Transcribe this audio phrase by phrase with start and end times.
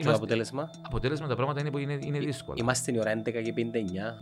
[0.00, 2.56] Και το αποτέλεσμα; Αποτέλεσμα τα πράγματα είναι, είναι, είναι δύσκολα.
[2.60, 3.54] Είμαστε η ώρα 11 και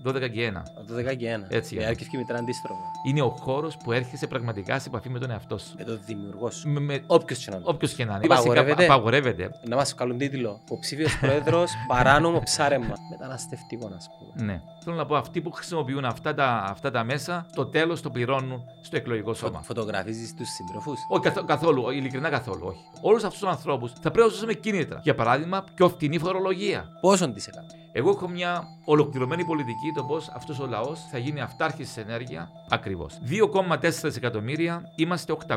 [0.05, 0.09] 59.
[0.09, 1.13] 12 και 1.
[1.13, 1.45] 12 και 1.
[1.49, 1.77] Έτσι.
[1.77, 2.81] Η άρκευκη μητρά αντίστροφα.
[3.07, 5.75] Είναι ο χώρος που έρχεσαι πραγματικά σε επαφή με τον εαυτό σου.
[5.79, 6.69] Με τον δημιουργό σου.
[6.69, 7.03] Με, με...
[7.07, 7.65] Όποιος και να είναι.
[7.69, 8.25] Όποιος και να είναι.
[8.25, 8.85] Απαγορεύεται.
[8.85, 9.51] Απαγορεύεται.
[9.69, 10.61] Να μας καλούν τίτλο.
[10.69, 12.95] Ο ψήφιο πρόεδρος παράνομο ψάρεμα.
[13.11, 14.53] Μεταναστευτικό, α πούμε.
[14.53, 14.63] Ναι.
[14.85, 18.63] Θέλω να πω αυτοί που χρησιμοποιούν αυτά τα, αυτά τα μέσα, το τέλος το πληρώνουν
[18.81, 19.63] στο εκλογικό σώμα.
[19.63, 22.67] Φωτογραφίζεις τους συντροφούς; Όχι καθ, καθόλου, ειλικρινά καθόλου.
[22.67, 22.81] Όχι.
[23.01, 25.01] Όλους αυτούς τους ανθρώπους θα πρέπει να του δώσουμε κίνητρα.
[25.03, 26.99] Για παράδειγμα, πιο φτηνή φορολογία.
[27.01, 27.67] Πόσον της έκανα.
[27.99, 32.51] Εγώ έχω μια ολοκληρωμένη πολιτική το πώς αυτός ο λαός θα γίνει αυτάρχης σε ενέργεια
[32.69, 33.19] ακριβώς.
[33.29, 35.55] 2,4 δισεκατομμύρια είμαστε 800.000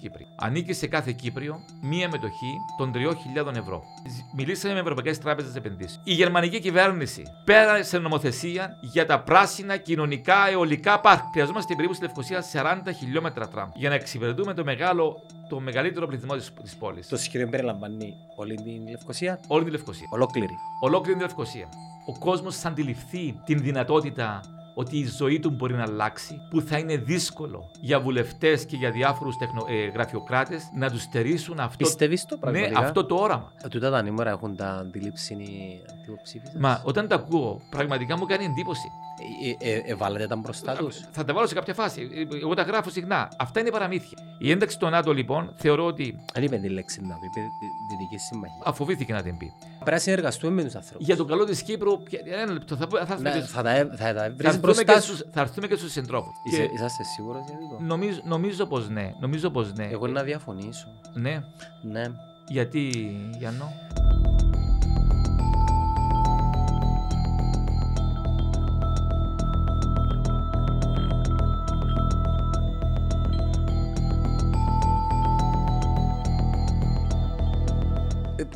[0.00, 0.26] Κύπροι.
[0.36, 3.82] Ανήκει σε κάθε Κύπριο μία μετοχή των 3.000 ευρώ.
[4.36, 6.02] Μιλήσαμε με Ευρωπαϊκές Τράπεζες Επενδύσεων.
[6.04, 11.22] Η γερμανική κυβέρνηση πέρασε νομοθεσία για τα πράσινα κοινωνικά αιωλικά πάρκ.
[11.32, 15.16] Χρειαζόμαστε περίπου στη Λευκοσία 40 χιλιόμετρα τραμ για να εξυπηρετούμε το, μεγάλο,
[15.48, 17.08] το μεγαλύτερο πληθυσμό της πόλης.
[17.08, 20.06] Το σχέδιο περιλαμβάνει όλη την Λευκοσία; Όλη τη Λευκοσία.
[20.10, 20.54] Ολόκληρη.
[20.80, 21.43] Ολόκληρη την Λευκοσία.
[22.06, 24.40] Ο κόσμος θα αντιληφθεί την δυνατότητα
[24.74, 28.90] ότι η ζωή του μπορεί να αλλάξει, που θα είναι δύσκολο για βουλευτές και για
[28.90, 29.64] διάφορους τεχνο...
[29.68, 32.78] ε, γραφειοκράτες να τους στερήσουν αυτό, Πιστεύεις το ναι, πραγματικά.
[32.78, 33.52] αυτό το όραμα.
[33.64, 36.46] Ε, Τούτα τα νούμερα έχουν τα αντιλήψει οι αντιποψήφοι.
[36.58, 38.88] Μα όταν τα ακούω, πραγματικά μου κάνει εντύπωση.
[39.60, 41.00] Ε, ε, ε, βάλετε τα μπροστά τους.
[41.10, 42.08] Θα τα βάλω σε κάποια φάση.
[42.32, 43.28] Ε, Εγώ τα γράφω συχνά.
[43.38, 44.18] Αυτά είναι παραμύθια.
[44.38, 47.94] Η ένταξη στο ΝΑΤΟ λοιπόν θεωρώ ότι Δεν είπε τη λέξη να πει, είπε τη
[47.96, 48.62] Δυτική Συμμαχία.
[48.64, 49.52] αφοβήθηκε να την πει.
[49.78, 51.06] Πρέπει να συνεργαστούμε με τους ανθρώπους.
[51.06, 53.88] Για το καλό της Κύπρου, ποια- ένα λεπτό, θα, θα, έρθουμε και- Θα τα ε-
[53.96, 55.14] θα τα θα βρεις έρθουμε μπροστά και σου.
[55.16, 56.32] στους- θα έρθουμε και στους συντρόφους.
[56.74, 59.12] Είσαστε σίγουρος για αυτό; Νομίζω, νομίζω πως ναι.
[59.20, 59.84] Νομίζω πως ναι.
[59.84, 60.86] Εγώ να διαφωνήσω.
[61.14, 61.40] Ναι.
[61.82, 62.04] Ναι.
[62.48, 62.90] Γιατί,
[63.38, 63.72] Γιάννο;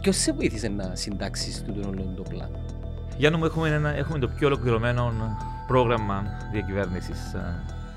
[0.08, 2.58] Ποιος σε βοήθησε να συντάξεις τον όλο το πλάνο.
[3.16, 5.12] Γιάννο μου, έχουμε, ένα, έχουμε το πιο ολοκληρωμένο
[5.66, 7.18] πρόγραμμα διακυβέρνησης.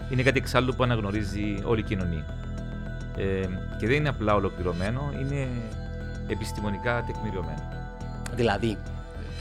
[0.09, 2.25] Είναι κάτι εξάλλου που αναγνωρίζει όλη η κοινωνία.
[3.17, 3.47] Ε,
[3.79, 5.47] και δεν είναι απλά ολοκληρωμένο, είναι
[6.27, 7.63] επιστημονικά τεκμηριωμένο.
[8.35, 8.77] Δηλαδή,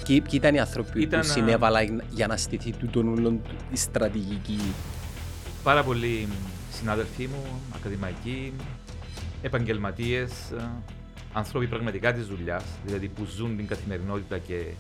[0.05, 3.41] ποιοι, ποιοι ήταν οι άνθρωποι Ήταν, που α, συνέβαλαν για να στηθεί τούτον όλον
[3.73, 4.61] η στρατηγική;
[5.63, 6.29] Πάρα πολλοί
[6.73, 7.45] συνάδελφοί μου,
[7.75, 8.53] ακαδημαϊκοί,
[9.43, 10.31] επαγγελματίες,
[11.33, 14.73] άνθρωποι πραγματικά της δουλειάς, δηλαδή που ζουν την καθημερινότητα και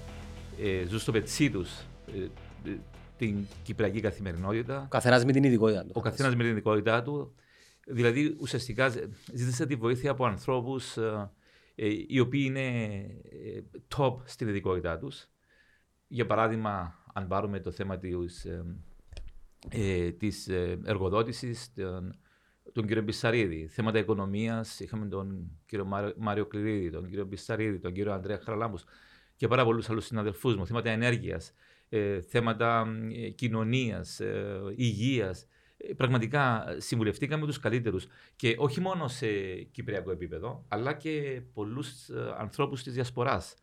[0.60, 1.70] ε, ζουν στο πετσί τους
[3.16, 4.82] την κυπριακή καθημερινότητα.
[4.82, 5.92] Ο καθένας με την ειδικότητα του.
[5.94, 7.34] Ο καθένας με την ειδικότητά του.
[7.86, 10.96] Δηλαδή, ουσιαστικά ζ- ζήτησα τη βοήθεια από ανθρώπους
[12.06, 12.60] οι οποίοι είναι
[13.44, 13.60] ε,
[13.96, 15.28] top στην ειδικότητά τους.
[16.08, 18.64] Για παράδειγμα, αν πάρουμε το θέμα της, ε,
[19.68, 21.72] ε, της ε, εργοδότησης,
[22.72, 27.78] τον, τον κύριο Μπισαρίδη, θέματα οικονομίας, είχαμε τον κύριο Μάριο, Μάριο Κληρίδη, τον κύριο Μπισαρίδη,
[27.78, 28.84] τον κύριο Ανδρέα Χαραλάμπους
[29.36, 31.52] και πάρα πολλούς άλλους συναδελφούς μου, θέματα ενέργειας,
[31.88, 35.46] ε, θέματα ε, κοινωνίας, ε, υγείας.
[35.76, 39.28] Ε, Πραγματικά ε, συμβουλευτήκαμε τους καλύτερους και όχι μόνο σε
[39.70, 43.54] κυπριακό επίπεδο, αλλά και πολλούς ε, ανθρώπους της διασποράς.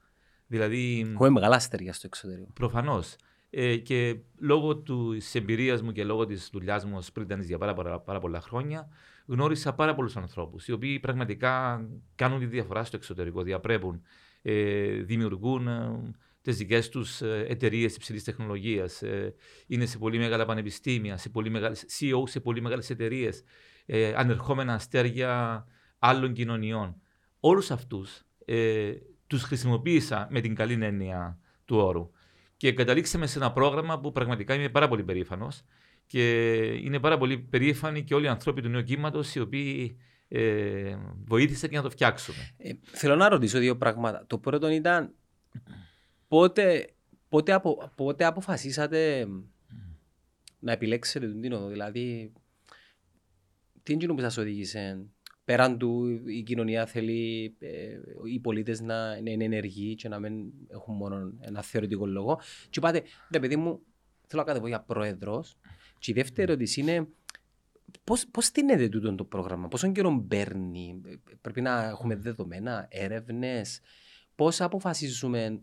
[0.47, 2.51] Δηλαδή, Έχουμε μεγάλα αστέρια στο εξωτερικό.
[2.53, 3.15] Προφανώς.
[3.49, 7.73] Ε, και λόγω της εμπειρίας μου και λόγω της δουλειάς μου ως πρίτανη για πάρα,
[7.73, 8.89] πολλά- πάρα πολλά χρόνια,
[9.25, 11.81] γνώρισα πάρα πολλούς ανθρώπους οι οποίοι πραγματικά
[12.15, 14.01] κάνουν τη διαφορά στο εξωτερικό, διαπρέπουν,
[14.41, 16.01] ε, δημιουργούν ε,
[16.41, 19.01] τις δικές τους εταιρείες υψηλής τεχνολογίας.
[19.01, 19.35] Ε,
[19.67, 23.43] είναι σε πολύ μεγάλα πανεπιστήμια, σε πολύ μεγάλες, CEO σε πολύ μεγάλες εταιρείες,
[23.85, 25.65] ε, ανερχόμενα αστέρια
[25.99, 27.01] άλλων κοινωνιών.
[27.39, 28.91] Όλους αυτούς ε,
[29.27, 32.11] τους χρησιμοποίησα με την καλή έννοια του όρου.
[32.57, 35.63] Και καταλήξαμε σε ένα πρόγραμμα που πραγματικά είμαι πάρα πολύ περήφανος
[36.07, 39.97] και είναι πάρα πολύ περήφανοι και όλοι οι άνθρωποι του νέου κύματος οι οποίοι
[40.27, 42.37] ε, βοήθησαν και να το φτιάξουμε.
[42.57, 44.25] Ε, θέλω να ρωτήσω δύο πράγματα.
[44.27, 45.13] Το πρώτο ήταν
[46.27, 46.89] πότε,
[47.29, 49.27] πότε, απο, πότε αποφασίσατε
[50.59, 52.33] να επιλέξετε τον Τίνο, δηλαδή
[53.83, 55.05] τι είναι εκείνο που σας οδήγησε
[55.47, 57.99] πέραν του η κοινωνία θέλει ε,
[58.33, 62.39] οι πολίτες να, να είναι ενεργοί και να μην έχουν μόνο ένα θεωρητικό λόγο.
[62.69, 63.81] Και είπατε, ρε παιδί μου,
[64.27, 65.57] θέλω να κατεβώ για πρόεδρος.
[65.99, 67.07] Και η δεύτερη ερώτηση είναι
[68.03, 71.01] Πώς, πώς στείνεται τούτο το πρόγραμμα, πόσο καιρό παίρνει,
[71.41, 73.79] πρέπει να έχουμε δεδομένα, έρευνες,
[74.35, 75.61] πώς αποφασίζουμε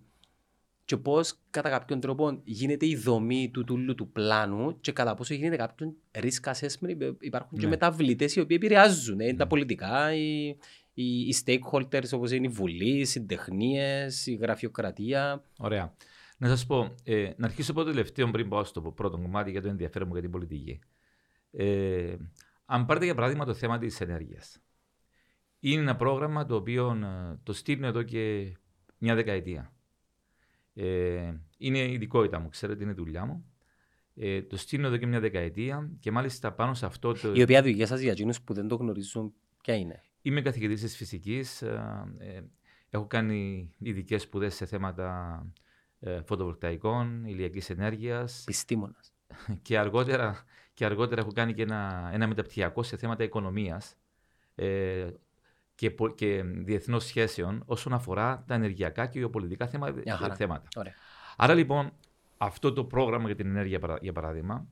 [0.84, 5.34] και πώς κατά κάποιον τρόπο γίνεται η δομή του τούλου του πλάνου και κατά πόσο
[5.34, 7.70] γίνεται κάποιον risk assessment, υπάρχουν και Ναι.
[7.70, 10.46] μεταβλητές οι οποίοι επηρεάζουν, ε, τα πολιτικά, οι,
[10.94, 15.44] οι, οι stakeholders όπως είναι η Βουλή, οι συντεχνίες, η γραφειοκρατία.
[15.58, 15.94] Ωραία.
[16.38, 19.62] Να σας πω, ε, να αρχίσω από το τελευταίο πριν πάω στο πρώτο κομμάτι για
[19.62, 20.78] το ενδιαφέρον μου για την πολιτική.
[21.50, 22.16] Ε,
[22.64, 24.58] αν πάρετε για παράδειγμα το θέμα της ενέργειας.
[25.58, 28.52] Είναι ένα πρόγραμμα το οποίο ε, το στείλουν εδώ και
[28.98, 29.72] μια δεκαετία.
[30.74, 33.44] Ε, είναι η ειδικότητα μου, ξέρετε, είναι η δουλειά μου.
[34.14, 37.32] Ε, το στείλω εδώ και μια δεκαετία και μάλιστα πάνω σε αυτό το.
[37.34, 40.96] Η οποία δουλειά σας για εκείνους που δεν το γνωρίζουν, ποια είναι; Είμαι καθηγητής της
[40.96, 41.62] φυσικής.
[41.62, 42.44] Ε,
[42.90, 45.46] έχω κάνει ειδικές σπουδές σε θέματα
[46.00, 48.42] ε, φωτοβολταϊκών, ηλιακής ενέργειας.
[48.46, 48.96] Πιστήμονα.
[49.62, 50.44] Και αργότερα,
[50.74, 53.96] και αργότερα έχω κάνει και ένα, ένα μεταπτυχιακό σε θέματα οικονομίας
[54.54, 55.10] ε,
[55.74, 60.34] και, και διεθνών σχέσεων όσον αφορά τα ενεργειακά και γεωπολιτικά θέματα.
[60.34, 60.68] θέματα.
[61.36, 61.92] Άρα λοιπόν,
[62.36, 64.68] αυτό το πρόγραμμα για την ενέργεια, για παράδειγμα,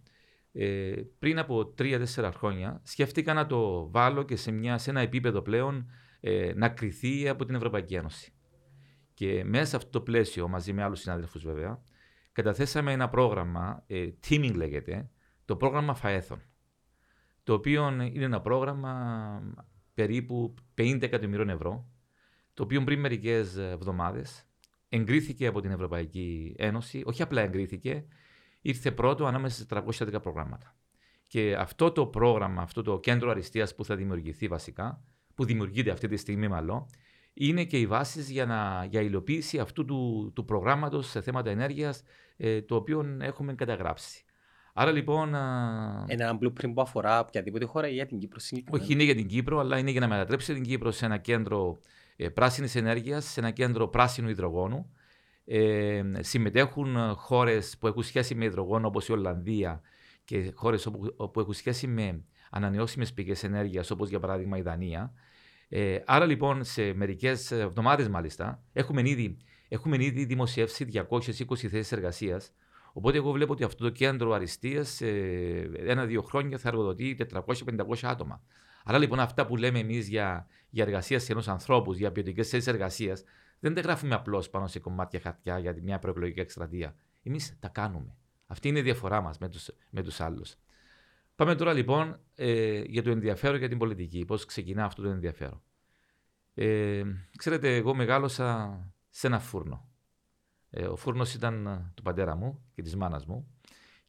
[0.52, 5.42] ε, πριν από τρία-τέσσερα χρόνια σκέφτηκα να το βάλω και σε, μια, σε ένα επίπεδο
[5.42, 5.90] πλέον
[6.20, 8.32] ε, να κριθεί από την Ευρωπαϊκή Ένωση.
[9.14, 11.82] Και μέσα σε αυτό το πλαίσιο, μαζί με άλλους συνάδελφους βέβαια,
[12.32, 15.10] καταθέσαμε ένα πρόγραμμα, ε, teaming λέγεται,
[15.44, 16.42] το πρόγραμμα ΦΑΕΘΟΝ.
[17.42, 19.42] Το οποίο είναι ένα πρόγραμμα
[19.94, 21.88] περίπου 50 εκατομμυρίων ευρώ,
[22.54, 24.46] το οποίο πριν μερικές εβδομάδες
[24.88, 27.02] εγκρίθηκε από την Ευρωπαϊκή Ένωση.
[27.04, 28.04] Όχι απλά εγκρίθηκε,
[28.60, 30.76] ήρθε πρώτο ανάμεσα σε 310 προγράμματα.
[31.26, 35.04] Και αυτό το πρόγραμμα, αυτό το κέντρο αριστείας που θα δημιουργηθεί βασικά,
[35.34, 36.86] που δημιουργείται αυτή τη στιγμή μάλλον,
[37.34, 42.02] είναι και οι βάσεις για, για υλοποίηση αυτού του, του προγράμματος σε θέματα ενέργειας,
[42.36, 44.24] ε, το οποίο έχουμε καταγράψει.
[44.72, 45.28] Άρα λοιπόν.
[45.28, 48.40] Είναι ένα blueprint που αφορά οποιαδήποτε χώρα ή για την Κύπρο
[48.70, 51.78] Όχι, είναι για την Κύπρο, αλλά είναι για να μετατρέψει την Κύπρο σε ένα κέντρο
[52.16, 54.92] ε, πράσινης ενέργειας, σε ένα κέντρο πράσινου υδρογόνου.
[55.44, 59.80] Ε, συμμετέχουν χώρες που έχουν σχέση με υδρογόνο όπως η Ολλανδία
[60.24, 60.88] και χώρες
[61.32, 65.12] που έχουν σχέση με ανανεώσιμες πηγές ενέργειας όπως για παράδειγμα η Δανία.
[65.68, 69.36] Ε, άρα λοιπόν σε μερικές εβδομάδες μάλιστα έχουμε ήδη,
[69.68, 72.52] έχουμε ήδη δημοσιεύσει 220 θέσεις εργασίας.
[72.92, 75.08] Οπότε εγώ βλέπω ότι αυτό το κέντρο αριστείας σε
[75.76, 77.44] ένα-δύο χρόνια θα εργοδοτεί 400-500
[78.02, 78.42] άτομα.
[78.84, 82.66] Άρα λοιπόν αυτά που λέμε εμείς για, για εργασία σε ενός ανθρώπου, για ποιοτικές θέσεις
[82.66, 83.24] εργασίας,
[83.58, 86.94] δεν τα γράφουμε απλώς πάνω σε κομμάτια χαρτιά για μια προεκλογική εκστρατεία.
[87.22, 88.16] Εμείς τα κάνουμε.
[88.46, 90.54] Αυτή είναι η διαφορά μας με τους με τους άλλους.
[91.34, 94.24] Πάμε τώρα λοιπόν ε, για το ενδιαφέρον για την πολιτική.
[94.24, 95.62] Πώς ξεκινά αυτό το ενδιαφέρον.
[96.54, 97.02] Ε,
[97.36, 98.78] ξέρετε, εγώ μεγάλωσα
[99.08, 99.91] σε ένα φούρνο.
[100.74, 103.46] Ε, ο φούρνος ήταν ε, του πατέρα μου και της μάνας μου.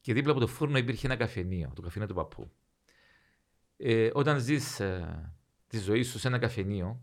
[0.01, 2.51] Και δίπλα από το φούρνο υπήρχε ένα καφενείο, το καφενείο του παππού.
[3.77, 5.33] Ε, όταν ζεις ε,
[5.67, 7.01] τη ζωή σου σε ένα καφενείο,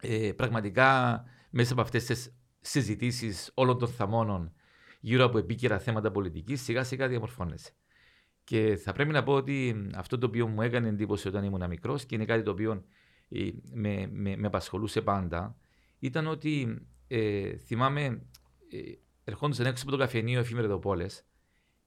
[0.00, 4.52] ε, πραγματικά μέσα από αυτές τις συζητήσεις όλων των θαμώνων
[5.00, 7.72] γύρω από επίκαιρα θέματα πολιτικής, σιγά σιγά διαμορφώνεσαι.
[8.44, 12.04] Και θα πρέπει να πω ότι αυτό το οποίο μου έκανε εντύπωση όταν ήμουν μικρός
[12.04, 12.84] και είναι κάτι το οποίο
[13.28, 15.56] ε, με, με, με απασχολούσε πάντα,
[15.98, 18.18] ήταν ότι ε, θυμάμαι ε,
[19.24, 21.06] ερχόντουσαν έξω από το καφενείο εφημεριδοπόλε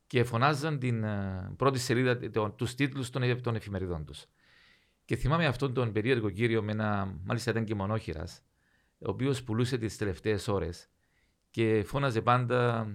[0.07, 4.25] και φωνάζαν την uh, πρώτη σελίδα, τους τίτλους των, των εφημεριδών τους.
[5.05, 8.41] Και θυμάμαι αυτόν τον περίεργο κύριο με ένα, μάλιστα ήταν και μονόχειρας,
[8.99, 10.89] ο οποίος πουλούσε τις τελευταίες ώρες
[11.49, 12.87] και φώναζε πάντα,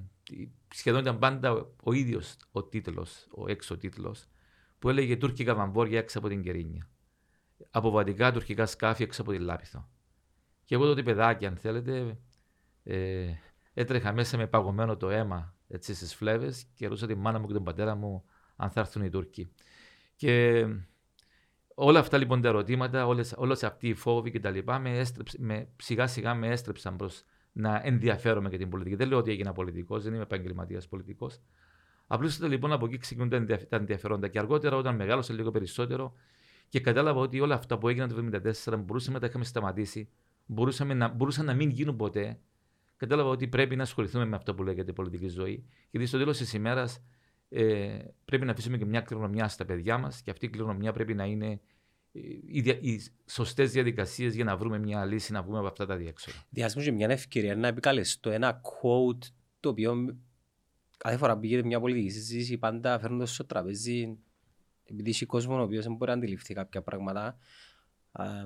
[0.74, 4.26] σχεδόν ήταν πάντα ο ίδιος ο τίτλος, ο έξω τίτλος,
[4.78, 6.90] που έλεγε Τούρκικα βαμβόρια έξω από την Κερίνια.
[7.70, 9.88] Αποβατικά τουρκικά σκάφη έξω από την Λάπιθο.
[10.64, 12.18] Και εγώ τότε παιδάκι, αν θέλετε,
[12.82, 13.32] ε,
[13.74, 17.52] έτρεχα μέσα με παγωμένο το αίμα έτσι, στις φλέβες και ρωτούσα τη μάνα μου και
[17.52, 18.24] τον πατέρα μου
[18.56, 19.52] αν θα έρθουν οι Τούρκοι.
[20.16, 20.64] Και
[21.74, 25.06] όλα αυτά λοιπόν τα ερωτήματα, όλες, όλες αυτοί οι φόβοι και τα λοιπά, με,
[25.38, 27.22] με, σιγά σιγά με έστρεψαν προς
[27.52, 28.96] να ενδιαφέρομαι για την πολιτική.
[28.96, 31.40] Δεν λέω ότι έγινα πολιτικός, δεν είμαι επαγγελματίας πολιτικός.
[32.06, 33.28] Απλούστατα λοιπόν από εκεί ξεκινούν
[33.68, 34.28] τα ενδιαφέροντα.
[34.28, 36.14] Και αργότερα, όταν μεγάλωσα λίγο περισσότερο
[36.68, 40.08] και κατάλαβα ότι όλα αυτά που έγιναν το 1974 μπορούσαμε να τα είχαμε σταματήσει,
[40.46, 42.38] μπορούσαμε να, μπορούσαν να μην γίνουν ποτέ
[43.02, 45.64] κατάλαβα ότι πρέπει να ασχοληθούμε με αυτό που λέγεται πολιτική ζωή.
[45.90, 47.02] Γιατί στο τέλος της ημέρας
[47.48, 51.14] ε, πρέπει να αφήσουμε και μια κληρονομιά στα παιδιά μας και αυτή η κληρονομιά πρέπει
[51.14, 51.60] να είναι
[52.12, 55.96] ε, οι, οι σωστές διαδικασίες για να βρούμε μια λύση να βγούμε από αυτά τα
[55.96, 56.36] διέξοδα.
[56.50, 59.26] Διάσμω και μια ευκαιρία να επικαλεστώ ένα quote
[59.60, 60.18] το οποίο
[60.96, 64.18] κάθε φορά που γίνεται μια πολιτική συζήτηση πάντα φέρνοντας στο τραπέζι
[64.84, 67.38] επειδή έχει κόσμος ο οποίος δεν μπορεί να αντιληφθεί κάποια πράγματα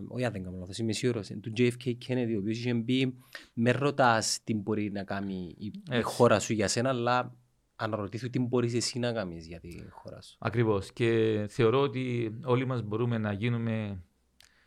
[0.09, 3.15] όχι αν δεν κάνω λάθος, είμαι σίγουρος, του JFK Kennedy, ο οποίος είχε πει
[3.53, 7.35] με ρωτάς τι μπορεί να κάνει η, η χώρα σου για σένα, αλλά
[7.77, 10.37] αναρωτήθου τι μπορείς εσύ να κάνεις για τη χώρα σου.
[10.39, 14.03] Ακριβώς και θεωρώ ότι όλοι μας μπορούμε να γίνουμε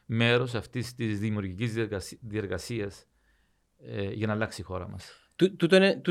[0.05, 1.73] μέρος αυτής της δημιουργικής
[2.21, 3.05] διεργασίας
[3.81, 5.31] ε, για να αλλάξει η χώρα μας.
[5.35, 6.01] Τούτο είναι,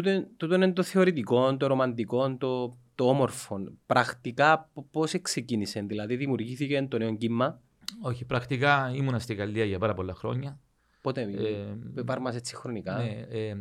[0.43, 3.57] είναι το θεωρητικό, το ρομαντικό, το, το όμορφο.
[3.87, 7.61] Πρακτικά πώς ξεκίνησε, δηλαδή δημιουργήθηκε το νέο κύμα
[8.03, 10.61] όχι, πρακτικά ήμουνα στη Γαλλία για πάρα πολλά χρόνια.
[11.01, 13.59] Πότε, ε, πάρ' μας έτσι χρονικά; Ναι, ε, ε,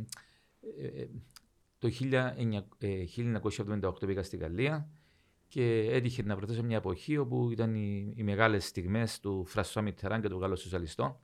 [1.01, 1.07] ε
[1.79, 1.89] το
[3.81, 4.89] 1978 πήγα στη Γαλλία
[5.48, 9.81] και έτυχε να βρεθώ σε μια εποχή όπου ήταν οι, οι μεγάλες στιγμές του Φρασουά
[9.81, 11.17] Μιτεράν και των Γάλλων Σοσιαλιστών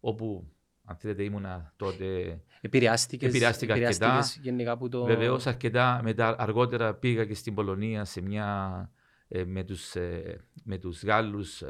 [0.00, 0.50] όπου
[0.84, 2.40] Αν θέλετε, ήμουνα τότε.
[2.60, 4.06] Επηρεάστηκες, Επηρεάστηκα αρκετά.
[4.06, 5.04] επηρεάστηκες γενικά από το...
[5.04, 8.90] Βεβαίως, αρκετά μετά, αργότερα πήγα και στην Πολωνία σε μια,
[9.28, 11.62] ε, με τους, ε, με τους Γάλλους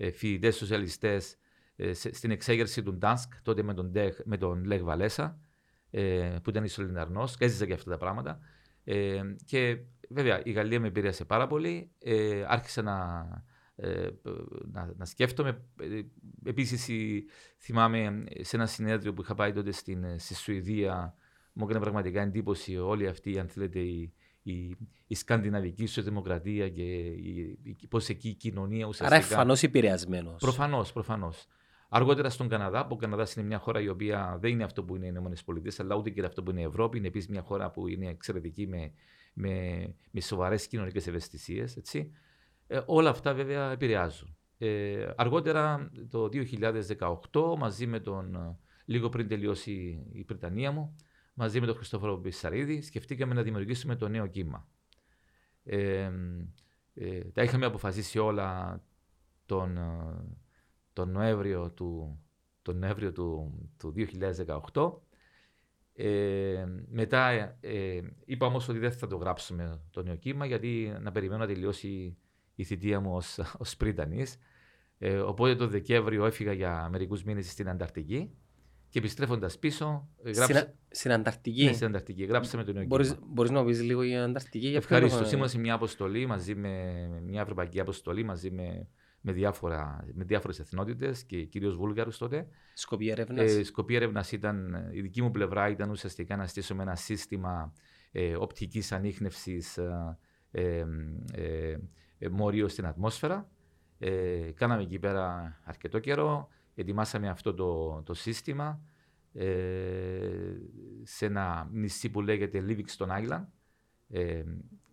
[0.00, 1.36] ε, ε, φοιτητές σοσιαλιστές
[1.76, 5.40] ε, σε- στην εξέγερση του Ντάνσκ, τότε με τον, Ντεχ- με τον Λέγ Βαλέσα,
[5.90, 8.40] ε, που ήταν Ισολιναρνός, και έζησα και αυτά τα πράγματα.
[8.84, 9.78] Ε, και
[10.08, 11.90] βέβαια η Γαλλία με επηρέασε πάρα πολύ.
[11.98, 13.26] Ε, άρχισα να,
[13.76, 14.08] ε,
[14.72, 15.62] να, να σκέφτομαι.
[15.80, 16.00] Ε,
[16.44, 17.24] επίσης η-
[17.58, 21.14] θυμάμαι σε ένα συνέδριο που είχα πάει τότε στην, ε, στη Σουηδία
[21.52, 27.58] μου έκανε πραγματικά εντύπωση όλη αυτή, αν θέλετε, η, η, η σκανδιναβική σοσιαλδημοκρατία και η,
[27.62, 29.20] η, πώς εκεί η κοινωνία ουσιαστικά...
[29.20, 30.40] Άρα εμφανώς επηρεασμένος.
[30.40, 31.46] Προφανώς, προφανώς.
[31.88, 34.96] Αργότερα στον Καναδά, που ο Καναδάς είναι μια χώρα η οποία δεν είναι αυτό που
[34.96, 36.98] είναι οι ΗΠΑ, αλλά ούτε και αυτό που είναι η Ευρώπη.
[36.98, 38.92] Είναι επίσης μια χώρα που είναι εξαιρετική με,
[39.32, 41.78] με, με σοβαρές κοινωνικές ευαισθησίες.
[42.66, 44.36] Ε, όλα αυτά βέβαια επηρεάζουν.
[44.58, 46.28] Ε, αργότερα, το
[47.32, 48.34] 2018, μαζί με τον.
[48.34, 49.72] ε, λίγο πριν τελειώσει
[50.12, 50.96] η Βρετανία μου,
[51.40, 54.68] μαζί με τον Χριστόφορο Μπισαρίδη, σκεφτήκαμε να δημιουργήσουμε το νέο κύμα.
[55.64, 56.10] Ε,
[56.94, 58.80] ε, τα είχαμε αποφασίσει όλα
[59.46, 59.82] τον, ε,
[60.92, 62.20] τον Νοέμβριο του,
[62.62, 63.94] τον Νοέμβριο του, του
[64.72, 64.92] 2018.
[65.92, 70.96] Ε, μετά ε, ε, είπα όμως ότι δεν θα το γράψουμε το νέο κύμα γιατί
[71.00, 72.16] να περιμένω να τελειώσει
[72.54, 74.38] η θητεία μου ως, ως πρίτανης.
[74.98, 78.30] Ε, οπότε το Δεκέμβριο έφυγα για μερικούς μήνες στην Ανταρκτική
[78.90, 81.64] και επιστρέφοντας πίσω ε, Στην, γράψα, Α- στην Ανταρκτική.
[81.64, 83.20] ναι, στην Ανταρκτική, γράψαμε το νέο Μπορείς, κύμα.
[83.28, 84.68] μπορείς να μου πεις λίγο για Ανταρκτική.
[84.68, 85.18] για ποιο Ευχαριστώ.
[85.18, 86.68] λόγο, ε; Ήμουν σε μια αποστολή μαζί με
[87.10, 88.88] με μια ευρωπαϊκή αποστολή μαζί με,
[89.20, 92.46] με, διάφορα, με διάφορες εθνότητες και κυρίως Βούλγαρους τότε.
[92.74, 93.52] Σκοπή έρευνας.
[93.52, 97.72] Ε, σκοπή έρευνας ήταν, η δική μου πλευρά ήταν ουσιαστικά να στήσουμε ένα σύστημα
[98.12, 100.18] ε, οπτικής ανείχνευσης ε,
[100.50, 100.84] ε,
[101.32, 101.76] ε,
[102.18, 103.48] ε, μόριο στην ατμόσφαιρα.
[103.98, 106.48] Ε, κάναμε εκεί πέρα αρκετό καιρό,
[106.80, 108.80] ετοιμάσαμε αυτό το, το σύστημα
[109.32, 109.46] ε,
[111.02, 113.44] σε ένα νησί που λέγεται Livingston Island
[114.08, 114.42] ε,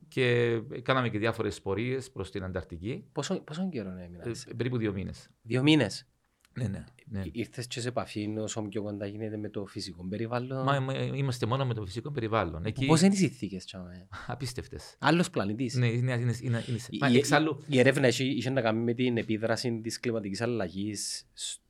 [0.08, 4.94] και κάναμε και διάφορες πορείες προς την Ανταρκτική, Πόσο, πόσο καιρό ε, έμεινες; περίπου δύο
[4.94, 5.29] μήνες.
[5.41, 6.08] Δύο μήνες;
[6.53, 7.24] Ναι, ναι, ναι.
[7.32, 11.46] Ήρθες και σε επαφή όσο πιο κοντά γίνεται με το φυσικό περιβάλλον; Μα, μα, είμαστε
[11.46, 12.65] μόνο με το φυσικό περιβάλλον.
[12.65, 14.96] Εκεί, Πώς είναι οι συνθήκες, τσάμε; Απίστευτες.
[15.00, 18.50] Άλλος πλανήτης; Ναι, είναι, είναι, είναι, είναι, Η- μα, η- εξάλλου, Η έρευνα είχε, είχε
[18.50, 21.27] να κάνει με την επίδραση της κλιματικής αλλαγής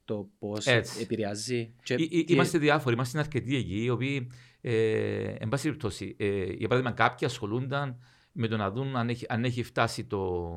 [0.07, 1.01] στο πώς Έτσι.
[1.01, 1.73] επηρεάζει.
[1.83, 4.27] Και, Εί- εί- και- Είμαστε διάφοροι, είμαστε αρκετοί εκεί, οι οποίοι,
[4.61, 7.99] ε, εν πάση περιπτώσει, ε, για παράδειγμα, κάποιοι ασχολούνταν
[8.31, 10.51] με το να δουν αν έχει, αν έχει φτάσει το,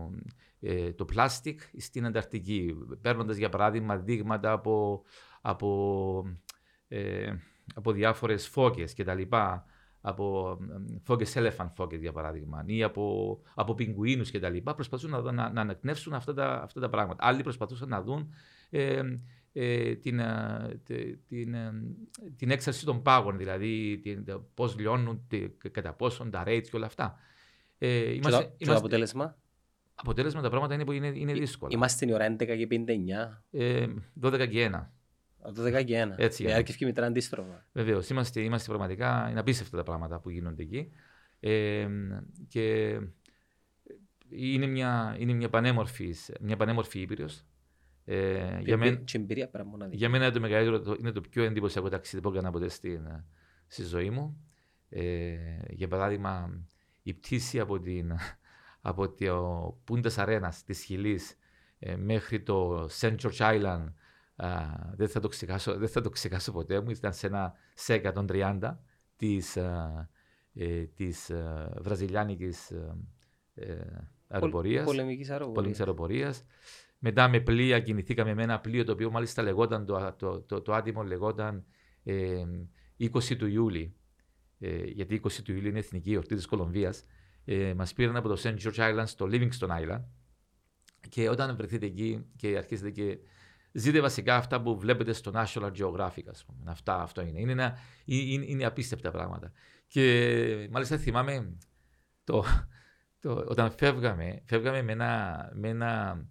[0.61, 5.03] ε, το πλάστικ στην Ανταρκτική, παίρνοντας για παράδειγμα δείγματα από,
[5.41, 6.25] από,
[6.89, 7.33] ε,
[7.75, 9.65] από διάφορες φώκες και τα λοιπά,
[10.01, 10.59] από
[11.03, 15.31] φώκες elephant φώκες για παράδειγμα ή από, από πιγκουίνους και τα λοιπά, προσπαθούν να, δω-
[15.33, 17.27] να, να ανακνεύσουν αυτά τα, αυτά τα πράγματα.
[17.27, 18.35] Άλλοι προσπαθούσαν να δουν
[18.71, 19.03] ε, ε,
[20.03, 21.73] την, ε, τε- την, ε,
[22.37, 26.77] την έξαρση των πάγων, δηλαδή την, το πώς λιώνουν, τι- κατά πόσον τα rates και
[26.77, 27.19] όλα αυτά.
[27.79, 29.37] Ε, και το, είμαστε, και το είμαστε, αποτέλεσμα;
[29.95, 31.71] αποτέλεσμα τα πράγματα είναι, που είναι, είναι δύσκολα.
[31.75, 33.43] Είμαστε την ώρα 11 και 59.
[33.51, 33.87] Ε,
[34.21, 34.91] 12 και 1.
[35.43, 36.15] Από το 10 και 1.
[36.17, 36.53] Έτσι, Η ναι.
[36.53, 37.67] άρκευκη μητρά αντίστροφα.
[37.73, 40.91] Βεβαίως, είμαστε, είμαστε πραγματικά, είναι απίστευτα τα πράγματα που γίνονται εκεί.
[41.41, 41.89] Ε,
[42.49, 42.99] και
[44.31, 47.45] είναι μια, είναι μια πανέμορφης, μια πανέμορφη Ήπειρος.
[48.13, 49.97] Ε, για, μένα, Και εμπειρία πέρα μοναδική.
[49.97, 53.25] για μένα το μεγαλύτερο, το- είναι το πιο εντυπωσιακό ταξίδι που έκανα ποτέ στην,
[53.67, 54.45] στη ζωή μου.
[54.89, 55.37] Ε,
[55.71, 56.65] για παράδειγμα,
[57.03, 58.13] η πτήση από, την,
[58.81, 61.37] από το Πούντας Αρένας της Χιλής
[61.79, 63.15] ε, μέχρι το St.
[63.17, 63.93] George Island
[64.37, 64.61] α,
[64.95, 66.91] δεν, θα το ξεχάσω, δεν θα το ξεχάσω ποτέ μου.
[66.91, 68.77] Ήταν σε ένα σε 130
[69.17, 70.09] της, α,
[70.55, 72.97] ε, της α, βραζιλιάνικης α,
[73.55, 74.85] ε, αεροπορίας
[75.53, 76.45] Πολεμικής αεροπορίας.
[77.01, 77.29] Πολεμική αεροπορία.
[77.29, 80.75] Μετά με πλοία κινηθήκαμε με ένα πλοίο το οποίο μάλιστα λεγόταν, το, το, το, το
[80.75, 81.65] άτιμο λεγόταν
[82.05, 82.45] ε,
[82.99, 83.95] 20 του Ιούλη.
[84.59, 87.05] Ε, γιατί 20 του Ιούλη είναι η εθνική εορτή της Κολομβίας.
[87.45, 88.57] Ε, Μας πήραν από το St.
[88.57, 90.05] George Island στο Livingston Island.
[91.09, 93.19] Και όταν βρεθείτε εκεί και αρχίσετε και
[93.73, 96.71] ζείτε βασικά αυτά που βλέπετε στο National Geographic, ας πούμε.
[96.71, 97.41] Αυτά, αυτό είναι.
[97.41, 99.53] Είναι, ένα, είναι, είναι απίστευτα πράγματα.
[99.87, 101.57] Και μάλιστα θυμάμαι
[102.25, 102.45] το,
[103.21, 106.27] το, όταν φεύγαμε, φεύγαμε με ένα, με ένα ε,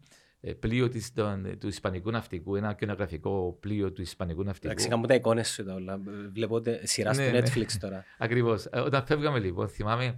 [0.60, 4.68] πλοίο της, των, του Ισπανικού ναυτικού, ένα κοινογραφικό πλοίο του Ισπανικού ναυτικού.
[4.72, 6.00] Εντάξει, κάνω τα εικόνες σου εδώ όλα.
[6.32, 7.40] Βλέπω τε- σειρά στο Ναι, ναι.
[7.40, 8.06] Netflix τώρα.
[8.18, 8.68] Ακριβώς.
[8.74, 10.18] Όταν φεύγαμε λοιπόν, θυμάμαι,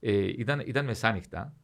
[0.00, 1.54] ε, ήταν, ήταν μεσάνυχτα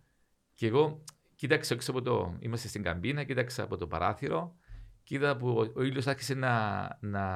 [0.55, 1.03] και εγώ
[1.35, 2.37] κοίταξα έξω από το.
[2.41, 4.55] Είμαστε στην καμπίνα, κοίταξα από το παράθυρο
[5.03, 6.53] και είδα που ο, ο ήλιος άρχισε να,
[7.00, 7.27] να,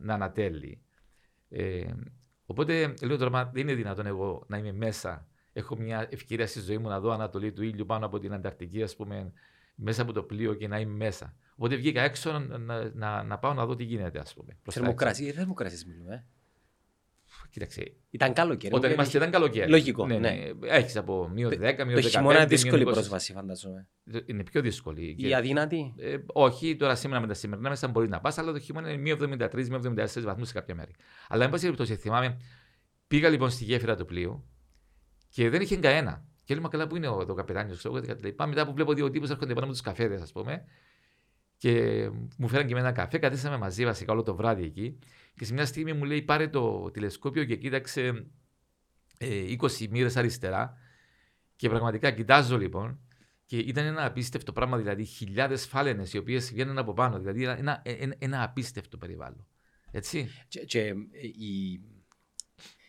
[0.00, 0.82] να ανατέλει.
[1.48, 1.84] Ε,
[2.46, 5.26] οπότε λέω τώρα, «Μα δεν είναι δυνατόν εγώ να είμαι μέσα.
[5.52, 8.82] Έχω μια ευκαιρία στη ζωή μου να δω ανατολή του ήλιου πάνω από την Ανταρκτική,
[8.82, 9.32] ας πούμε,
[9.82, 11.36] μέσα από το πλοίο και να είμαι μέσα.
[11.54, 14.58] Οπότε βγήκα έξω να, να, να πάω να δω τι γίνεται, ας πούμε.
[14.70, 16.26] Θερμοκρασία, θερμοκρασία μιλούμε.
[17.50, 17.92] Κοίταξε.
[18.10, 18.74] Ήταν καλοκαίρι.
[18.74, 19.70] Όταν είμαστε, ήταν καλοκαίρι.
[19.70, 20.06] Λογικό.
[20.06, 20.30] Ναι, ναι.
[20.30, 20.68] ναι.
[20.68, 22.02] Έχεις από μείον 10, μείον 15.
[22.02, 23.88] Το χειμώνα είναι δύσκολη πρόσβαση, φαντάζομαι.
[24.26, 25.14] Είναι πιο δύσκολη.
[25.18, 28.58] Η αδύνατη; Ε, όχι, τώρα σήμερα με τα σημερινά μέσα μπορεί να πας, αλλά το
[28.58, 30.94] χειμώνα είναι μείον 73, μείον 74 βαθμούς σε κάποια μέρη.
[31.28, 32.36] Αλλά εν πάση περιπτώσει, θυμάμαι,
[33.08, 34.44] πήγα λοιπόν στη γέφυρα του πλοίου
[35.28, 36.24] και δεν είχε κανένα.
[36.44, 38.46] Και λέμε καλά που είναι ο, ο καπετάνιος, ξέρω εγώ.
[38.46, 40.64] Μετά που βλέπω δύο τύπους έρχονται πάνω με τους καφέδες, ας πούμε.
[41.56, 44.98] Και μου φέραν και με ένα καφέ, καθίσαμε μαζί βασικά όλο το βράδυ εκεί.
[45.34, 48.26] Και σε μια στιγμή μου λέει: Πάρε το τηλεσκόπιο και κοίταξε
[49.18, 50.76] ε, 20 μοίρες αριστερά.
[51.56, 53.00] Και πραγματικά κοιτάζω λοιπόν.
[53.46, 57.18] Και ήταν ένα απίστευτο πράγμα, δηλαδή χιλιάδες φάλαινες οι οποίες βγαίνουν από πάνω.
[57.18, 59.46] Δηλαδή ένα, ένα, ένα απίστευτο περιβάλλον.
[59.90, 60.28] Έτσι.
[60.48, 60.94] Και, και ε,
[61.38, 61.80] οι,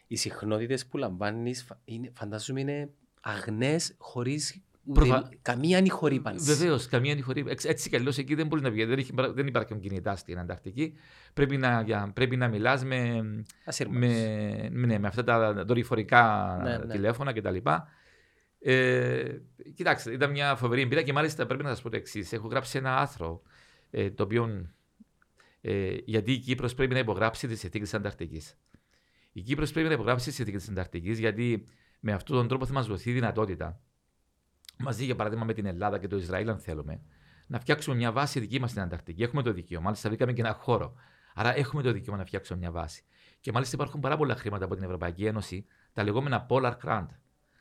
[0.07, 1.67] οι συχνότητες που λαμβάνεις,
[2.13, 4.63] φαντάζομαι είναι αγνές χωρίς
[4.93, 5.29] Προφα...
[5.41, 6.55] Καμία ανηχορύπανση.
[6.55, 7.67] Βεβαίως, καμία ανηχορύπανση.
[7.69, 8.85] Έτσι κι αλλιώς εκεί δεν μπορείς να βγει.
[8.85, 10.93] Δεν, έχει, δεν υπάρχουν κινητά στην Ανταρκτική.
[11.33, 13.21] Πρέπει να, πρέπει να μιλάς με,
[13.89, 16.93] με, ναι, με αυτά τα δορυφορικά ναι, ναι.
[16.93, 17.55] τηλέφωνα κτλ.
[18.59, 19.23] Ε,
[19.75, 22.33] κοιτάξτε, ήταν μια φοβερή εμπειρία και μάλιστα πρέπει να σας πω το εξής.
[22.33, 23.41] Έχω γράψει ένα άρθρο
[23.89, 24.69] ε, το οποίο.
[25.61, 28.57] Ε, γιατί η Κύπρος πρέπει να υπογράψει τις συνθήκες της Ανταρκτικής.
[29.31, 31.65] Η Κύπρος πρέπει να υπογράψει τις συνθήκες της Ανταρκτικής γιατί
[32.05, 33.79] με αυτόν τον τρόπο θα μας δοθεί δυνατότητα
[34.77, 37.01] μαζί για παράδειγμα με την Ελλάδα και το Ισραήλ, αν θέλουμε,
[37.47, 39.23] να φτιάξουμε μια βάση δική μας στην Ανταρκτική.
[39.23, 39.83] Έχουμε το δικαίωμα.
[39.83, 40.93] Μάλιστα, βρήκαμε και ένα χώρο.
[41.33, 43.03] Άρα, έχουμε το δικαίωμα να φτιάξουμε μια βάση.
[43.39, 47.07] Και μάλιστα υπάρχουν πάρα πολλά χρήματα από την Ευρωπαϊκή Ένωση, τα λεγόμενα Polar Grant,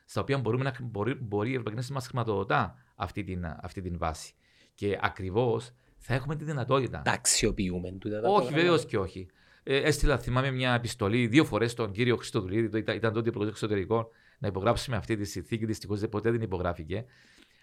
[0.05, 3.81] στα οποία μπορούμε να, μπορεί, μπορεί η Ευρωπαϊκή Ένωση να μας χρηματοδοτά αυτή την, αυτή
[3.81, 4.33] την βάση.
[4.73, 7.01] Και ακριβώς θα έχουμε τη δυνατότητα.
[7.01, 9.27] Τα αξιοποιούμε Όχι, βεβαίως και όχι.
[9.63, 14.07] Ε, έστειλα, θυμάμαι, μια επιστολή δύο φορές στον κύριο Χριστοδουλίδη, ήταν, ήταν τότε υπουργός εξωτερικών,
[14.43, 15.65] να υπογράψουμε αυτή τη συνθήκη.
[15.65, 17.05] Δυστυχώς ποτέ δεν υπογράφηκε.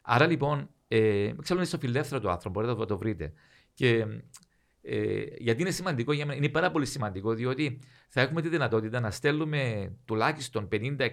[0.02, 3.32] Άρα λοιπόν, ε, ξέρω είναι στο φιλελεύθερο το άνθρωπο, μπορείτε να το βρείτε.
[3.74, 4.06] Και
[4.82, 9.00] ε, γιατί είναι σημαντικό για μένα, είναι πάρα πολύ σημαντικό, διότι θα έχουμε τη δυνατότητα
[9.00, 11.10] να στέλνουμε τουλάχιστον 50, 60,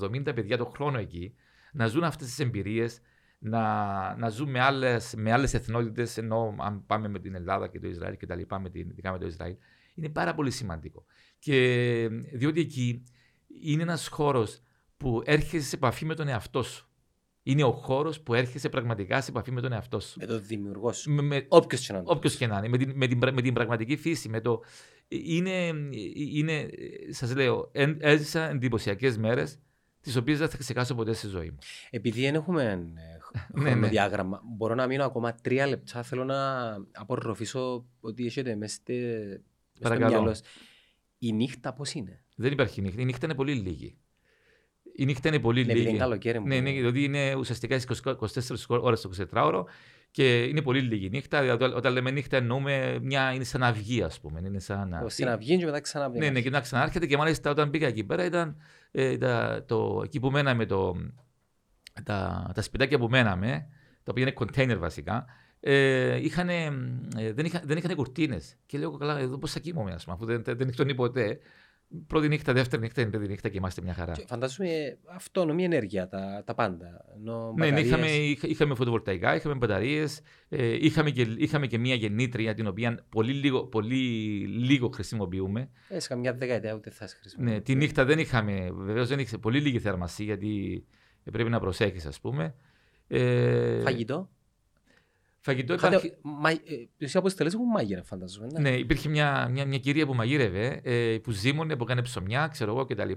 [0.00, 1.34] 70 παιδιά το χρόνο εκεί,
[1.72, 3.00] να ζουν αυτές τις εμπειρίες,
[3.38, 7.80] να, να ζουν με άλλες με άλλες εθνότητες, ενώ αν πάμε με την Ελλάδα και
[7.80, 9.56] το Ισραήλ και τα λοιπά, με την, ειδικά με το Ισραήλ,
[9.94, 11.04] είναι πάρα πολύ σημαντικό.
[11.38, 13.04] Και διότι εκεί
[13.62, 14.62] είναι ένας χώρος
[15.00, 16.88] που έρχεσαι σε επαφή με τον εαυτό σου.
[17.42, 20.18] Είναι ο χώρος που έρχεσαι πραγματικά σε επαφή με τον εαυτό σου.
[20.18, 21.10] Με τον δημιουργό σου.
[21.10, 22.06] Με, Όποιος και να είναι.
[22.10, 22.68] Όποιος και να είναι.
[22.68, 24.28] Με την, με, την, με την πραγματική φύση.
[24.28, 24.62] Με το,
[25.08, 25.72] είναι,
[26.14, 26.68] είναι
[27.10, 29.58] σας λέω, έζησα εντυπωσιακές μέρες
[30.00, 31.58] τις οποίες δεν θα ξεχάσω ποτέ στη ζωή μου.
[31.90, 32.62] Επειδή δεν έχουμε
[33.52, 33.88] ε, ναι, ναι.
[33.88, 36.02] διάγραμμα, μπορώ να μείνω ακόμα τρία λεπτά.
[36.02, 38.80] Θέλω να απορροφήσω ότι έχετε μέσα
[39.72, 40.36] στο μυαλό.
[41.18, 43.00] Η νύχτα πώς είναι; Δεν υπάρχει νύχτα.
[43.00, 43.96] Η νύχτα είναι πολύ λίγη.
[45.00, 45.88] Η νύχτα είναι πολύ ναι, λίγη.
[45.88, 46.42] Είναι καλοκαίρι.
[46.42, 48.26] Ναι, ναι, δηλαδή είναι ουσιαστικά 24
[48.68, 49.64] ώρες το 24ωρο
[50.10, 51.40] και είναι πολύ λίγη νύχτα.
[51.40, 54.40] Δηλαδή, όταν λέμε νύχτα εννοούμε μια είναι σαν αυγή, ας πούμε.
[54.44, 56.18] Είναι σαν Στην αυγή και μετά ξαναβγεί.
[56.18, 58.56] Ναι, ναι, και να ξανάρχεται και μάλιστα όταν πήγα εκεί πέρα ήταν
[58.90, 60.96] ε, τα, το, εκεί που μέναμε, το,
[62.04, 63.66] τα, τα σπιτάκια που μέναμε,
[64.02, 65.24] τα οποία είναι container βασικά,
[65.60, 66.70] ε, είχαν, ε,
[67.32, 68.56] δεν, είχαν, δεν είχαν κουρτίνες.
[68.66, 71.38] Και λέω, καλά, εδώ πώς θα κοιμόμαι, ας πούμε, αφού δεν, δεν, δεν ποτέ.
[72.06, 74.12] Πρώτη νύχτα, δεύτερη νύχτα, είναι τρίτη νύχτα και είμαστε μια χαρά.
[74.12, 77.04] Και φαντάζομαι αυτόνομη ενέργεια τα, τα πάντα.
[77.56, 78.06] ναι, ναι, είχαμε,
[78.42, 83.66] είχαμε φωτοβολταϊκά, είχαμε μπαταρίες, ε, είχαμε, και, είχαμε και μια γεννήτρια την οποία πολύ λίγο,
[83.66, 83.96] πολύ
[84.46, 85.70] λίγο χρησιμοποιούμε.
[85.88, 87.56] Έσχα μια δεκαετία ούτε θα χρησιμοποιούμε.
[87.56, 90.84] Ναι, τη νύχτα δεν είχαμε, βεβαίως δεν είχε πολύ λίγη θερμασία γιατί
[91.32, 92.54] πρέπει να προσέχεις, ας πούμε.
[93.06, 94.30] Ε, Φαγητό;
[95.40, 96.12] Φαγητό υπάρχει.
[96.22, 96.50] Μα...
[96.50, 96.58] Ε,
[96.98, 98.46] εσύ αποστελές που μάγειρε, φαντάζομαι.
[98.52, 102.48] Ναι, ναι υπήρχε μια, μια, μια κυρία που μαγείρευε, ε, που ζήμωνε, που έκανε ψωμιά,
[102.52, 103.10] ξέρω εγώ κτλ.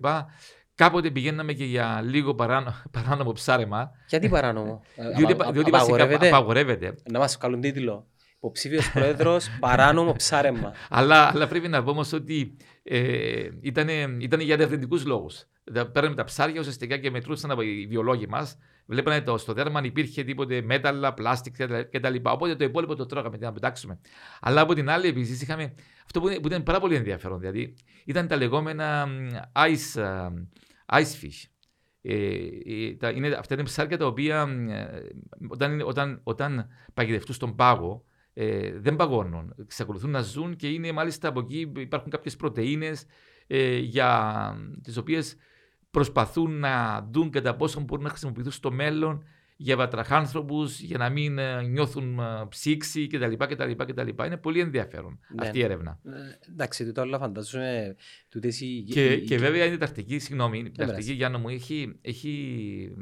[0.76, 3.92] Κάποτε πηγαίναμε και για λίγο παράνο, παράνομο ψάρεμα.
[4.10, 6.96] Γιατί παράνομο, ε, διότι, απα, διότι απαγορεύεται; απαγορεύεται.
[7.12, 8.08] Να μας καλούν τίτλο.
[8.38, 10.74] Υποψήφιος πρόεδρος, παράνομο ψάρεμα.
[10.90, 13.88] αλλά, αλλά πρέπει να πω όμως ότι ε, ήταν,
[14.20, 15.46] ήταν για ερευνητικού λόγους.
[15.92, 20.24] Παίρναμε τα ψάρια ουσιαστικά και μετρούσαν οι βιολόγοι μας Βλέπανε το, στο δέρμα αν υπήρχε
[20.24, 21.56] τίποτε μέταλλα, πλάστικ
[21.92, 22.16] κτλ.
[22.24, 24.00] Οπότε το υπόλοιπο το τρώγαμε να πετάξουμε.
[24.42, 25.74] Αλλά από την άλλη, επίσης είχαμε
[26.06, 27.40] αυτό που, που ήταν πάρα πολύ ενδιαφέρον.
[27.40, 27.74] Δηλαδή
[28.06, 29.08] ήταν τα λεγόμενα
[29.54, 30.02] ice,
[30.92, 31.48] ice fish.
[32.06, 34.48] Ε, τα, είναι, αυτά είναι ψάρια τα οποία
[35.48, 39.56] όταν, όταν, όταν παγιδευτούν στον πάγο ε, δεν παγώνουν.
[39.68, 42.92] Ξακολουθούν να ζουν και είναι μάλιστα από εκεί υπάρχουν κάποιες πρωτενε
[43.48, 45.36] ε, για τις οποίες
[45.94, 49.24] προσπαθούν να δουν κατά πόσο μπορούν να χρησιμοποιηθούν στο μέλλον
[49.56, 53.34] για βατραχάνθρωπους, για να μην ε, νιώθουν ε, ψήξη κτλ.
[53.38, 54.08] κτλ, κτλ.
[54.26, 55.46] Είναι πολύ ενδιαφέρον ναι.
[55.46, 56.00] αυτή η έρευνα.
[56.06, 57.96] Ε, εντάξει, το όλα φαντάζομαι.
[58.90, 59.22] Και, η...
[59.22, 62.96] και βέβαια είναι τακτική, συγγνώμη, η τακτική Γιάννο μου έχει, έχει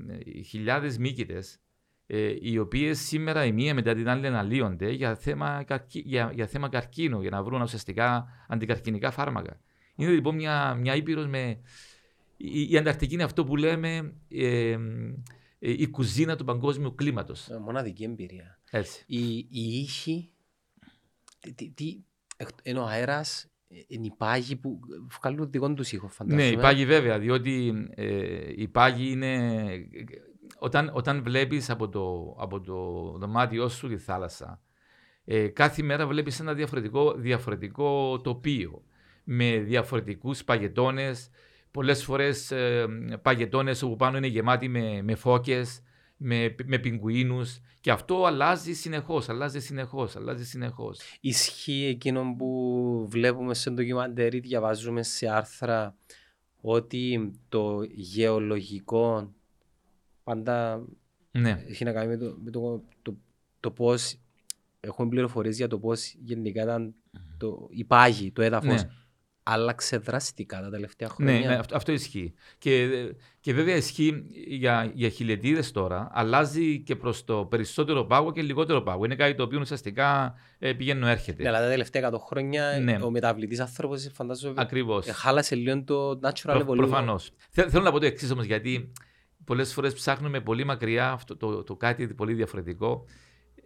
[0.46, 1.60] χιλιάδες μύκητες
[2.08, 6.04] ε, οι οποίες σήμερα η μία μετά την άλλη αναλύονται για θέμα, καρκι...
[6.06, 9.60] για, για θέμα καρκίνου, για να βρουν ουσιαστικά αντικαρκινικά φάρμακα.
[9.96, 11.62] Είναι λοιπόν μια, μια ήπειρος με.
[12.44, 14.78] Η, η Ανταρκτική είναι αυτό που λέμε ε, ε,
[15.60, 17.50] η κουζίνα του παγκόσμιου κλίματος.
[17.50, 18.60] Ε, Μοναδική εμπειρία.
[18.72, 19.04] Έτσι.
[19.08, 20.32] Η, η ήχη,
[21.40, 22.04] τι, τι, τι,
[22.38, 24.80] εκ- είναι ο αέρας, ε, είναι οι πάγοι που
[25.22, 26.44] βγάλουν δικό τους ήχο φαντάζομαι.
[26.50, 29.70] Ναι, η πάγη βέβαια, διότι ε, η πάγη είναι.
[30.60, 32.76] Όταν, όταν βλέπεις από το, από το
[33.18, 34.62] δωμάτιό σου τη θάλασσα,
[35.26, 38.84] ε, κάθε μέρα βλέπεις ένα διαφορετικό, διαφορετικό τοπίο
[39.24, 41.30] με διαφορετικούς παγετώνες,
[41.72, 42.88] πολλές φορές ε,
[43.22, 45.82] παγετώνες όπου πάνω είναι γεμάτοι με, με φώκες,
[46.18, 51.00] με, με πιγκουίνους και αυτό αλλάζει συνεχώς, αλλάζει συνεχώς, αλλάζει συνεχώς.
[51.22, 55.96] Ισχύει εκείνο που βλέπουμε σε ντοκιμαντέρ ή διαβάζουμε σε άρθρα
[56.62, 59.34] ότι το γεωλογικό
[60.24, 60.86] πάντα
[61.32, 63.18] Ναι, έχει να κάνει με το, με το, το,
[63.60, 64.20] το πώς
[64.80, 66.94] έχουμε πληροφορίες για το πώς γενικά ήταν
[67.38, 68.90] το, η πάγη, το έδαφος ναι.
[69.44, 71.50] Άλλαξε δραστικά τα τελευταία Ναι, χρόνια.
[71.50, 72.34] ναι, αυτό, αυτό ισχύει.
[72.58, 72.90] Και,
[73.40, 78.82] και βέβαια ισχύει για, για χιλιετίδες τώρα, αλλάζει και προς το περισσότερο πάγο και λιγότερο
[78.82, 79.06] πάγο.
[79.06, 81.44] Είναι κάτι το οποίο ουσιαστικά ε, πηγαίνει έρχεται.
[81.44, 82.98] Ναι, αλλά τα τελευταία 100 χρόνια Ναι.
[83.02, 85.08] ο μεταβλητής άνθρωπος φαντάζομαι Ακριβώς.
[85.08, 86.76] ε, χάλασε λίγο το natural evolution.
[86.76, 87.32] Προφανώς.
[87.50, 88.92] Θέλω να πω το εξής όμως, γιατί
[89.46, 93.06] πολλές φορές ψάχνουμε πολύ μακριά αυτό το, το κάτι πολύ διαφορετικό.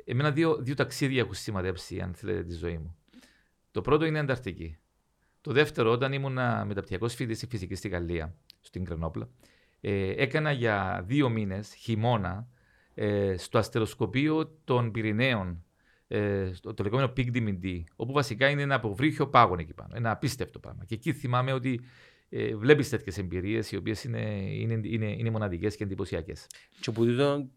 [0.05, 2.95] Εμένα δύο, δύο ταξίδια έχουν σημαδέψει, αν θέλετε, τη ζωή μου.
[3.71, 4.77] Το πρώτο είναι η Ανταρκτική.
[5.45, 6.33] Το δεύτερο, όταν ήμουν
[6.65, 9.29] μεταπτυχιακός φοιτητής στη φυσική στη Γαλλία, στην Κρενόπλα,
[9.81, 12.47] ε, έκανα για δύο μήνες χειμώνα
[12.93, 15.63] ε, στο αστεροσκοπείο των Πυρηναίων,
[16.07, 19.93] ε, στο, το λεγόμενο Pig Dimindi, όπου βασικά είναι ένα αποβρύχιο πάγων εκεί πάνω.
[19.95, 20.85] Ένα απίστευτο πράγμα.
[20.85, 21.81] Και εκεί θυμάμαι ότι
[22.29, 26.47] ε, βλέπεις τέτοιες εμπειρίες, οι οποίες είναι, είναι, είναι, είναι μοναδικές και εντυπωσιακές.
[26.79, 27.47] Και που τούτο,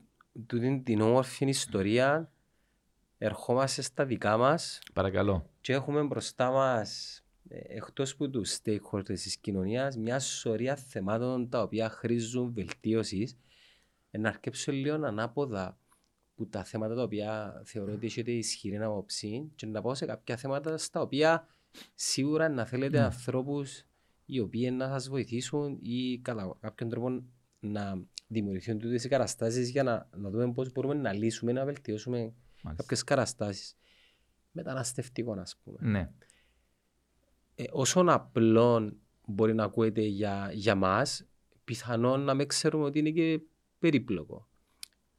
[0.46, 2.32] τούτη την όμορφη ιστορία
[3.18, 5.50] ερχόμαστε στα δικά μας Παρακαλώ.
[5.60, 11.62] και έχουμε μπροστά μας ε, εκτός που τους stakeholders της κοινωνίας μια σωρία θεμάτων τα
[11.62, 13.36] οποία χρήζουν βελτίωσης
[14.10, 15.78] ε, να αρκέψω λίγο ανάποδα
[16.34, 20.36] που τα θέματα τα οποία θεωρώ ότι έχετε ισχυρή άποψη και να πάω σε κάποια
[20.36, 21.46] θέματα στα οποία
[21.94, 23.04] σίγουρα να θέλετε Mm.
[23.04, 23.82] ανθρώπους
[24.24, 27.22] οι οποίοι να σας βοηθήσουν ή κατά κάποιον τρόπο
[27.60, 32.18] να δημιουργηθούν τούτες οι καταστάσεις για να, να δούμε πώς μπορούμε να λύσουμε, να βελτιώσουμε
[32.18, 32.74] Μάλιστα.
[32.76, 33.76] κάποιες καταστάσεις.
[34.52, 35.78] Μεταναστευτικό, ας πούμε.
[35.80, 36.10] Ναι.
[37.60, 38.92] Ε, όσον απλό
[39.26, 41.26] μπορεί να ακούεται για, για μας,
[41.64, 43.40] πιθανόν να μην ξέρουμε ότι είναι και
[43.78, 44.48] περίπλοκο.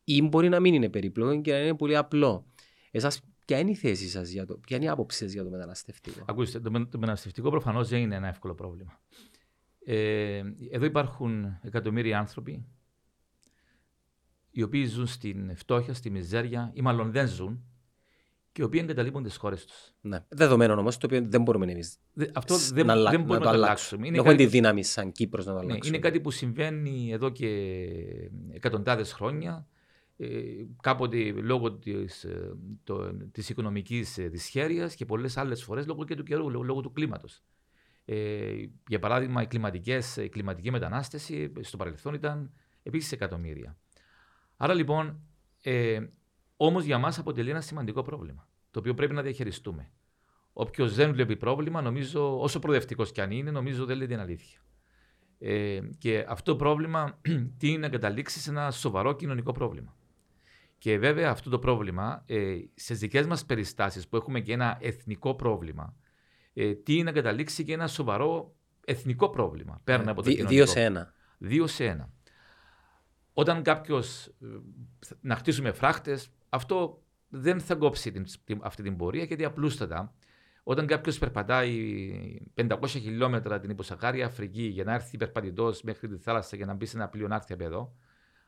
[0.03, 2.45] Ή μπορεί να μην είναι περίπλοκο και να είναι πολύ απλό.
[2.91, 5.49] Εσάς, ποια είναι η θέση σας, για το, ποια είναι η άποψη σας για το
[5.49, 9.01] μεταναστευτικό; Ακούστε, το, με- το μεταναστευτικό προφανώς δεν είναι ένα εύκολο πρόβλημα.
[9.85, 12.65] Ε, εδώ υπάρχουν εκατομμύρια άνθρωποι
[14.51, 17.68] οι οποίοι ζουν στην φτώχεια, στη μιζέρια ή μάλλον δεν ζουν
[18.51, 19.93] και οι οποίοι εγκαταλείπουν τις χώρες τους.
[20.01, 20.25] Ναι.
[20.29, 21.97] Δεδομένο όμως, το οποίο δεν μπορούμε εμείς
[22.33, 23.67] Αυτό σ- δεν, να, αλλα- δεν να μπορούμε το να το αλλάξουμε.
[23.67, 24.01] αλλάξουμε.
[24.01, 25.95] Δεν Είναι έχουμε τη κάτι, δύναμη σαν Κύπρος να το ναι, αλλάξουμε.
[25.97, 27.47] είναι κάτι που συμβαίνει εδώ και
[28.51, 29.67] εκατοντάδες χρόνια.
[30.21, 30.27] Ε,
[30.81, 32.51] κάποτε λόγω της, ε,
[32.83, 36.81] το, της οικονομικής ε, δυσχέρειας και πολλές άλλες φορές λόγω και του καιρού, λόγω, λόγω
[36.81, 37.43] του κλίματος.
[38.05, 38.53] Ε,
[38.87, 42.51] για παράδειγμα, οι κλιματικές, η κλιματική μετανάστευση στο παρελθόν ήταν
[42.83, 43.77] επίσης εκατομμύρια.
[44.57, 45.19] Άρα λοιπόν,
[45.63, 45.99] ε,
[46.61, 49.91] όμως για μας αποτελεί ένα σημαντικό πρόβλημα, το οποίο πρέπει να διαχειριστούμε.
[50.53, 54.59] Όποιος δεν βλέπει πρόβλημα, νομίζω, όσο προοδευτικός κι αν είναι, νομίζω δεν λέει την αλήθεια.
[55.39, 57.19] Ε, και αυτό το πρόβλημα
[57.59, 59.95] τι είναι να καταλήξεις σε ένα σοβαρό κοινωνικό πρόβλημα.
[60.77, 65.35] Και βέβαια αυτό το πρόβλημα, ε, σε δικές μας περιστάσεις που έχουμε και ένα εθνικό
[65.35, 65.95] πρόβλημα,
[66.53, 69.81] ε, τι είναι να καταλήξει και ένα σοβαρό εθνικό πρόβλημα.
[69.83, 70.63] Πέραν από το Δι- κοινωνικό.
[70.63, 71.13] Δύο σε ένα.
[71.37, 72.09] Δύο σε ένα.
[73.33, 74.29] Όταν κάποιος
[75.21, 80.13] να χτίσουμε φράχτες, αυτό δεν θα κόψει την, την- αυτή την πορεία γιατί απλούστατα
[80.63, 86.57] όταν κάποιος περπατάει 500 χιλιόμετρα την υποσαχάρια Αφρική για να έρθει περπατητό μέχρι τη θάλασσα
[86.57, 87.95] και να μπει σε ένα πλοίο να έρθει από εδώ,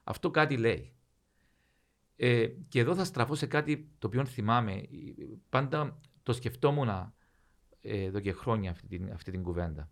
[0.04, 0.94] αυτό κάτι λέει.
[2.16, 4.82] Ε, και εδώ θα στραφώ σε κάτι το οποίο θυμάμαι.
[5.50, 7.12] Πάντα το σκεφτόμουν ε,
[7.82, 9.90] εδώ και χρόνια αυτή την, αυτή την κουβέντα.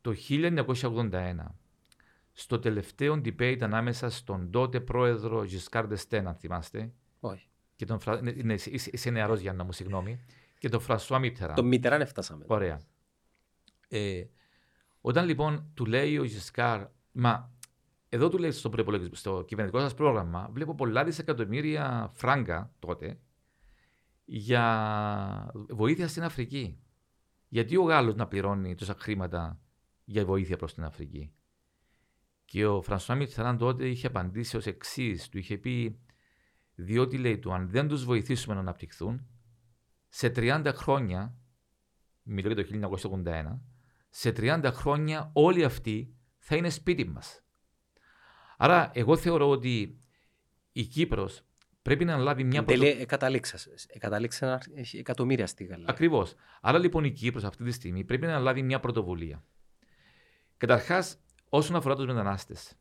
[0.00, 1.34] Το 1981,
[2.32, 7.48] στο τελευταίο debate ανάμεσα στον τότε πρόεδρο Giscard d'Estaing, αν θυμάστε, Όχι.
[7.76, 8.22] και τον Φρα...
[8.22, 10.20] ναι, ναι, είσαι- είσαι είσαι νεαρός Γιάννα μου, συγγνώμη,
[10.58, 11.54] και τον Φρασουά Μίτερα.
[11.54, 12.44] Το μητεράν έφτασαμε.
[12.48, 12.80] Ωραία.
[13.88, 14.24] Ε,
[15.00, 17.50] όταν λοιπόν του λέει ο Γισκάρ, μα
[18.08, 23.18] εδώ του λέει στο, προϋπολογισμό- στο κυβερνητικό σας πρόγραμμα, βλέπω πολλά δισεκατομμύρια φράγκα τότε
[24.24, 26.78] για βοήθεια στην Αφρική.
[27.48, 29.60] Γιατί ο Γάλλος να πληρώνει τόσα χρήματα
[30.04, 31.32] για βοήθεια προς την Αφρική;
[32.52, 35.28] Και ο Φρανσουά Μιτσαράν τότε είχε απαντήσει ως εξής.
[35.28, 35.98] Του είχε πει,
[36.74, 39.26] διότι λέει του, αν δεν τους βοηθήσουμε να αναπτυχθούν,
[40.08, 41.36] σε 30 χρόνια,
[42.22, 43.60] μιλώ για το 1981,
[44.10, 47.44] σε 30 χρόνια όλοι αυτοί θα είναι σπίτι μας.
[48.56, 49.98] Άρα εγώ θεωρώ ότι
[50.72, 51.42] η Κύπρος
[51.82, 53.06] πρέπει να λάβει μια πρωτοβουλία.
[53.88, 55.86] Εκαταλήξας εκατομμύρια στη Γαλλία.
[55.88, 56.34] Ακριβώς.
[56.60, 59.44] Άρα λοιπόν η Κύπρος αυτή τη στιγμή πρέπει να λάβει μια πρωτοβουλία.
[60.56, 61.22] Καταρχάς,
[61.54, 62.72] όσον αφορά τους μετανάστες,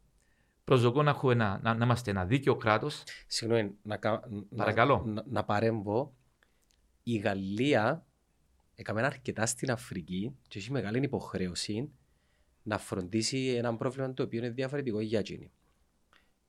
[0.63, 3.03] προσδοκώ να, ένα, να, να είμαστε ένα δίκαιο κράτος.
[3.27, 3.99] Συγγνώμη, να,
[4.55, 5.03] Παρακαλώ.
[5.05, 6.15] Να, να, παρέμβω.
[7.03, 8.05] Η Γαλλία
[8.75, 11.89] έκαμε αρκετά στην Αφρική και έχει μεγάλη υποχρέωση
[12.63, 15.51] να φροντίσει ένα πρόβλημα το οποίο είναι διαφορετικό για εκείνη.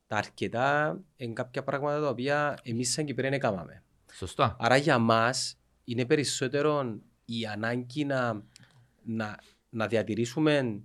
[0.07, 3.83] Τα αρκετά είναι κάποια πράγματα τα οποία εμείς σαν Κυπρέν έκαναμε.
[4.13, 4.57] Σωστά.
[4.59, 8.43] Άρα για μας είναι περισσότερο η ανάγκη να,
[9.03, 9.39] να,
[9.71, 10.83] να διατηρήσουμε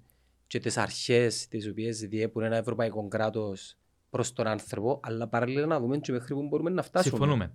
[0.47, 3.77] και τις αρχές τις οποίες διέπουν ένα ευρωπαϊκό κράτος
[4.09, 7.17] προς τον άνθρωπο, αλλά παράλληλα να δούμε και μέχρι που μπορούμε να φτάσουμε.
[7.17, 7.53] Συμφωνούμε.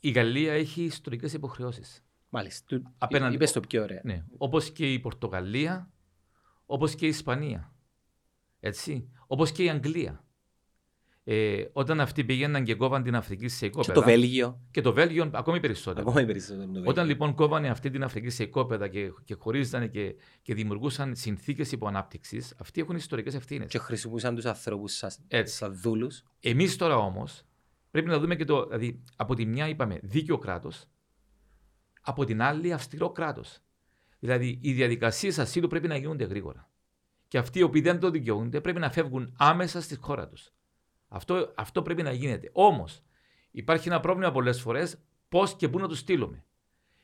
[0.00, 2.04] Η Γαλλία έχει ιστορικές υποχρεώσεις.
[2.28, 2.82] Μάλιστα.
[2.98, 3.34] Απέναντι...
[3.34, 4.00] Είπες το πιο ωραία.
[4.04, 4.24] Ναι.
[4.36, 5.90] Όπως και η Πορτογαλία,
[6.66, 7.74] όπως και η Ισπανία.
[8.60, 9.10] Έτσι.
[9.26, 10.25] Όπως και η Αγγλία.
[11.28, 13.92] Ε, όταν αυτοί πήγαιναν και κόβαν την Αφρική σε οικόπεδα.
[13.92, 14.60] Και το Βέλγιο.
[14.70, 16.10] Και το Βέλγιο ακόμη περισσότερο.
[16.10, 20.54] Ακόμη περισσότερο όταν λοιπόν κόβανε αυτή την Αφρική σε οικόπεδα και, και χωρίζανε και, και
[20.54, 23.68] δημιουργούσαν συνθήκες υποανάπτυξη, αυτοί έχουν ιστορικές ευθύνες.
[23.70, 25.02] Και χρησιμοποιούσαν τους ανθρώπους
[25.44, 26.22] σαν δούλους.
[26.40, 27.42] Εμείς τώρα όμως
[27.90, 28.64] πρέπει να δούμε και το.
[28.66, 30.84] Δηλαδή, από τη μια είπαμε δίκαιο κράτος,
[32.00, 33.58] από την άλλη αυστηρό κράτος.
[34.18, 36.70] Δηλαδή, οι διαδικασίες ασύλου πρέπει να γίνονται γρήγορα.
[37.28, 40.50] Και αυτοί οι οποίοι δεν το δικαιούνται πρέπει να φεύγουν άμεσα στη χώρα τους.
[41.08, 42.50] Αυτό, αυτό πρέπει να γίνεται.
[42.52, 43.02] Όμως,
[43.50, 46.44] υπάρχει ένα πρόβλημα πολλές φορές πώς και πού να τους στείλουμε.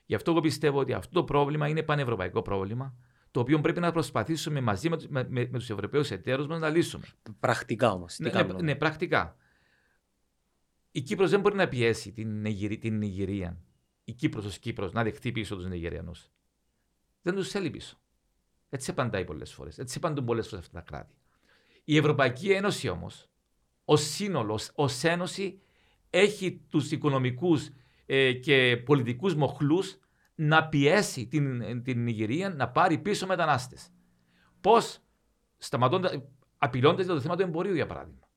[0.07, 2.95] Γι' αυτό εγώ πιστεύω ότι αυτό το πρόβλημα είναι πανευρωπαϊκό πρόβλημα,
[3.31, 6.69] το οποίο πρέπει να προσπαθήσουμε μαζί με, με, με, με τους Ευρωπαίους εταίρους μας να
[6.69, 7.05] λύσουμε.
[7.41, 8.19] Πρακτικά όμως.
[8.19, 9.37] Ναι, ναι, ναι, πρακτικά.
[10.91, 12.43] Η Κύπρος δεν μπορεί να πιέσει την,
[12.81, 13.59] την Νιγηρία,
[14.05, 16.31] η Κύπρος ως Κύπρος, να δεχτεί πίσω τους Νιγηριανούς.
[17.23, 17.97] Δεν τους θέλει πίσω.
[18.69, 19.79] Έτσι απαντάει πολλές φορές.
[19.79, 21.15] Έτσι απαντούν πολλές φορές αυτά τα κράτη.
[21.85, 23.31] Η Ευρωπαϊκή Ένωση όμως
[23.93, 25.61] ω σύνολος, ω ένωση,
[26.11, 27.69] έχει τους οικονομικούς
[28.07, 29.99] ε, και πολιτικούς μοχλούς
[30.35, 33.91] να πιέσει την, την Νιγηρία να πάρει πίσω μετανάστες.
[34.61, 34.99] Πώς
[35.59, 36.23] σταματώντα,
[36.59, 38.29] απειλώντας το θέμα του εμπορίου, για παράδειγμα.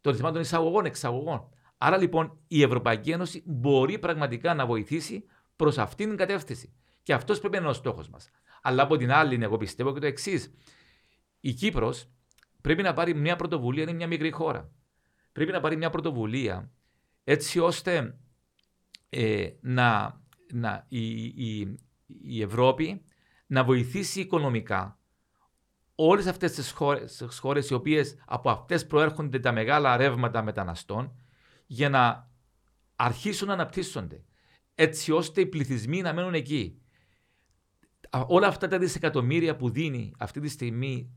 [0.00, 1.48] Το θέμα των εισαγωγών-εξαγωγών.
[1.78, 5.24] Άρα λοιπόν η Ευρωπαϊκή Ένωση μπορεί πραγματικά να βοηθήσει
[5.56, 6.72] προς αυτήν την κατεύθυνση.
[7.02, 8.30] Και αυτός πρέπει να είναι ο στόχος μας.
[8.62, 10.54] Αλλά από την άλλη, εγώ πιστεύω και το εξής.
[11.40, 12.08] Η Κύπρος
[12.60, 14.70] πρέπει να πάρει μια πρωτοβουλία, είναι μια μικρή χώρα
[15.36, 16.70] πρέπει να πάρει μια πρωτοβουλία
[17.24, 18.18] έτσι ώστε
[19.08, 20.20] ε, να,
[20.52, 23.02] να, η, η, η Ευρώπη
[23.46, 24.98] να βοηθήσει οικονομικά
[25.94, 26.70] όλες αυτές τις
[27.40, 31.16] χώρε οι οποίες από αυτές προέρχονται τα μεγάλα ρεύματα μεταναστών
[31.66, 32.30] για να
[32.96, 34.24] αρχίσουν να αναπτύσσονται
[34.74, 36.80] έτσι ώστε οι πληθυσμοί να μένουν εκεί.
[38.26, 41.10] Όλα αυτά τα δισεκατομμύρια που δίνει αυτή τη στιγμή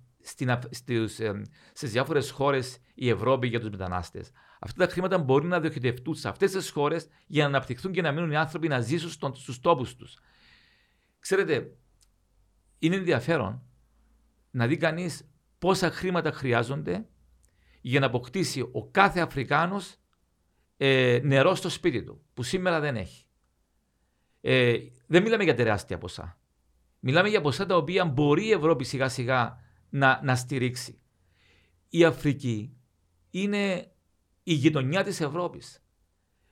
[1.74, 4.32] στις διάφορες χώρες η Ευρώπη για τους μετανάστες.
[4.60, 8.12] Αυτά τα χρήματα μπορεί να διοχετευτούν σε αυτές τις χώρες για να αναπτυχθούν και να
[8.12, 10.18] μείνουν οι άνθρωποι να ζήσουν στους τόπους τους.
[11.20, 11.78] Ξέρετε,
[12.80, 13.64] είναι ενδιαφέρον
[14.52, 15.30] να δει κανείς
[15.60, 17.08] πόσα χρήματα χρειάζονται
[17.82, 19.96] για να αποκτήσει ο κάθε Αφρικάνος
[20.78, 23.26] ε, νερό στο σπίτι του, που σήμερα δεν έχει.
[24.42, 24.78] Ε,
[25.08, 26.40] δεν μιλάμε για τεράστια ποσά.
[27.00, 29.58] Μιλάμε για ποσά τα οποία μπορεί η Ευρώπη σιγά σιγά
[29.90, 31.00] να, να στηρίξει.
[31.90, 32.78] Η Αφρική
[33.30, 33.92] είναι
[34.44, 35.84] η γειτονιά της Ευρώπης.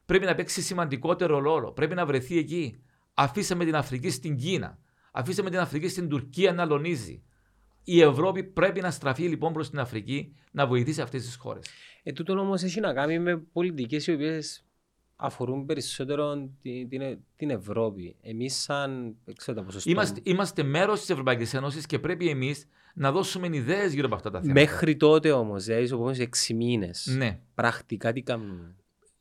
[0.05, 1.71] Πρέπει να παίξει σημαντικότερο ρόλο.
[1.71, 2.81] Πρέπει να βρεθεί εκεί.
[3.13, 4.79] Αφήσαμε την Αφρική στην Κίνα.
[5.11, 7.23] Αφήσαμε την Αφρική στην Τουρκία να λονίζει.
[7.83, 11.65] Η Ευρώπη πρέπει να στραφεί λοιπόν προς την Αφρική να βοηθήσει αυτές τις χώρες.
[12.03, 14.65] Ε, τούτο όμως έχει να κάνει με πολιτικές οι οποίες
[15.15, 18.15] αφορούν περισσότερο την, την, την Ευρώπη.
[18.21, 19.15] Εμείς, σαν.
[19.35, 24.15] Ξέρω, είμαστε, είμαστε μέρος της Ευρωπαϊκής Ένωσης και πρέπει εμείς να δώσουμε ιδέες γύρω από
[24.15, 24.59] αυτά τα θέματα.
[24.59, 27.13] Μέχρι τότε όμως, δηλαδή από έξι μήνες.
[27.17, 27.39] Ναι.
[27.55, 28.75] Πρακτικά τι κάνουμε;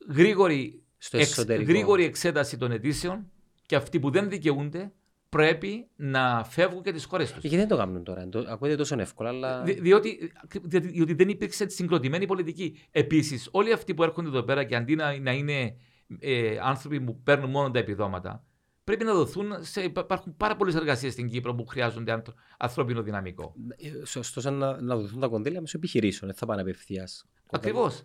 [0.09, 3.31] Γρήγορη, στο εξ, γρήγορη εξέταση των αιτήσεων
[3.67, 4.93] και αυτοί που δεν δικαιούνται
[5.29, 7.43] πρέπει να φεύγουν και τις χώρες τους.
[7.43, 9.29] Γιατί δεν το κάνουν τώρα, το, ακούγεται τόσο εύκολα.
[9.29, 9.63] Αλλά...
[9.63, 10.33] Δι, διότι,
[10.71, 12.79] διότι δεν υπήρξε συγκροτημένη πολιτική.
[12.91, 15.77] Επίσης, όλοι αυτοί που έρχονται εδώ πέρα και αντί να, να είναι
[16.19, 18.45] ε, άνθρωποι που παίρνουν μόνο τα επιδόματα,
[18.87, 19.53] πρέπει να δοθούν.
[19.61, 22.23] Σε, υπάρχουν πάρα πολλές εργασίες στην Κύπρο που χρειάζονται
[22.59, 23.55] ανθρώπινο δυναμικό.
[23.77, 27.27] Ε, Ωστόσο, να, να δοθούν τα κονδύλια μέσω επιχειρήσεων, δεν θα πάνε απευθείας.
[27.51, 28.03] Ακριβώς.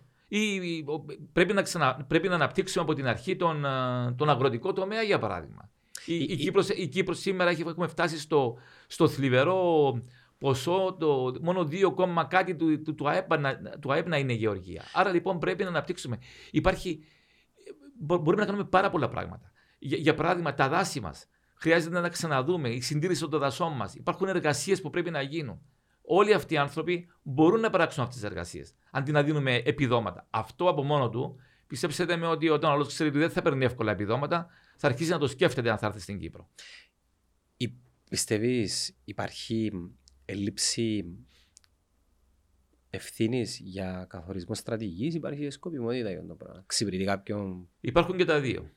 [1.32, 5.18] Πρέπει, να ξανα, πρέπει να αναπτύξουμε από την αρχή τον, ε, τον αγροτικό τομέα, για
[5.18, 5.70] παράδειγμα.
[6.06, 9.92] Η, η, η, Κύπρος, η Κύπρος σήμερα έχει, έχουμε φτάσει στο, στο θλιβερό
[10.38, 14.82] ποσό, το, μόνο 2, κάτι του, του, του, ΑΕΠ, να, του ΑΕΠ να είναι γεωργία.
[14.92, 16.18] Άρα λοιπόν πρέπει να αναπτύξουμε.
[16.50, 17.04] Υπάρχει,
[17.98, 19.52] μπορούμε να κάνουμε πάρα πολλά πράγματα.
[19.84, 21.26] Για, για παράδειγμα, τα δάση μας.
[21.54, 22.68] Χρειάζεται να τα ξαναδούμε.
[22.68, 23.94] Η συντήρηση των δασών μας.
[23.94, 25.60] Υπάρχουν εργασίες που πρέπει να γίνουν.
[26.02, 28.74] Όλοι αυτοί οι άνθρωποι μπορούν να παράξουν αυτές τις εργασίες.
[28.90, 30.26] Αντί να δίνουμε επιδόματα.
[30.30, 33.64] Αυτό από μόνο του, πιστέψτε με ότι όταν ο άλλος ξέρει ότι δεν θα παίρνει
[33.64, 36.48] εύκολα επιδόματα, θα αρχίσει να το σκέφτεται αν θα έρθει στην Κύπρο.
[38.10, 39.72] Πιστεύεις υπάρχει
[40.24, 41.04] έλλειψη
[42.90, 48.70] ευθύνης για καθορισμό στρατηγικής, υπάρχει σκοπιμότητα για το πράγμα; Ξυπηρετεί κάποιον; Υπάρχουν και τα δύο.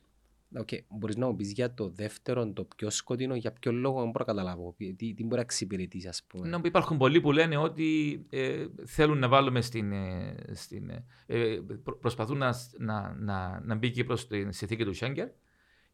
[0.58, 0.78] Okay.
[0.88, 4.18] Μπορείς να μου πεις για το δεύτερο, το πιο σκοτεινό, για ποιο λόγο δεν μπορώ
[4.18, 4.74] να καταλάβω.
[4.76, 6.48] Τι, τι μπορεί να εξυπηρετήσει, ας πούμε.
[6.48, 9.92] Να, υπάρχουν πολλοί που λένε ότι ε, θέλουν να βάλουμε στην.
[9.92, 10.90] Ε, στην
[11.26, 11.58] ε,
[12.00, 15.28] προσπαθούν να, να, να, να μπει Κύπρο στην συνθήκη του Σέγγερ.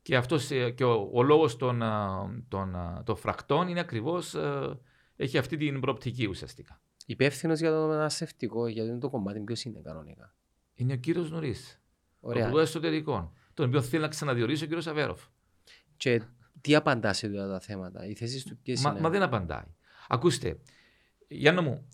[0.03, 1.87] Και, αυτός, ε, και ο, ο λόγος των, ε,
[2.49, 4.35] των, των φρακτών είναι ακριβώς.
[4.35, 4.79] Ε,
[5.17, 6.81] έχει αυτή την προοπτική ουσιαστικά.
[7.07, 10.35] Υπεύθυνος για το μεταναστευτικό, για το κομμάτι, ποιο είναι κανονικά.
[10.75, 11.83] Είναι ο κύριος Νωρίς.
[12.21, 15.23] Ο Υπουργό Εσωτερικών τον οποίο θέλει να ξαναδιορίσει ο κύριος Αβέροφ.
[15.97, 16.23] Και
[16.61, 19.75] τι απαντάς σε αυτά τα θέματα, οι θέσεις του ποιες είναι; Μα δεν απαντάει.
[20.09, 20.59] Ακούστε,
[21.29, 21.89] Γιάννα μου,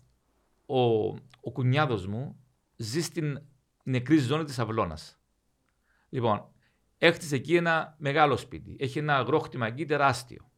[0.65, 0.81] ο,
[1.41, 2.39] ο κουνιάδος μου
[2.75, 3.41] ζει στην
[3.83, 5.19] νεκρή ζώνη της Αυλώνας.
[6.09, 6.51] Λοιπόν,
[6.97, 8.75] έχτισε εκεί ένα μεγάλο σπίτι.
[8.79, 10.51] Έχει ένα αγρόκτημα εκεί τεράστιο.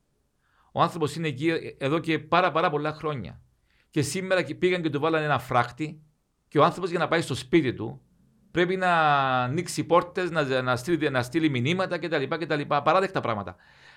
[0.71, 3.41] Ο άνθρωπος είναι εκεί εδώ και πάρα, πάρα πολλά χρόνια.
[3.89, 6.01] Και σήμερα πήγαν και του βάλανε ένα φράχτη
[6.47, 8.01] και ο άνθρωπος για να πάει στο σπίτι του
[8.51, 8.91] πρέπει να
[9.43, 12.23] ανοίξει πόρτες, να, να, στείλει, να στείλει μηνύματα κτλ.
[12.23, 12.61] κτλ.
[12.67, 13.55] Παράδεκτα πράγματα.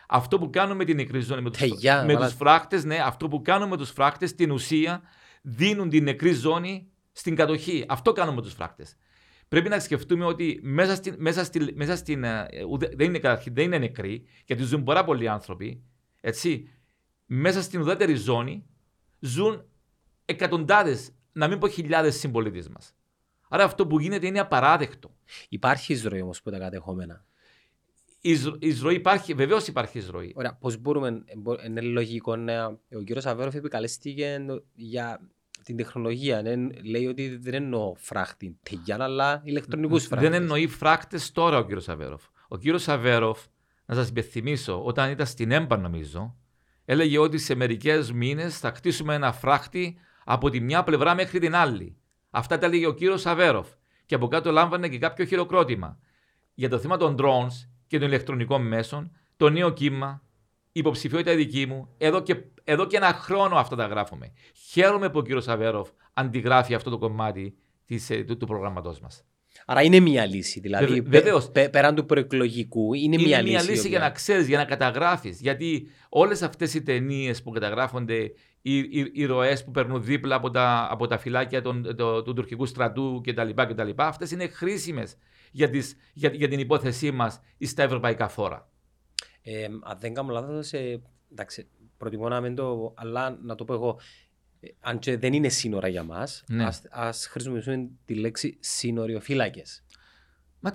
[0.09, 3.71] Αυτό που κάνουμε με την νεκρή ζώνη, με τους hey, φράχτες, ναι, αυτό που κάνουμε
[3.71, 5.03] με τους φράχτες, στην ουσία
[5.43, 7.85] δίνουν την νεκρή ζώνη στην κατοχή.
[7.89, 8.97] Αυτό κάνουμε με τους φράχτες.
[9.49, 11.15] Πρέπει να σκεφτούμε ότι μέσα στην.
[11.19, 12.47] Μέσα στην, μέσα στην ε,
[12.97, 15.83] δεν, είναι, δεν είναι νεκροί, γιατί ζουν πάρα πολλοί άνθρωποι.
[16.21, 16.69] Έτσι,
[17.27, 18.67] μέσα στην ουδέτερη ζώνη
[19.21, 19.65] ζουν
[20.25, 22.95] εκατοντάδες, να μην πω χιλιάδες συμπολίτες μας.
[23.55, 25.15] Άρα αυτό που γίνεται είναι απαράδεκτο.
[25.49, 27.25] Υπάρχει εισρωή όμω που τα κατεχόμενα.
[28.21, 30.33] Η εισρωή υπάρχει, βεβαίω υπάρχει εισρωή.
[30.37, 31.25] Ωραία, πώ μπορούμε,
[31.67, 32.67] είναι λογικό να.
[32.67, 35.21] Ο κύριο Αβέροφ επικαλέστηκε για
[35.65, 36.43] την τεχνολογία.
[36.43, 40.29] Ναι, λέει ότι δεν εννοώ φράχτη τεγιάν, αλλά ηλεκτρονικού φράχτε.
[40.29, 42.23] Δεν εννοεί φράχτε τώρα ο κύριο Αβέροφ.
[42.49, 43.45] Ο κύριο Αβέροφ,
[43.87, 46.37] να σα υπενθυμίσω, όταν ήταν στην ΕΜΠΑ, νομίζω,
[46.85, 51.55] έλεγε ότι σε μερικέ μήνε θα χτίσουμε ένα φράχτη από τη μια πλευρά μέχρι την
[51.55, 51.97] άλλη.
[52.35, 53.69] Αυτά τα έλεγε ο κύριος Αβέροφ.
[54.07, 55.99] Και από κάτω λάμβανε και κάποιο χειροκρότημα.
[56.55, 60.23] Για το θέμα των drones και των ηλεκτρονικών μέσων, το νέο κύμα,
[60.73, 64.33] η υποψηφιότητα δική μου, εδώ και, εδώ και ένα χρόνο αυτά τα γράφουμε.
[64.71, 69.25] Χαίρομαι που ο κύριος Αβέροφ αντιγράφει αυτό το κομμάτι της, ε, του, του προγραμματό μας.
[69.67, 70.61] Άρα είναι μια λύση.
[70.61, 71.51] Δηλαδή, Βεβαίως.
[71.51, 73.53] Πε, πέραν του προεκλογικού, είναι, είναι μια λύση.
[73.53, 75.41] Είναι μια λύση για να ξέρεις, για να καταγράφεις.
[75.41, 78.33] Γιατί όλες αυτές οι ταινίες που καταγράφονται
[78.67, 82.33] οι, οι, οι ροές που περνούν δίπλα από τα, από τα φυλάκια των, το, του
[82.33, 83.51] τουρκικού στρατού κτλ.
[83.55, 83.91] κτλ.
[83.97, 85.17] Αυτές είναι χρήσιμες
[85.51, 85.71] για,
[86.13, 88.69] για, για την υπόθεσή μας στα ευρωπαϊκά φόρα.
[89.43, 93.75] Ε, αν δεν κάνω λάθος, ε, εντάξει, προτιμώ να μην το, αλλά να το πω
[93.75, 94.01] εγώ.
[94.61, 96.69] Ε, αν και δεν είναι σύνορα για μας, ναι.
[96.91, 99.85] ας χρησιμοποιήσουμε τη λέξη σύνοριοφύλακες.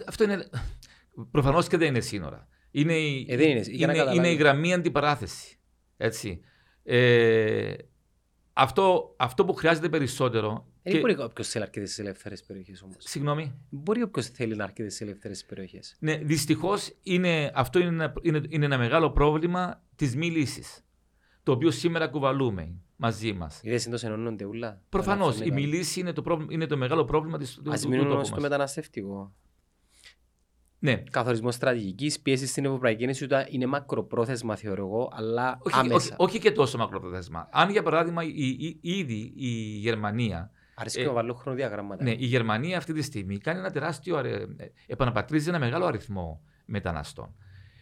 [0.08, 0.50] Αυτό είναι.
[1.32, 2.48] Προφανώς και δεν είναι σύνορα.
[2.72, 5.60] Είναι η, ε, είναι, είναι, είναι η γραμμή αντιπαράθεση.
[5.98, 6.42] Έτσι.
[6.92, 7.74] Ε,
[8.54, 10.68] αυτό, αυτό που χρειάζεται περισσότερο.
[10.84, 11.00] Δεν και...
[11.00, 12.96] μπορεί όποιος θέλει να αρκετές στι ελεύθερες περιοχές όμως.
[13.00, 13.54] Συγγνώμη.
[13.70, 15.96] Μπορεί όποιος θέλει να αρκετές στι ελεύθερες περιοχές.
[16.00, 16.96] Ναι, δυστυχώς
[17.54, 20.86] αυτό είναι ένα, είναι, είναι ένα μεγάλο πρόβλημα της μη λύσης.
[21.44, 23.60] Το οποίο σήμερα κουβαλούμε μαζί μας.
[23.64, 24.82] Οι δεν ενώνονται ούλα.
[24.90, 25.40] Προφανώς.
[25.40, 27.46] Η μη λύση είναι το, είναι το μεγάλο πρόβλημα τη.
[27.46, 29.34] Α μείνουν στο μεταναστευτικό.
[30.80, 31.04] Ναι.
[31.12, 35.96] Καθορισμός στρατηγικής πίεση στην Ευρωπαϊκή Ένωση είναι μακροπρόθεσμα, θεωρώ εγώ, αλλά όχι, άμεσα.
[35.96, 37.50] Όχι, όχι, και τόσο μακροπρόθεσμα.
[37.52, 40.52] Αν για παράδειγμα η, η, ήδη η Γερμανία.
[40.76, 42.04] Αρέσει ε, να βάλω χρονοδιαγράμματα.
[42.04, 44.18] Ναι, η Γερμανία αυτή τη στιγμή κάνει ένα τεράστιο.
[44.18, 44.48] Ε,
[44.88, 47.36] επαναπατρίζει ένα μεγάλο αριθμό μεταναστών.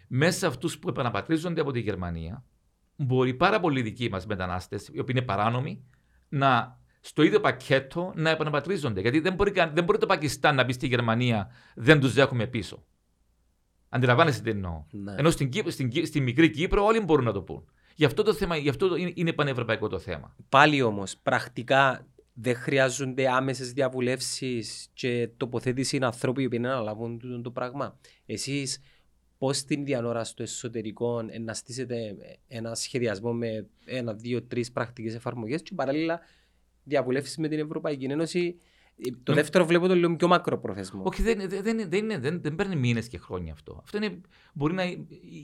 [0.07, 2.43] Μέσα σε αυτούς που επαναπατρίζονται από τη Γερμανία,
[2.95, 5.83] μπορεί πάρα πολλοί δικοί μας μετανάστες, οι οποίοι είναι παράνομοι,
[6.29, 9.01] να στο ίδιο πακέτο να επαναπατρίζονται.
[9.01, 12.85] Γιατί δεν μπορεί, δεν μπορεί το Πακιστάν να μπει στη Γερμανία, δεν τους δέχουμε πίσω.
[13.89, 14.83] Αντιλαμβάνεσαι τι εννοώ.
[14.91, 15.15] Ναι.
[15.17, 17.65] Ενώ στην, στην, στην, μικρή Κύπρο όλοι μπορούν να το πούν.
[17.95, 20.35] Γι' αυτό το θέμα, γι' αυτό είναι, είναι πανευρωπαϊκό το θέμα.
[20.49, 27.51] Πάλι όμως, πρακτικά δεν χρειάζονται άμεσες διαβουλεύσεις και τοποθέτηση ανθρώπων που να αναλάβουν το, το
[27.51, 27.99] πράγμα.
[28.25, 28.79] Εσείς
[29.37, 32.15] πώς την διανόρα στο εσωτερικό να στήσετε
[32.47, 36.19] ένα σχεδιασμό με ένα, δύο, τρεις πρακτικές εφαρμογές και παράλληλα
[36.83, 38.57] διαβουλεύσεις με την Ευρωπαϊκή Ένωση
[39.23, 41.01] Το δεύτερο βλέπω το λίγο πιο μακροπρόθεσμο.
[41.05, 43.79] Όχι, δεν, δεν, δεν, δεν, είναι- δεν, δεν παίρνει μήνες και χρόνια αυτό.
[43.83, 44.21] Αυτό είναι,
[44.53, 44.83] μπορεί να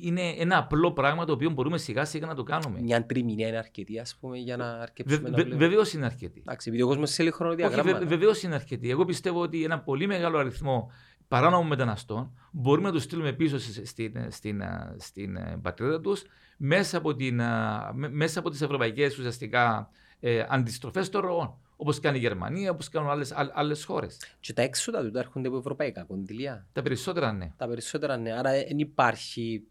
[0.02, 2.80] είναι ένα απλό πράγμα το οποίο μπορούμε σιγά σιγά να το κάνουμε.
[2.82, 5.66] Μια τριμηνία είναι αρκετή, ας πούμε, για να Βε, αρκέψουμε να βε, βλέπουμε.
[5.68, 6.40] Βεβαίως είναι αρκετή.
[6.40, 8.06] Εντάξει, επειδή ο κόσμος σε λίγο Όχι, βε, χρονοδιαγράμματα.
[8.06, 8.90] βεβαίως είναι αρκετή.
[8.90, 10.92] Εγώ πιστεύω ότι ένα πολύ μεγάλο αριθμό
[11.28, 16.24] παράνομων μεταναστών μπορούμε να τους στείλουμε πίσω σε- στην, στην, α, στην ε, πατρίδα τους
[16.58, 19.90] μέσα από, την, α, με- μέσα από τις ευρωπαϊκές ουσιαστικά
[20.20, 21.58] ε, αντιστροφές των ροών.
[21.84, 23.24] Όπως κάνει η Γερμανία, όπως κάνουν
[23.54, 24.18] άλλες χώρες.
[24.40, 26.68] Και τα έξοδα του τα έρχονται από ευρωπαϊκά κονδυλία.
[26.74, 27.54] Τα περισσότερα ναι.
[27.58, 28.32] Τα περισσότερα ναι.
[28.34, 29.64] Άρα δεν υπάρχει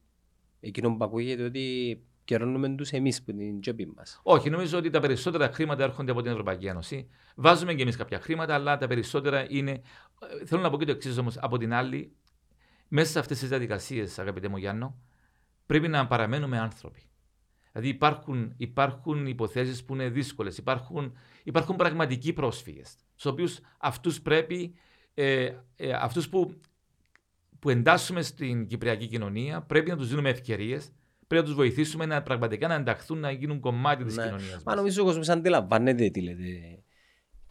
[0.60, 4.20] εκείνο που ακούγεται ότι καιρώνουμε τους εμείς που την τσέπη μας.
[4.22, 7.08] Όχι, νομίζω ότι τα περισσότερα χρήματα έρχονται από την Ευρωπαϊκή Ένωση.
[7.34, 9.70] Βάζουμε και εμείς κάποια χρήματα, αλλά τα περισσότερα είναι.
[9.70, 11.36] ε, Θέλω να πω και το εξής όμως.
[11.38, 12.12] Από την άλλη,
[12.88, 14.98] μέσα σε αυτές τις διαδικασίες, αγαπητέ μου Γιάννο,
[15.66, 17.02] πρέπει να παραμένουμε άνθρωποι.
[17.72, 24.74] Δηλαδή υπάρχουν, υπάρχουν υποθέσεις που είναι δύσκολες, υπάρχουν, υπάρχουν πραγματικοί πρόσφυγες, στους οποίους αυτούς πρέπει,
[25.14, 26.54] ε, ε, αυτούς που,
[27.58, 30.92] που εντάσσουμε στην κυπριακή κοινωνία, πρέπει να τους δίνουμε ευκαιρίες,
[31.26, 34.22] πρέπει να τους βοηθήσουμε να πραγματικά να ενταχθούν, να γίνουν κομμάτι της Ναι.
[34.24, 34.74] κοινωνίας Μα μας.
[34.76, 36.82] νομίζω ο κόσμος αντιλαμβάνεται τι λέτε.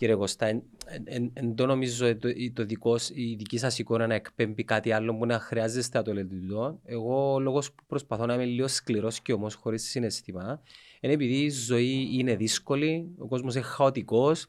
[0.02, 3.80] Κύριε Κωστά, εν, εν, εν, εν το νομίζω το, το δικό, σ- η δική σας
[3.80, 6.80] εικόνα να εκπέμπει κάτι άλλο που να χρειάζεστε να το λέτε τούτο.
[6.86, 10.62] Εγώ λόγος που προσπαθώ να είμαι λίγο σκληρός και όμως χωρίς συναισθήμα
[11.00, 14.48] είναι επειδή η ζωή είναι δύσκολη, ο κόσμος είναι χαοτικός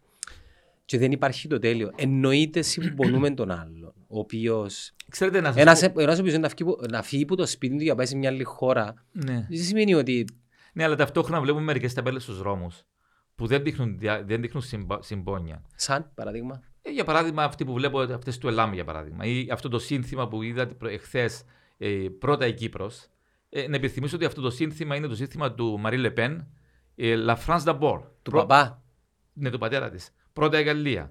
[0.85, 1.91] και δεν υπάρχει το τέλειο.
[1.97, 6.43] Εννοείται συμπονούμε τον άλλον, ο οποίος Ξέρετε, να σας ένας, πω- ένας ο οποίος είναι
[6.43, 8.43] να φύγει, που- να φύγει από το σπίτι του για να πάει σε μια άλλη
[8.45, 9.47] χώρα ναι.
[9.51, 10.25] δεν σημαίνει ότι
[10.73, 12.83] ναι, αλλά ταυτόχρονα βλέπουμε μερικές ταμπέλες στους δρόμους
[13.43, 15.63] που δεν δείχνουν, δια- δεν δείχνουν συμπα- συμπόνια.
[15.75, 19.69] σαν παραδείγμα Ε, για παράδειγμα, αυτή που βλέπω, αυτές του ΕΛΑΜ για παράδειγμα, ή αυτό
[19.69, 21.43] το σύνθημα που είδατε εχθές,
[21.79, 23.07] ε, πρώτα η Κύπρος.
[23.49, 26.47] Ε, να επιθυμίσω ότι αυτό το σύνθημα είναι το σύνθημα του Μαρί Λεπέν,
[26.97, 28.01] ε, La France d'abord.
[28.23, 28.83] του Πρω- παπά.
[29.33, 30.11] Ναι, του πατέρα της.
[30.33, 31.03] Πρώτα η Γαλλία.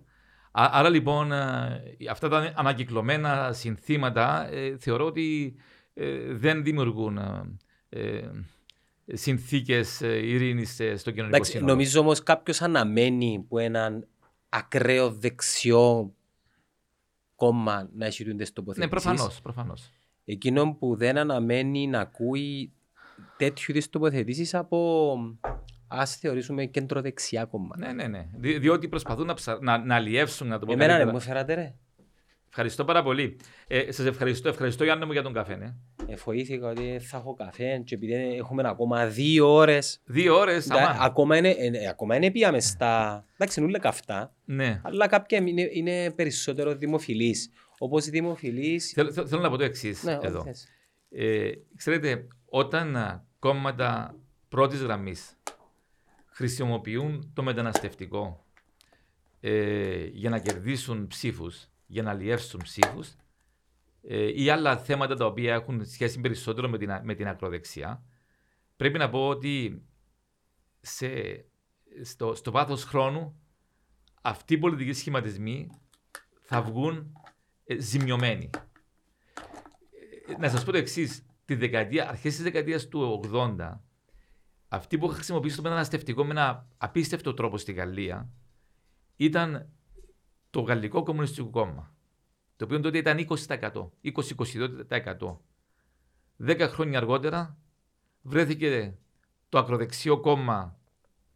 [0.51, 5.55] Α- άρα λοιπόν, ε, αυτά τα ανακυκλωμένα συνθήματα ε, θεωρώ ότι
[5.93, 7.17] ε, δεν δημιουργούν
[9.05, 11.71] ε, ε, συνθήκες ε, ειρήνης ε, στο κοινωνικό Εντάξει, σύνολο.
[11.71, 14.07] νομίζω όμως κάποιος αναμένει που έναν
[14.49, 16.13] ακραίο δεξιό
[17.35, 18.89] κόμμα να έχει τούντες Ναι, τοποθετήσεις.
[18.89, 19.89] προφανώς, προφανώς.
[20.25, 22.71] Εκείνο που δεν αναμένει να ακούει
[23.37, 25.17] τέτοιου είδους τοποθετήσεις από
[25.87, 27.85] ας θεωρήσουμε κεντροδεξιά κόμματα.
[27.85, 28.27] Ναι, ναι, ναι.
[28.37, 29.57] Δι- διότι προσπαθούν να, ψα...
[29.61, 31.11] να, να αλλιεύσουν, να το πω Εμένα ναι, καλύτερα.
[31.17, 31.73] μου έφερατε ρε.
[32.53, 33.37] Ευχαριστώ πάρα πολύ.
[33.67, 35.55] Ε, Σας ευχαριστώ, ευχαριστώ Γιάννη μου για τον καφέ.
[35.55, 35.73] Ναι.
[36.07, 40.67] Εφοήθηκα ότι θα έχω καφέ και επειδή έχουμε ακόμα δύο ώρες Δύο ώρες.
[40.67, 43.23] ντα- ακόμα είναι, ε, ακόμα είναι πήγαμε στα...
[43.33, 44.81] Εντάξει, είναι όλα καυτά, Ναι.
[44.83, 47.49] αλλά κάποια είναι, είναι περισσότερο δημοφιλής.
[47.77, 48.91] Όπως δημοφιλής...
[48.91, 50.41] Θέλω, θέλω- θέλω να πω το εξής Ναι, ό,τι εδώ.
[50.43, 50.67] θες.
[51.09, 54.15] Ε, ξέρετε, όταν α, κόμματα
[54.49, 55.37] πρώτης γραμμής
[56.25, 58.45] χρησιμοποιούν το μεταναστευτικό
[59.39, 63.15] ε, για να κερδίσουν ψήφους, για να αλλιεύσουν ψήφους
[64.01, 68.03] ε, ή άλλα θέματα τα οποία έχουν σχέση περισσότερο με την, α- με την ακροδεξιά,
[68.75, 69.83] πρέπει να πω ότι
[70.81, 71.09] σε,
[72.03, 73.39] στο, στο βάθος χρόνου
[74.21, 75.69] αυτοί οι πολιτικοί σχηματισμοί
[76.41, 77.13] θα βγουν
[77.65, 78.49] ε, ζημιωμένοι.
[80.27, 81.25] Ε, Να σας πω το εξής.
[81.45, 83.79] Τη δεκαετία, αρχές της δεκαετίας του 80,
[84.67, 88.29] αυτοί που χρησιμοποιήσαν το μεταναστευτικό με ένα απίστευτο τρόπο στη Γαλλία
[89.15, 89.69] ήταν
[90.51, 91.93] το Γαλλικό Κομμουνιστικό Κόμμα.
[92.55, 93.89] Το οποίο τότε ήταν 20%,
[94.89, 95.37] 20-22%.
[96.35, 97.57] Δέκα χρόνια αργότερα
[98.21, 98.97] βρέθηκε
[99.49, 100.77] το ακροδεξιό κόμμα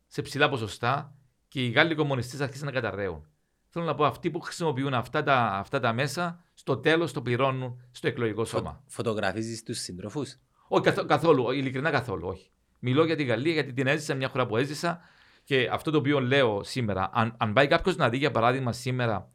[0.08, 1.16] σε ψηλά ποσοστά
[1.48, 3.28] και οι Γάλλοι κομμουνιστές άρχισαν να καταραίουν.
[3.70, 7.82] Θέλω να πω, αυτοί που χρησιμοποιούν αυτά τα, αυτά τα μέσα, στο τέλος το πληρώνουν
[7.92, 8.84] στο εκλογικό σώμα.
[8.88, 10.38] Φωτογραφίζεις τους συντροφούς.
[10.68, 12.50] Όχι καθ- καθόλου, ειλικρινά καθόλου, όχι.
[12.80, 15.00] Μιλώ για τη Γαλλία γιατί την έζησα μια χώρα που έζησα
[15.46, 19.30] και αυτό το οποίο λέω σήμερα, αν, αν πάει κάποιος να δει για παράδειγμα σήμερα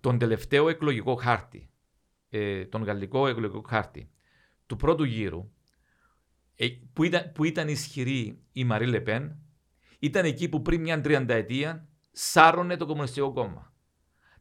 [0.00, 1.70] τον τελευταίο εκλογικό χάρτη,
[2.30, 4.10] ε, τον γαλλικό εκλογικό χάρτη
[4.66, 5.50] του πρώτου γύρου,
[6.56, 9.38] ε, που, ήταν, που ήταν ισχυρή η Μαρή Λεπέν,
[9.98, 13.72] ήταν εκεί που πριν μια τριανταετία σάρωνε το Κομμουνιστικό Κόμμα.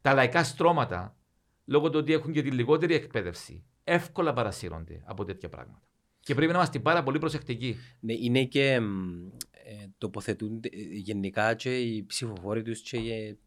[0.02, 1.18] Τα λαϊκά στρώματα,
[1.66, 5.82] λόγω του ότι έχουν και τη λιγότερη εκπαίδευση, εύκολα παρασύρονται από τέτοια πράγματα.
[6.20, 7.78] Και πρέπει να είμαστε πάρα πολύ προσεκτικοί.
[8.00, 9.28] Ναι, είναι και μ,
[9.66, 13.38] ε, τοποθετούνται ε, γενικά και οι ψηφοφόροι τους και οι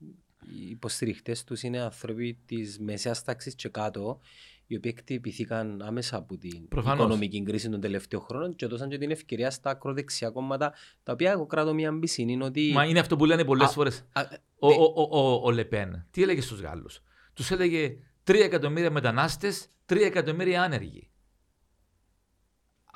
[0.46, 4.20] οι υποστηριχτές τους είναι άνθρωποι της μεσαίας τάξης και κάτω
[4.66, 6.98] οι οποίοι εκτυπηθήκαν άμεσα από την Προφανώς.
[6.98, 11.30] οικονομική κρίση των τελευταίων χρόνων και δώσαν και την ευκαιρία στα ακροδεξιά κόμματα τα οποία
[11.30, 14.04] εγώ κράτω μια μπισίνη είναι ότι Μα είναι αυτό που λένε πολλές Α, φορές.
[14.12, 14.22] α,
[14.58, 17.02] Ο, ο, ο, ο, ο Λεπέν, τι έλεγε στους Γάλλους;
[17.34, 17.96] Τους έλεγε
[18.26, 21.08] 3 εκατομμύρια μετανάστες, 3 εκατομμύρια άνεργοι.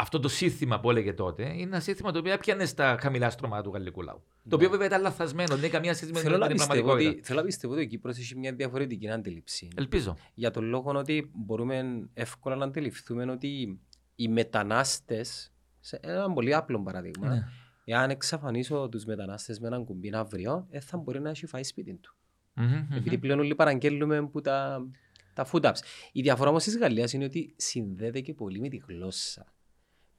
[0.01, 3.63] Αυτό το σύνθημα που έλεγε τότε είναι ένα σύνθημα το οποίο έπιανε στα χαμηλά στρώματα
[3.63, 4.23] του γαλλικού λαού.
[4.43, 4.51] Ναι.
[4.51, 7.11] Το οποίο βέβαια ήταν λαθασμένο, δεν έχει καμία σχέση με Θέλω να την πιστεύω πραγματικότητα.
[7.19, 9.69] ότι, θέλω να πιστεύω ότι ο Κύπρος έχει μια διαφορετική αντίληψη.
[9.77, 10.17] Ελπίζω.
[10.35, 13.81] Για τον λόγο ότι μπορούμε εύκολα να αντιληφθούμε ότι
[14.15, 17.45] οι μετανάστες, σε ένα πολύ απλό παράδειγμα, Ναι.
[17.85, 21.95] εάν εξαφανίσω τους μετανάστες με έναν κουμπί αύριο, δεν θα μπορεί να έχει φάει σπίτι
[21.95, 22.15] του.
[22.55, 22.97] Μμμ, μμμ.
[22.97, 24.87] Επειδή πλέον όλοι παραγγέλνουμε που τα,
[25.33, 25.79] τα food apps.
[26.13, 29.53] Η διαφορά όμως της Γαλλίας είναι ότι συνδέεται και πολύ με τη γλώσσα.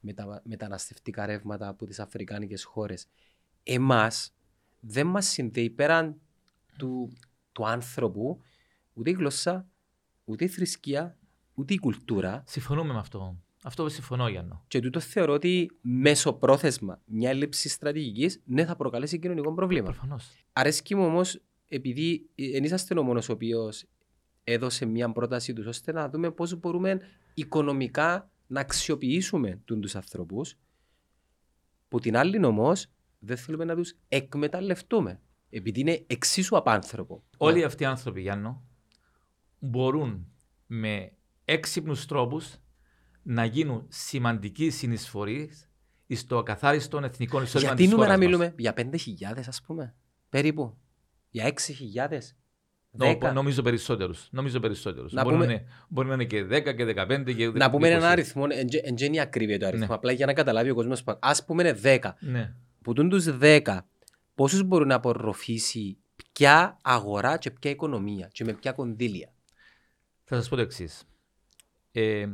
[0.00, 3.06] Με τα μεταναστευτικά ρεύματα από τις αφρικάνικες χώρες.
[3.62, 4.32] Εμάς
[4.80, 6.20] δεν μας συνδέει πέραν
[6.78, 7.12] του,
[7.52, 8.40] του άνθρωπου
[8.92, 9.68] ούτε η γλώσσα,
[10.24, 11.16] ούτε η θρησκεία,
[11.54, 12.42] ούτε η κουλτούρα.
[12.46, 13.36] Συμφωνούμε με αυτό.
[13.62, 14.64] Αυτό συμφωνώ, Γιάννο.
[14.68, 19.84] Και τούτο θεωρώ ότι μέσω πρόθεσμα μια έλλειψη στρατηγικής ναι θα προκαλέσει κοινωνικό πρόβλημα.
[19.84, 20.30] Προφανώς.
[20.52, 23.84] Αρέσκει μου όμως, επειδή δεν είσαστε ο μόνος ο οποίος
[24.44, 27.00] έδωσε μια πρόταση τους, ώστε να δούμε πώς μπορούμε
[27.34, 30.54] οικονομικά να αξιοποιήσουμε τους ανθρώπους.
[31.88, 32.86] Που την άλλη όμως
[33.18, 35.20] δεν θέλουμε να τους εκμεταλλευτούμε.
[35.50, 37.22] Επειδή είναι εξίσου απάνθρωπο.
[37.36, 38.64] Όλοι αυτοί οι άνθρωποι, Γιάννο,
[39.58, 40.32] μπορούν
[40.66, 41.12] με
[41.44, 42.56] έξυπνους τρόπους
[43.22, 45.70] να γίνουν σημαντικοί συνεισφορείς
[46.08, 48.38] στο ακαθάριστο εθνικό εισόδημα Γιατί της νούμερα χώρας μας.
[48.38, 48.74] μιλούμε, για
[49.36, 49.94] 5.000 ας πούμε,
[50.28, 50.78] περίπου.
[51.30, 52.36] Για 6.000.
[52.92, 53.32] Νο- 10.
[53.32, 54.28] νομίζω περισσότερους.
[54.30, 55.12] Νομίζω περισσότερους.
[55.12, 57.88] Να Μπορεί, πούμε- να είναι, μπορεί να είναι και 10 και 15 και Να πούμε
[57.88, 57.90] 20.
[57.90, 58.46] έναν αριθμό,
[58.96, 59.94] δεν είναι ακρίβεια το αριθμό, Ναι.
[59.94, 61.04] απλά για να καταλάβει ο κόσμος.
[61.20, 62.16] Α πούμε είναι 10.
[62.20, 62.54] Ναι.
[62.82, 63.86] που τούν τους 10
[64.34, 65.98] πόσους μπορούν να απορροφήσει
[66.32, 69.32] ποια αγορά και ποια οικονομία και με ποια κονδύλια;
[70.24, 71.04] Θα σας πω το εξής.
[71.92, 72.26] Ε,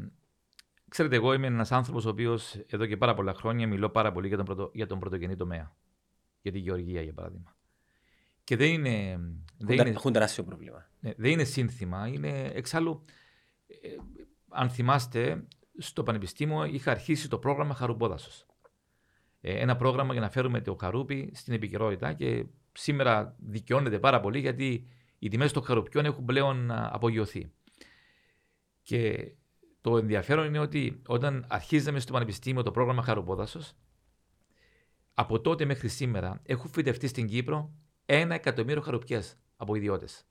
[0.88, 4.28] ξέρετε, εγώ είμαι ένας άνθρωπος ο οποίος εδώ και πάρα πολλά χρόνια μιλώ πάρα πολύ
[4.28, 5.76] για τον, πρωτο, για τον πρωτογενή τομέα.
[6.42, 7.55] Για τη γεωργία, για παράδειγμα.
[8.47, 9.20] Και δεν είναι,
[9.59, 10.88] δεν είναι, Έχουν τεράστιο πρόβλημα.
[11.01, 12.09] ναι, δεν είναι σύνθημα.
[12.09, 13.05] Είναι εξάλλου,
[13.66, 13.88] ε,
[14.49, 15.47] αν θυμάστε,
[15.78, 18.47] στο Πανεπιστήμιο είχα αρχίσει το πρόγραμμα Χαρουμπόδασος.
[19.40, 24.38] Ε, ένα πρόγραμμα για να φέρουμε το χαρούπι στην επικαιρότητα και σήμερα δικαιώνεται πάρα πολύ
[24.38, 24.86] γιατί
[25.18, 27.53] οι τιμές των χαρουπιών έχουν πλέον α, απογειωθεί.
[28.82, 29.32] Και
[29.80, 33.72] το ενδιαφέρον είναι ότι όταν αρχίζαμε στο Πανεπιστήμιο το πρόγραμμα Χαρουπόδασος,
[35.14, 37.74] από τότε μέχρι σήμερα έχουν φυτευτεί στην Κύπρο
[38.07, 40.26] ένα εκατομμύριο χαρουπιές από ιδιώτες.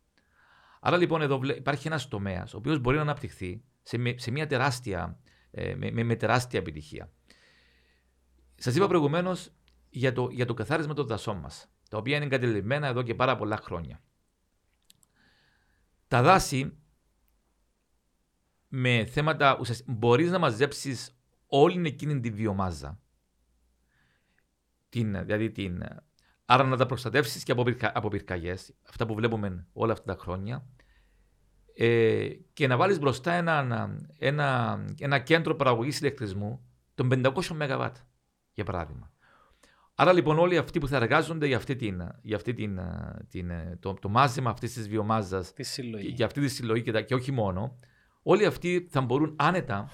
[0.79, 4.31] Άρα λοιπόν εδώ βλέ- υπάρχει ένας τομέας ο οποίος μπορεί να αναπτυχθεί σε, με- σε
[4.31, 5.19] μια τεράστια,
[5.51, 7.11] ε, με, με, με τεράστια επιτυχία.
[8.55, 9.51] Σας είπα προηγουμένως
[9.89, 13.35] για το, για το καθάρισμα των δασών μας, τα οποία είναι εγκατελειμμένα εδώ και πάρα
[13.35, 14.01] πολλά χρόνια.
[16.07, 16.77] Τα δάση
[18.67, 21.17] με θέματα ουσιαστικά μπορείς να μαζέψεις
[21.47, 22.99] όλη εκείνη τη βιομάζα.
[24.89, 25.83] Την, δηλαδή την,
[26.45, 30.21] άρα να τα προστατεύσεις και από, πυρκα, από πυρκαγιές, αυτά που βλέπουμε όλα αυτά τα
[30.21, 30.65] χρόνια,
[31.77, 36.65] ε, και να βάλεις μπροστά ένα, ένα, ένα κέντρο παραγωγής ηλεκτρισμού
[36.95, 37.85] των 500 ΜΒ,
[38.53, 39.11] για παράδειγμα.
[39.95, 42.79] Άρα λοιπόν όλοι αυτοί που θα εργάζονται για, αυτή την, για αυτή την,
[43.29, 46.05] την, το, το μάζεμα αυτής της βιομάζας Τη συλλογή.
[46.07, 47.75] και για αυτή τη συλλογή και, τα- και όχι μόνο,
[48.23, 49.89] όλοι αυτοί θα μπορούν άνετα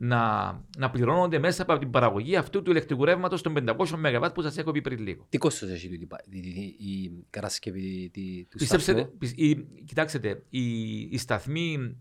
[0.00, 4.42] να, να πληρώνονται μέσα από την παραγωγή αυτού του ηλεκτρικού ρεύματος των 500 ΜΒ που
[4.42, 5.26] σας έχω πει πριν λίγο.
[5.28, 9.66] Τι κόστος έχει τούτη πα- η- η- η κατασκευή τη- του Πιστέψτε, σταθμού; πι- η,
[9.84, 11.96] κοιτάξτε, η, η σταθμή,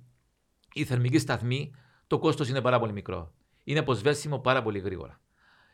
[0.73, 1.71] η θερμική σταθμή,
[2.07, 3.33] το κόστος είναι πάρα πολύ μικρό.
[3.63, 5.21] Είναι αποσβέσιμο πάρα πολύ γρήγορα.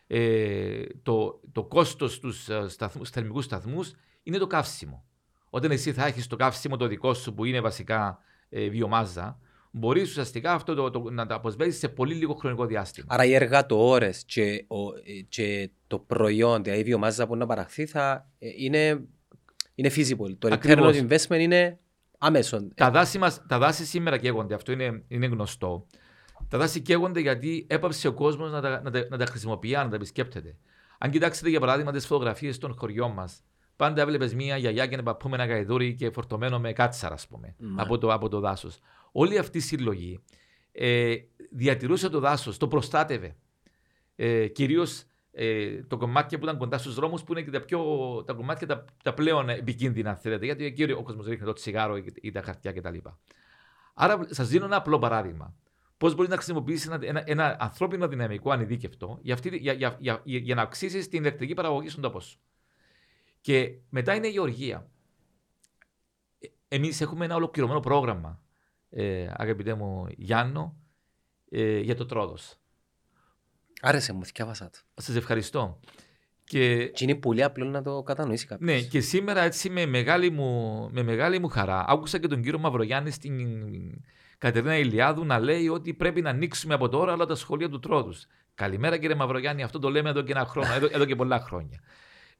[0.07, 3.93] Ε, το, το κόστος στους θερμικούς σταθμούς
[4.23, 5.05] είναι το καύσιμο.
[5.49, 8.19] Όταν εσύ θα έχεις το καύσιμο το δικό σου που είναι βασικά
[8.49, 9.39] ε, βιομάζα,
[9.75, 13.07] μπορείς ουσιαστικά αυτό το, το, να το αποσβέσεις σε πολύ λίγο χρονικό διάστημα.
[13.09, 17.85] Άρα οι εργατοόρες και, ο- ε, και το προϊόν, δηλαδή η βιομάζα που να παραχθεί
[17.85, 19.03] θα ε, είναι,
[19.75, 20.35] είναι feasible.
[20.39, 20.97] Το return Ακριβώς.
[20.99, 21.79] on investment είναι
[22.17, 22.67] άμεσο.
[22.75, 25.85] Τα δάση, μας, τα δάση σήμερα καίγονται, αυτό είναι, είναι γνωστό.
[26.47, 29.89] Τα δάση καίγονται γιατί έπαψε ο κόσμος να, τα- να, τα- να τα χρησιμοποιεί, να
[29.89, 30.55] τα επισκέπτεται.
[30.97, 33.43] Αν κοιτάξετε για παράδειγμα τις φωτογραφίες των χωριών μας,
[33.75, 37.27] πάντα έβλεπες μία γιαγιά και ένα παππού με ένα γαϊδούρι και φορτωμένο με κάτσαρα, ας
[37.27, 37.81] πούμε, Ναι.
[37.81, 38.79] από το, από το δάσος.
[39.15, 40.19] Όλη αυτή η συλλογή
[40.71, 41.15] ε,
[41.51, 43.35] διατηρούσε το δάσος, το προστάτευε.
[44.15, 47.83] Ε, Κυρίως ε, το κομμάτια που ήταν κοντά στους δρόμους, που είναι και τα, πιο,
[48.25, 51.97] τα κομμάτια τα, τα πλέον επικίνδυνα, αν θέλετε, γιατί εκεί ο κόσμος ρίχνει το τσιγάρο
[51.97, 52.97] ή, ή τα χαρτιά κτλ.
[53.93, 55.55] Άρα, σας δίνω ένα απλό παράδειγμα.
[55.97, 60.21] Πώς μπορείς να χρησιμοποιήσεις ένα, ένα, ένα ανθρώπινο δυναμικό ανειδίκευτο για, αυτή, για, για, για,
[60.23, 62.39] για, για να αυξήσεις την ηλεκτρική παραγωγή στον τόπο σου.
[63.41, 64.89] Και μετά είναι η γεωργία.
[66.67, 68.41] Εμείς έχουμε ένα ολοκληρωμένο πρόγραμμα,
[68.95, 70.75] ε, αγαπητέ μου Γιάννο,
[71.49, 72.57] ε, για το τρόδος.
[73.81, 74.79] Άρεσε μου, θυκιάβασα το.
[75.01, 75.79] Σας ευχαριστώ.
[76.43, 78.69] Και, Και είναι πολύ απλό να το κατανοήσει κάποιος.
[78.69, 82.59] ναι, και σήμερα έτσι με μεγάλη, μου, με μεγάλη μου χαρά άκουσα και τον κύριο
[82.59, 83.59] Μαυρογιάννη στην
[84.37, 88.25] Κατερίνα Ηλιάδου να λέει ότι πρέπει να ανοίξουμε από τώρα όλα τα σχολεία του τρόδους.
[88.53, 91.79] Καλημέρα κύριε Μαυρογιάννη, αυτό το λέμε εδώ και ένα χρόνο, εδώ, εδώ και πολλά χρόνια.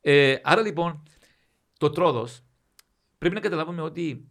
[0.02, 1.04] Ε, άρα λοιπόν,
[1.78, 2.44] το τρόδος
[3.18, 4.28] πρέπει να καταλάβουμε ότι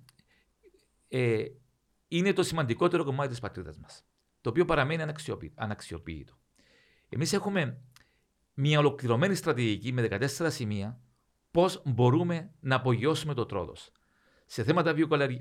[1.08, 1.44] ε,
[2.16, 4.04] είναι το σημαντικότερο κομμάτι της πατρίδας μας.
[4.40, 5.02] Το οποίο παραμένει
[5.54, 6.38] αναξιοποιητό.
[7.08, 7.80] Εμείς έχουμε
[8.54, 11.00] μια ολοκληρωμένη στρατηγική με 14 σημεία
[11.50, 13.92] πώς μπορούμε να απογειώσουμε το τρόδος.
[14.46, 14.94] Σε θέματα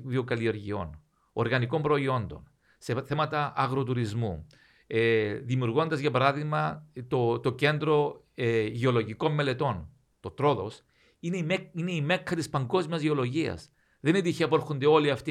[0.04, 1.02] βιοκαλλιεργειών,
[1.32, 4.46] οργανικών προϊόντων, σε θέματα αγροτουρισμού,
[4.86, 9.88] ε, δημιουργώντας για παράδειγμα το, το κέντρο ε, γεωλογικών μελετών,
[10.20, 10.82] το τρόδος,
[11.20, 13.70] είναι η, είναι η μέκα της παγκόσμιας γεωλογίας.
[14.02, 15.30] Δεν είναι τυχαία που έρχονται όλοι αυτοί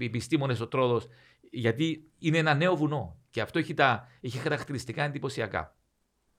[0.00, 1.06] οι επιστήμονες στο τρόδος,
[1.50, 5.76] γιατί είναι ένα νέο βουνό και αυτό έχει, τα, έχει χαρακτηριστικά εντυπωσιακά.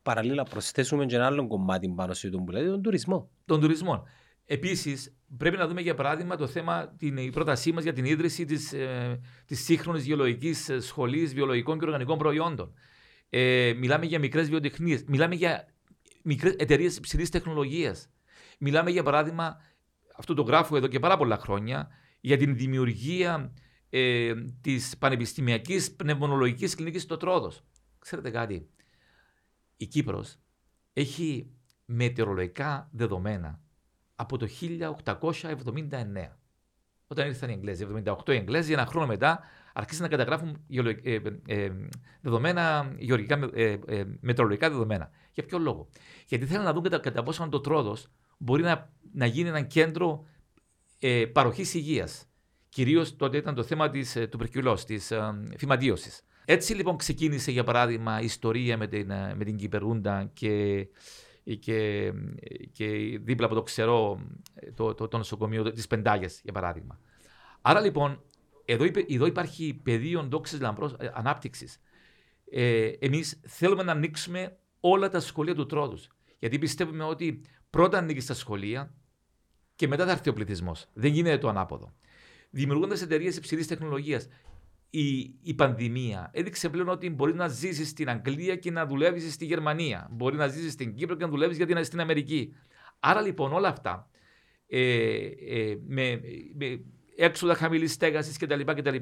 [0.02, 3.30] Παραλλήλα, προσθέσουμε και ένα άλλο κομμάτι πάνω σε τον που λέτε, τον τουρισμό.
[3.46, 4.04] Τον τουρισμό.
[4.46, 8.46] Επίσης, πρέπει να δούμε για παράδειγμα το θέμα, την, η πρότασή μας για την ίδρυση
[8.46, 12.74] της ε, της σύγχρονης γεωλογικής σχολής βιολογικών και οργανικών προϊόντων.
[13.30, 15.04] Ε, μιλάμε για μικρές βιοτεχνίες.
[15.08, 15.68] Μιλάμε για
[16.58, 18.10] εταιρείες υψηλής τεχνολογίας.
[18.60, 19.62] Μιλάμε για παράδειγμα,
[20.16, 21.90] αυτό το γράφω εδώ και πάρα πολλά χρόνια,
[22.20, 23.54] για την δημιουργία
[23.90, 27.64] ε, της Πανεπιστημιακής Πνευμονολογικής Κλινικής στο Τρόδος.
[28.00, 28.70] Ξέρετε κάτι,
[29.78, 30.38] η Κύπρος
[30.94, 31.52] έχει
[31.86, 33.62] μετεωρολογικά δεδομένα
[34.16, 36.38] από το 1879.
[37.08, 39.40] Όταν ήρθαν οι Εγγλέζοι, 78 οι Εγγλέζοι, ένα χρόνο μετά
[39.74, 40.66] άρχισαν να καταγράφουν
[41.04, 41.72] ε, ε,
[42.22, 43.78] δεδομένα, γεωργικά, ε,
[44.20, 45.10] μετρολογικά δεδομένα.
[45.34, 45.90] Για ποιο λόγο;
[46.28, 48.08] Γιατί θέλουν να δουν κατά, κατά πόσο το τρόδος
[48.44, 50.26] μπορεί να, να γίνει ένα κέντρο
[51.00, 52.28] ε, παροχής υγείας.
[52.70, 55.34] Κυρίως τότε ήταν το θέμα της, του περκυλό, της ε,
[56.46, 60.88] Έτσι λοιπόν ξεκίνησε για παράδειγμα η ιστορία με την, με την Κυπερούντα και
[61.60, 62.12] και,
[62.72, 62.86] και
[63.22, 64.22] δίπλα από το ξερό
[64.76, 67.00] το, το, το νοσοκομείο της Πεντάγιας, για παράδειγμα.
[67.62, 68.22] Άρα λοιπόν,
[68.66, 71.82] εδώ, εδώ υπάρχει πεδίο ντόξης ε, ανάπτυξης.
[72.52, 76.08] Ε, Εμείς θέλουμε να ανοίξουμε όλα τα σχολεία του τρόδους.
[76.40, 77.42] Γιατί πιστεύουμε ότι
[77.74, 78.94] πρώτα ανοίγει τα σχολεία
[79.76, 80.86] και μετά θα έρθει ο πληθυσμός.
[80.94, 81.94] Δεν γίνεται το ανάποδο.
[82.50, 84.28] Δημιουργώντας εταιρείες υψηλής τεχνολογίας,
[84.90, 89.46] η, η πανδημία έδειξε πλέον ότι μπορείς να ζήσεις στην Αγγλία και να δουλεύεις στη
[89.46, 90.08] Γερμανία.
[90.12, 92.54] Μπορεί να ζήσεις στην Κύπρο και να δουλεύεις γιατί στην Αμερική.
[93.00, 94.10] Άρα λοιπόν όλα αυτά
[94.68, 96.22] ε, ε, με,
[96.54, 96.84] με
[97.16, 98.62] έξοδα χαμηλής στέγασης κτλ.
[98.62, 98.96] κτλ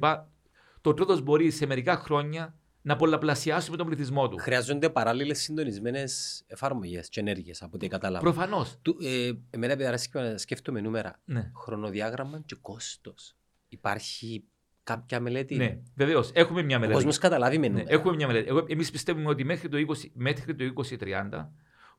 [0.81, 4.37] το τρίτος μπορεί σε μερικά χρόνια να πολλαπλασιάσουμε τον πληθυσμό του.
[4.37, 8.23] Χρειάζονται παράλληλες συντονισμένες εφαρμογές και ενέργειες από ό,τι κατάλαβα.
[8.23, 8.79] Προφανώς.
[9.01, 9.97] Ε, εμένα επειδή
[10.35, 11.19] σκέφτομαι νούμερα.
[11.25, 11.51] Ναι.
[11.55, 13.35] Χρονοδιάγραμμα και κόστος.
[13.67, 14.43] Υπάρχει
[14.83, 16.31] κάποια μελέτη; Ναι, βεβαίως.
[16.33, 16.93] Έχουμε μια μελέτη.
[16.93, 18.51] Ο κόσμος καταλάβει με ναι, Έχουμε μια μελέτη.
[18.67, 21.49] Εμείς πιστεύουμε ότι μέχρι το 20, μέχρι το 2030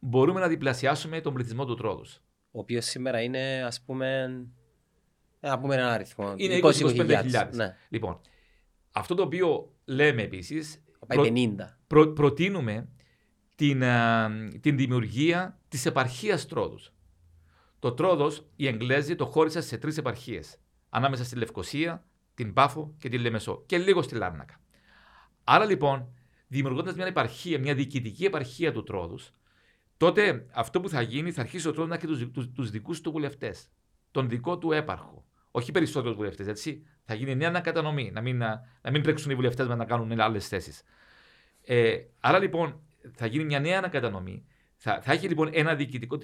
[0.01, 2.23] μπορούμε να διπλασιάσουμε τον πληθυσμό του τρόδους.
[2.51, 4.29] Ο οποίος σήμερα είναι, ας πούμε.
[5.41, 6.35] Να πούμε ένα αριθμό.
[6.37, 7.49] Είναι 20-25.000.
[7.53, 7.77] Ναι.
[7.89, 8.21] Λοιπόν,
[8.93, 10.83] αυτό το οποίο λέμε επίσης.
[11.07, 11.55] Προ, 50.
[11.87, 12.89] Προ, προτείνουμε
[13.55, 13.83] την,
[14.61, 16.93] την δημιουργία της επαρχίας τρόδους.
[17.79, 20.59] Το τρόδος, οι Εγγλέζοι το χώρισαν σε τρεις επαρχίες.
[20.89, 24.61] Ανάμεσα στη Λευκοσία, την Πάφο και την Λεμεσό και λίγο στη Λάρνακα.
[25.45, 26.15] Άρα λοιπόν,
[26.49, 29.33] δημιουργώντας μια επαρχία, μια διοικητική επαρχία του τρόδους,
[29.97, 33.69] τότε αυτό που θα γίνει θα αρχίσει ο τρόδος να έχει τους δικούς του βουλευτές,
[34.11, 35.25] τον δικό του έπαρχο.
[35.55, 36.87] Όχι περισσότερους βουλευτές, έτσι.
[37.05, 40.49] Θα γίνει νέα ανακατανομή, να μην, να, να μην τρέξουν οι βουλευτές να κάνουν άλλες
[40.49, 40.83] θέσεις.
[41.65, 42.81] Ε, άρα λοιπόν
[43.15, 44.45] θα γίνει μια νέα ανακατανομή.
[44.77, 46.19] Θα, θα έχει λοιπόν ένα διοικητικό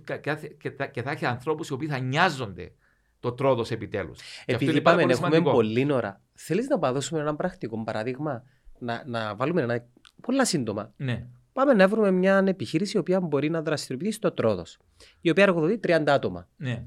[0.61, 2.73] και θα, και θα έχει ανθρώπους οι οποίοι θα νοιάζονται
[3.21, 4.21] το τρόδος επιτέλους.
[4.47, 5.51] Επειδή είπαμε έχουμε σημαντικό.
[5.51, 8.45] πολύ ώρα, θέλεις να παραδώσουμε ένα πρακτικό παράδειγμα,
[8.79, 9.87] να, να βάλουμε ένα.
[10.21, 10.93] Πολλά σύντομα.
[10.97, 11.27] Ναι.
[11.53, 14.79] Πάμε να βρούμε μια επιχείρηση η οποία μπορεί να δραστηριοποιηθεί στο τρόδος,
[15.21, 16.49] η οποία εργοδοτεί 30 άτομα.
[16.57, 16.85] Ναι.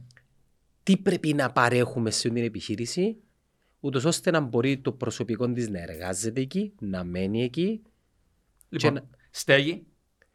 [0.84, 3.18] Τι πρέπει να παρέχουμε σε την επιχείρηση,
[3.80, 7.82] ούτως ώστε να μπορεί το προσωπικό της να εργάζεται εκεί, να μένει εκεί.
[8.70, 9.04] Λοιπόν, να...
[9.32, 9.86] στέγη,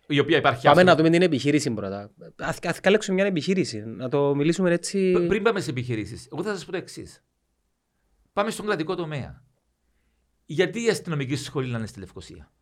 [0.07, 2.11] η οποία υπάρχει Πάμε να δούμε την επιχείρηση πρώτα.
[2.37, 3.85] Α καλέξουμε μια επιχείρηση.
[3.87, 5.13] Να το μιλήσουμε έτσι.
[5.29, 7.25] Πριν πάμε σε επιχειρήσει, εγώ θα σας πω το εξής.
[8.33, 9.45] Πάμε στον κρατικό τομέα.
[10.47, 12.53] Γιατί η αστυνομική σχολή να είναι στη Λευκοσία;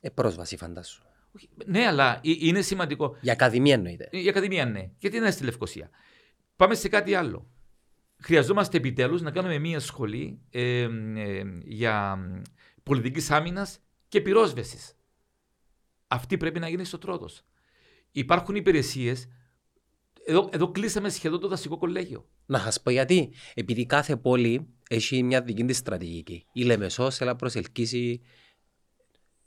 [0.00, 1.02] Ε, πρόσβαση, φαντάσου.
[1.66, 3.16] Ναι, αλλά είναι σημαντικό.
[3.20, 4.08] Για ακαδημία εννοείται.
[4.12, 4.90] Για ακαδημία, ναι.
[4.98, 5.90] Γιατί να είναι στη Λευκοσία;
[6.62, 7.50] Πάμε σε κάτι άλλο.
[8.16, 10.82] Χρειαζόμαστε επιτέλους να κάνουμε μια σχολή ε,
[11.16, 12.18] ε, για
[12.82, 14.96] πολιτικής άμυνας και πυρόσβεσης
[16.12, 17.42] αυτή πρέπει να γίνει στο τρότος.
[18.10, 19.28] Υπάρχουν υπηρεσίες.
[20.26, 22.28] Εδώ, εδώ κλείσαμε σχεδόν το δασικό κολέγιο.
[22.46, 23.32] Να σας πω γιατί.
[23.54, 26.46] Επειδή κάθε πόλη έχει μια δική της στρατηγική.
[26.52, 28.20] Η Λεμεσός θέλει να προσελκύσει.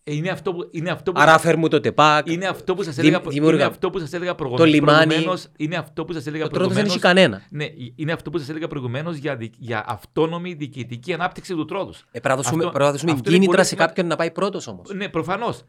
[0.08, 2.30] Ε, είναι αυτό που, είναι αυτό που Άρα φέρνουμε το ΤΕΠΑΚ.
[2.30, 4.70] Είναι αυτό που σας έλεγα, είναι αυτό που σας έλεγα προηγουμένω.
[4.70, 5.16] Το λιμάνι.
[5.58, 6.82] Είναι αυτό που σας έλεγα προηγουμένω.
[6.82, 7.41] δεν έχει κανένα.
[7.49, 11.93] Ναι, είναι αυτό που σας έλεγα προηγουμένως για, για αυτόνομη διοικητική ανάπτυξη του τρόδου.
[12.12, 12.41] Ε, πρέπει
[12.74, 14.93] να δώσουμε κίνητρα σε κάποιον να πάει πρώτος όμως.
[14.93, 15.64] Ναι, προφανώς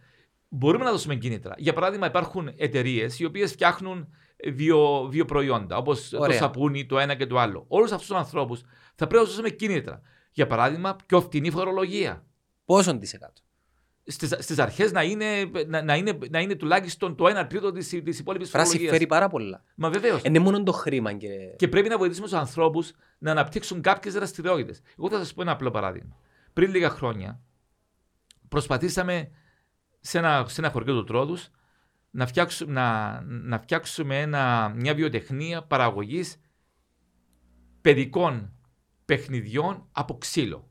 [0.48, 1.54] μπορούμε να δώσουμε κίνητρα.
[1.58, 4.08] Για παράδειγμα, υπάρχουν εταιρείες οι οποίες φτιάχνουν
[4.54, 6.38] βιο, βιοπροϊόντα, όπως το Ωραία.
[6.38, 7.64] σαπούνι, το ένα και το άλλο.
[7.68, 8.60] Όλους αυτούς τους ανθρώπους
[8.94, 10.00] θα πρέπει να τους δώσουμε κίνητρα.
[10.32, 12.24] Για παράδειγμα, πιο φτηνή φορολογία.
[12.64, 13.45] Πόσον τη εκατό.
[14.08, 17.88] Στις, στις αρχές να είναι, να, να είναι, να είναι τουλάχιστον το 1 τρίτο της,
[17.88, 18.92] της υπόλοιπης Φράση φορολογίας.
[18.92, 19.64] φέρει πάρα πολλά.
[19.74, 20.22] Μα βεβαίως.
[20.24, 21.28] Είναι μόνο το χρήμα και.
[21.56, 24.80] Και πρέπει να βοηθήσουμε τους ανθρώπους να αναπτύξουν κάποιες δραστηριότητες.
[24.98, 26.16] Εγώ θα σας πω ένα απλό παράδειγμα.
[26.52, 27.40] Πριν λίγα χρόνια,
[28.48, 29.30] προσπαθήσαμε
[30.00, 31.50] σε ένα, σε ένα χωριό του Τρόδους
[32.10, 36.36] να φτιάξουμε, να, να φτιάξουμε ένα, μια βιοτεχνία παραγωγής
[37.80, 38.52] παιδικών
[39.04, 40.70] παιχνιδιών από ξύλο.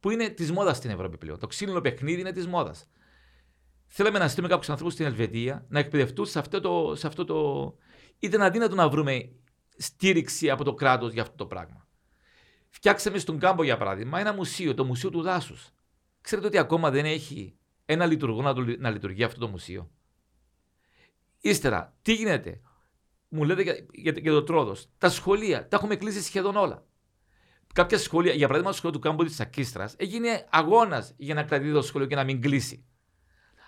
[0.00, 1.38] Που είναι της μόδας στην Ευρώπη πλέον.
[1.38, 2.90] Το ξύλινο παιχνίδι είναι της μόδας.
[3.86, 6.94] Θέλαμε να στείλουμε κάποιους ανθρώπους στην Ελβετία να εκπαιδευτούν σε αυτό το.
[6.96, 7.74] Σε αυτό το...
[8.18, 9.32] Ήταν αδύνατο να βρούμε
[9.76, 11.88] στήριξη από το κράτος για αυτό το πράγμα.
[12.68, 15.70] Φτιάξαμε στον κάμπο, για παράδειγμα, ένα μουσείο, το Μουσείο του Δάσους.
[16.20, 19.90] Ξέρετε ότι ακόμα δεν έχει ένα λειτουργό να, το, να λειτουργεί αυτό το μουσείο;
[21.40, 22.60] Ύστερα, τι γίνεται;
[23.28, 24.88] Μου λέτε για, για, για το τρόδος.
[24.98, 26.86] Τα σχολεία τα έχουμε κλείσει σχεδόν όλα.
[27.74, 31.72] Κάποια σχολεία, για παράδειγμα, το σχολείο του κάμπου της Ακίστρας, έγινε αγώνας για να κρατήσει
[31.72, 32.84] το σχολείο και να μην κλείσει.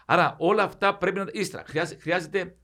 [0.06, 1.26] Άρα όλα αυτά πρέπει να.
[1.32, 2.56] Ύστερα, χρειάζεται, χρειάζεται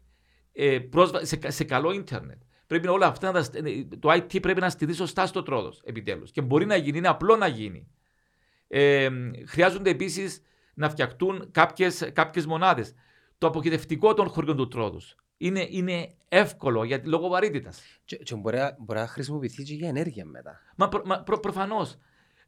[0.53, 2.41] ε, πρόσβαση σε, σε καλό ίντερνετ.
[2.67, 3.51] Πρέπει όλα αυτά να τα,
[3.99, 6.31] το IT πρέπει να στηθεί σωστά στο τρόδος επιτέλους.
[6.31, 7.89] Και μπορεί να γίνει, είναι απλό να γίνει.
[8.69, 9.09] Ε,
[9.47, 10.43] χρειάζονται επίσης
[10.75, 11.51] να φτιαχτούν
[12.13, 12.95] κάποιε μονάδες.
[13.39, 17.83] Το αποχαιρετευτικό των χωριών του τρόδους είναι, είναι εύκολο γιατί, λόγω βαρύτητας.
[18.05, 20.61] Και, και μπορεί, να- μπορεί να χρησιμοποιηθεί και για ενέργεια μετά.
[20.77, 21.97] Μα, προ, μα προ, προφανώς.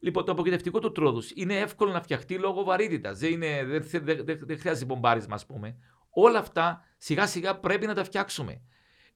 [0.00, 3.18] Λοιπόν, το αποχαιρετευτικό του τρόδους είναι εύκολο να φτιαχτεί λόγω βαρύτητας.
[3.18, 5.76] Δεν, είναι, δεν, θε- δεν, δεν, δεν χρειάζεται μπομπάρισμα, ας πούμε.
[6.10, 8.60] Όλα αυτά σιγά σιγά πρέπει να τα φτιάξουμε.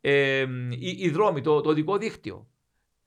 [0.00, 2.48] Ε, οι, οι δρόμοι, το, το οδικό δίκτυο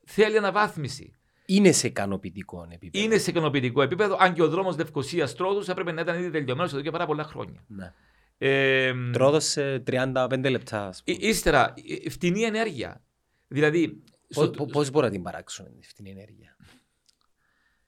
[0.05, 1.11] θέλει αναβάθμιση.
[1.45, 3.03] Είναι σε ικανοποιητικό επίπεδο.
[3.05, 6.73] Είναι σε ικανοποιητικό επίπεδο, αν και ο δρόμος Λευκοσίας Τρόδους έπρεπε να ήταν ήδη τελειωμένος
[6.73, 7.63] εδώ και πάρα πολλά χρόνια.
[7.67, 7.93] Ναι.
[8.37, 10.87] Ε, Τρόδο σε 35 λεπτά.
[10.87, 11.17] ας πούμε.
[11.21, 11.73] Ή- Ύστερα,
[12.05, 13.01] ε, φτηνή ενέργεια.
[13.47, 14.03] Δηλαδή.
[14.29, 16.55] στο- Πώς- Πώς μπορεί να την παράξουν αυτή την ενέργεια;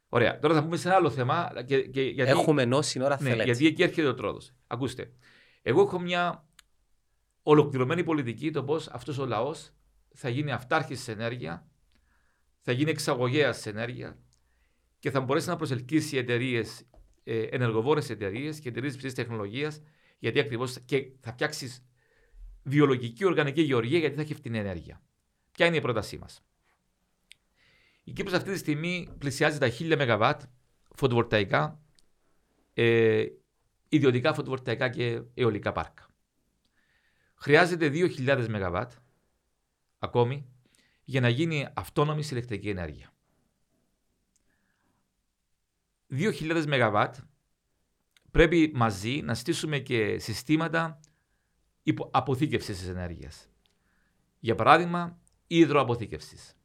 [0.09, 1.51] Ωραία, τώρα θα πούμε σε ένα άλλο θέμα.
[1.65, 3.43] Και, και, γιατί, Έχουμε ενώσει ώρα ναι, θέλετε.
[3.43, 4.53] γιατί εκεί έρχεται ο τρόδος.
[4.67, 5.11] Ακούστε.
[5.61, 6.47] Εγώ έχω μια
[7.43, 9.69] ολοκληρωμένη πολιτική το πώς αυτός ο λαός
[10.15, 11.67] θα γίνει αυτάρχης σε ενέργεια,
[12.61, 14.17] θα γίνει εξαγωγέας σε ενέργεια
[14.99, 16.83] και θα μπορέσει να προσελκύσει εταιρείες,
[17.23, 19.81] ενεργοβόρες εταιρείες και εταιρείες ψηλή τεχνολογίας,
[20.19, 21.83] γιατί ακριβώς και θα φτιάξεις
[22.63, 25.01] βιολογική οργανική γεωργία, γιατί θα έχει φτηνή ενέργεια.
[25.51, 26.43] Ποια είναι η πρότασή μας.
[28.03, 30.31] Η Κύπρος αυτή τη στιγμή πλησιάζει τα 1000 ΜΒ
[30.95, 31.81] φωτοβολταϊκά,
[32.73, 33.25] ε,
[33.89, 36.07] ιδιωτικά φωτοβολταϊκά και αιωλικά πάρκα.
[37.35, 38.83] Χρειάζεται 2.000 ΜΒ
[39.99, 40.49] ακόμη
[41.03, 43.13] για να γίνει αυτόνομη σε ηλεκτρική ενέργεια.
[46.09, 47.27] 2.000 ΜΒ
[48.31, 50.99] πρέπει μαζί να στήσουμε και συστήματα
[51.83, 53.49] υπο- αποθήκευσης της ενέργειας.
[54.39, 56.57] Για παράδειγμα, υδροαποθήκευσης.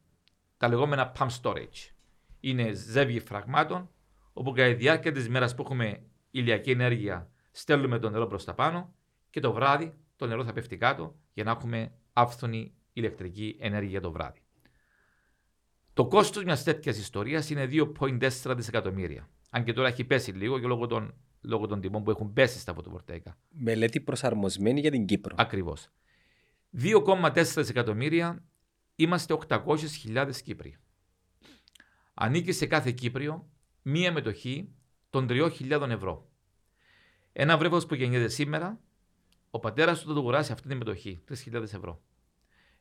[0.57, 1.91] Τα λεγόμενα pump storage.
[2.39, 3.89] Είναι ζεύγη φραγμάτων,
[4.33, 8.53] όπου κατά τη διάρκεια της μέρας που έχουμε ηλιακή ενέργεια στέλνουμε το νερό προς τα
[8.53, 8.95] πάνω
[9.29, 14.11] και το βράδυ το νερό θα πέφτει κάτω για να έχουμε άφθονη ηλεκτρική ενέργεια το
[14.11, 14.39] βράδυ.
[15.93, 19.29] Το κόστος μιας τέτοιας ιστορίας είναι 2,4 δισεκατομμύρια.
[19.49, 21.13] Αν και τώρα έχει πέσει λίγο και λόγω των,
[21.47, 23.37] λόγω των τιμών που έχουν πέσει στα φωτοβολταϊκά.
[23.49, 25.35] Μελέτη προσαρμοσμένη για την Κύπρο.
[25.37, 25.89] Ακριβώς.
[26.81, 28.43] 2,4 δισεκατομμύρια
[28.95, 30.77] είμαστε 800.000 Κύπροι.
[32.13, 33.49] Ανήκει σε κάθε Κύπριο
[33.81, 34.69] μία μετοχή
[35.09, 36.29] των 3.000 ευρώ.
[37.33, 38.79] Ένα βρέφος που γεννιέται σήμερα,
[39.49, 42.01] ο πατέρας του θα το αγοράσει αυτή τη μετοχή, 3.000 ευρώ.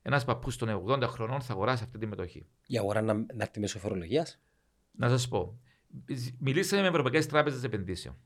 [0.02, 2.46] Ένας παππούς των 80 χρονών θα αγοράσει αυτή τη μετοχή.
[2.66, 4.40] Η αγορά να, να έρθει μέσω φορολογίας;
[4.92, 5.60] Να σας πω,
[6.38, 8.16] μιλήσαμε με Ευρωπαϊκές Τράπεζες Επενδύσεων.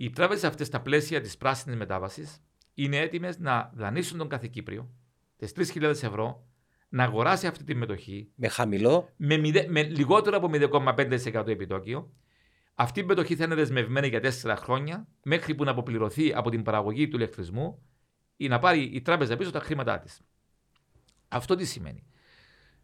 [0.00, 2.42] Οι τράπεζες αυτές, στα πλαίσια της πράσινης μετάβασης,
[2.74, 4.90] είναι έτοιμες να δανείσουν τον κάθε Κύπριο
[5.36, 6.46] τις 3.000 ευρώ
[6.88, 9.08] να αγοράσει αυτή τη μετοχή Με χαμηλό.
[9.16, 12.12] με, μηδε- με λιγότερο από 0,5% επιτόκιο.
[12.74, 16.62] Αυτή η μετοχή θα είναι δεσμευμένη για 4 χρόνια μέχρι που να αποπληρωθεί από την
[16.62, 17.82] παραγωγή του ηλεκτρισμού
[18.36, 20.20] ή να πάρει η τράπεζα πίσω τα χρήματά της.
[21.28, 22.06] Αυτό τι σημαίνει.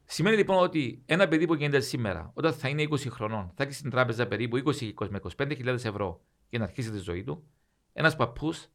[0.04, 3.72] Σημαίνει λοιπόν ότι ένα παιδί που γίνεται σήμερα, όταν θα είναι 20 χρονών, θα έχει
[3.72, 6.24] στην τράπεζα περίπου 20 με 25.000 ευρώ
[6.54, 7.46] για να αρχίσει τη ζωή του.
[7.92, 8.66] Ένας παππούς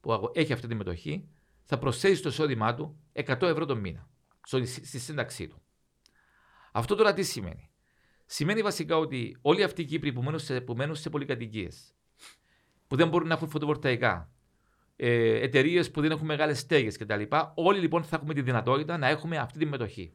[0.00, 1.28] που αγο- έχει αυτή τη μετοχή
[1.64, 4.08] θα προσθέσει στο εισόδημά του 100 ευρώ το μήνα
[4.42, 5.62] στο- στη σύνταξή του.
[6.72, 7.70] Αυτό τώρα τι σημαίνει;
[8.26, 11.94] Σημαίνει βασικά ότι όλοι αυτοί οι Κύπροι που μένουν σε, που μένουν σε πολυκατοικίες,
[12.86, 14.30] που δεν μπορούν να έχουν φωτοβολταϊκά,
[14.96, 17.22] ε, εταιρείες που δεν έχουν μεγάλες στέγες κτλ.,
[17.54, 20.12] όλοι λοιπόν θα έχουμε τη δυνατότητα να έχουμε αυτή τη μετοχή.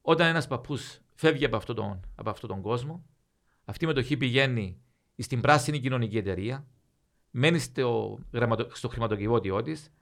[0.00, 3.04] Όταν ένας παππούς φεύγει από αυτόν, τον, από αυτόν τον κόσμο,
[3.64, 4.82] αυτή η μετοχή πηγαίνει
[5.22, 6.66] στην πράσινη κοινωνική εταιρεία,
[7.30, 9.92] μένει στο, γραμματο- στο χρηματοκιβώτιό της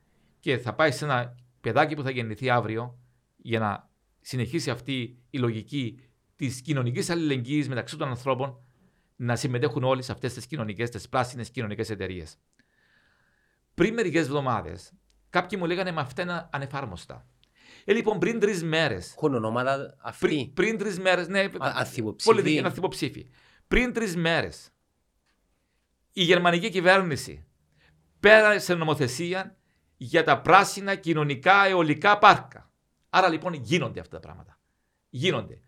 [0.41, 2.99] και θα πάει σε ένα παιδάκι που θα γεννηθεί αύριο
[3.37, 3.91] για να
[4.21, 6.01] συνεχίσει αυτή η λογική
[6.37, 8.59] της κοινωνικής αλληλεγγύης μεταξύ των ανθρώπων
[9.17, 12.37] να συμμετέχουν όλοι σε αυτές τις κοινωνικές, τις πράσινες κοινωνικές εταιρείες.
[13.75, 14.93] Πριν μερικές εβδομάδες,
[15.31, 17.27] κάποιοι μου λέγανε Μα αυτά είναι ανεφάρμοστα.
[17.85, 18.95] Ε, λοιπόν, πριν τρεις μέρε.
[18.95, 20.27] Έχουν ονόματα αυτοί.
[20.27, 21.27] Πριν, πριν τρεις μέρε.
[21.27, 22.35] Ναι, ανθυποψήφοι.
[22.35, 23.31] πολιτικοί ανθυποψήφοι.
[23.69, 24.71] Πριν τρεις μέρες,
[26.13, 27.47] η γερμανική κυβέρνηση
[28.21, 29.57] πέρασε νομοθεσία
[29.97, 32.71] για τα πράσινα κοινωνικά αιωλικά πάρκα.
[33.11, 34.59] Άρα λοιπόν γίνονται αυτά τα πράγματα.
[35.09, 35.61] Γίνονται.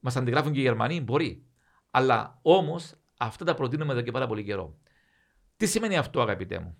[0.00, 1.46] Μας αντιγράφουν και οι Γερμανοί, μπορεί.
[1.90, 4.78] Αλλά όμως αυτά τα προτείνουμε εδώ και πάρα πολύ καιρό.
[5.56, 6.78] Τι σημαίνει αυτό, αγαπητέ μου;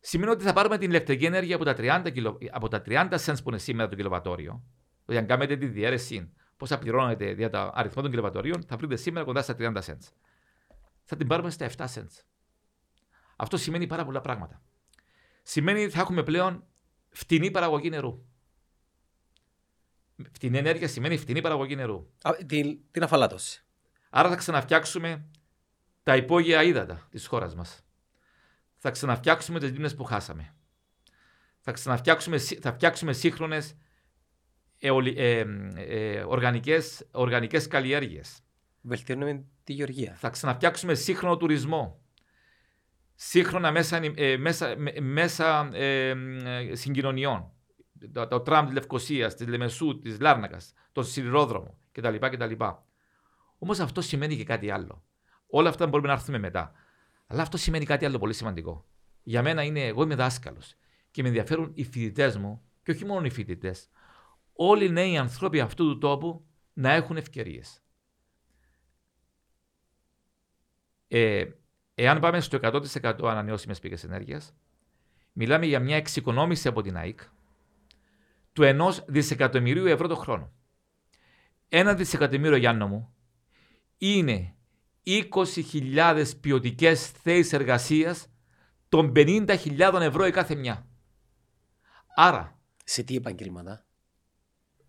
[0.00, 3.42] Σημαίνει ότι θα πάρουμε την ηλεκτρική ενέργεια από τα 30, κιλο, από τα 30 cents
[3.42, 4.62] που είναι σήμερα το κιλοβατόριο.
[5.04, 9.24] Δηλαδή, αν κάνετε τη διαίρεση, πόσα πληρώνετε για το αριθμό των κιλοβατορίων, θα βρείτε σήμερα
[9.24, 10.08] κοντά στα 30 cents.
[11.04, 12.24] Θα την πάρουμε στα 7 cents.
[13.36, 14.62] Αυτό σημαίνει πάρα πολλά πράγματα.
[15.42, 16.64] Σημαίνει ότι θα έχουμε πλέον
[17.10, 18.24] φτηνή παραγωγή νερού.
[20.32, 22.10] Φτηνή ενέργεια σημαίνει φτηνή παραγωγή νερού.
[22.22, 23.64] Α, την, την αφαλάτωση.
[24.10, 25.26] Άρα θα ξαναφτιάξουμε
[26.02, 27.84] τα υπόγεια ύδατα της χώρας μας.
[28.76, 30.54] Θα ξαναφτιάξουμε τις λίμνες που χάσαμε.
[31.60, 33.76] Θα ξαναφτιάξουμε θα φτιάξουμε σύγχρονες
[34.78, 38.38] ε, ε, ε, οργανικές, οργανικές καλλιέργειες.
[38.80, 40.14] Βελτιώνουμε τη γεωργία.
[40.14, 42.03] Θα ξαναφτιάξουμε σύγχρονο τουρισμό.
[43.14, 46.14] Σύγχρονα μέσα, ε, μέσα, μέσα ε,
[46.72, 47.52] συγκοινωνιών.
[48.12, 52.16] Το, το τραμ της Λευκοσίας, της Λεμεσού, της Λάρνακας, το σιδηρόδρομο κτλ.
[52.16, 52.64] κτλ.
[53.58, 55.04] Όμως αυτό σημαίνει και κάτι άλλο.
[55.46, 56.72] Όλα αυτά μπορούμε να έρθουμε μετά.
[57.26, 58.86] Αλλά αυτό σημαίνει κάτι άλλο πολύ σημαντικό.
[59.22, 60.74] Για μένα είναι, εγώ είμαι δάσκαλος
[61.10, 63.88] και με ενδιαφέρουν οι φοιτητές μου, και όχι μόνο οι φοιτητές,
[64.52, 67.82] όλοι οι νέοι άνθρωποι αυτού του τόπου να έχουν ευκαιρίες.
[71.08, 71.44] Ε,
[71.94, 74.54] εάν πάμε στο 100% ανανεώσιμες πηγές ενέργειας,
[75.32, 77.20] μιλάμε για μια εξοικονόμηση από την ΑΕΚ
[78.52, 80.52] του ενός δισεκατομμυρίου ευρώ το χρόνο.
[81.68, 83.14] Ένα δισεκατομμύριο, Γιάννο μου,
[83.98, 84.54] είναι
[85.04, 88.26] 20.000 ποιοτικές θέσεις εργασίας
[88.88, 90.86] των 50.000 ευρώ η κάθε μια.
[92.14, 92.58] Άρα.
[92.84, 93.83] Σε τι επαγγέλματα;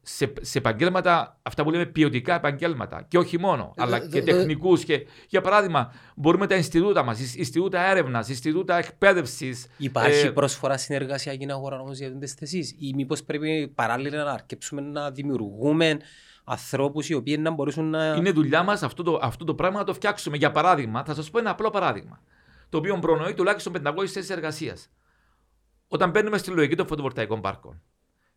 [0.08, 3.06] Σε, σε επαγγέλματα, αυτά που λέμε ποιοτικά επαγγέλματα.
[3.08, 4.84] Και όχι μόνο, αλλά και τεχνικούς.
[4.84, 9.68] Και, για παράδειγμα, μπορούμε τα Ινστιτούτα μας, Ινστιτούτα έρευνας, Ινστιτούτα εκπαίδευσης.
[9.78, 14.24] Υπάρχει ε, πρόσφορα συνεργασία για να αγορά όμω για τι θέσει, ή μήπως πρέπει παράλληλα
[14.24, 15.98] να αρκέψουμε να δημιουργούμε
[16.44, 18.16] ανθρώπους οι οποίοι να μπορούσαν να.
[18.16, 20.38] Είναι δουλειά μας αυτό το, αυτό το πράγμα να το φτιάξουμε.
[20.38, 22.22] Για παράδειγμα, θα σας πω ένα απλό παράδειγμα.
[22.70, 24.90] Το οποίο προνοεί τουλάχιστον 500 θέσεις εργασίας.
[25.88, 27.82] Όταν μπαίνουμε στη λογική των φωτοβολταϊκών πάρκων,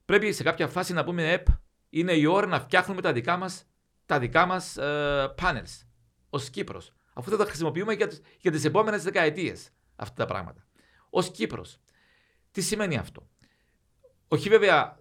[0.09, 1.47] πρέπει σε κάποια φάση να πούμε, ΕΠ,
[1.91, 3.51] είναι η ώρα να φτιάχνουμε τα δικά μα
[4.07, 5.87] τα δικά μας, ε, panels
[6.31, 6.93] ως Κύπρος.
[7.13, 10.67] Αφού θα τα χρησιμοποιούμε για, για τις επόμενες δεκαετίες αυτά τα πράγματα.
[11.11, 11.79] Ω Κύπρος.
[12.51, 13.29] Τι σημαίνει αυτό;
[14.29, 14.99] Όχι βέβαια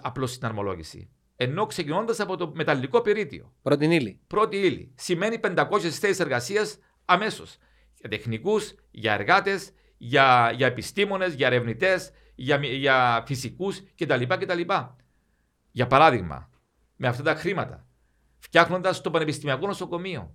[0.00, 1.10] απλώ συναρμολόγηση.
[1.36, 3.54] Ενώ ξεκινώντας από το μεταλλικό περίτιο.
[3.62, 4.20] Πρώτη ύλη.
[4.26, 4.92] Πρώτη ύλη.
[4.94, 7.56] Σημαίνει 500 θέσεις εργασίας αμέσως.
[7.94, 14.60] Για τεχνικούς, για εργάτες, για, για επιστήμονες, για ερευνητές, για, για φυσικούς κτλ, κτλ.
[15.70, 16.50] Για παράδειγμα,
[16.96, 17.86] με αυτά τα χρήματα,
[18.38, 20.34] φτιάχνοντας το Πανεπιστημιακό Νοσοκομείο,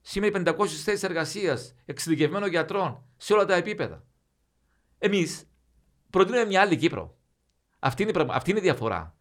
[0.00, 4.04] σημαίνει 500 θέσεις εργασίας εξειδικευμένων γιατρών σε όλα τα επίπεδα.
[4.98, 5.50] Εμείς
[6.10, 7.18] προτείνουμε μια άλλη Κύπρο.
[7.78, 9.18] Αυτή είναι, αυτή είναι η διαφορά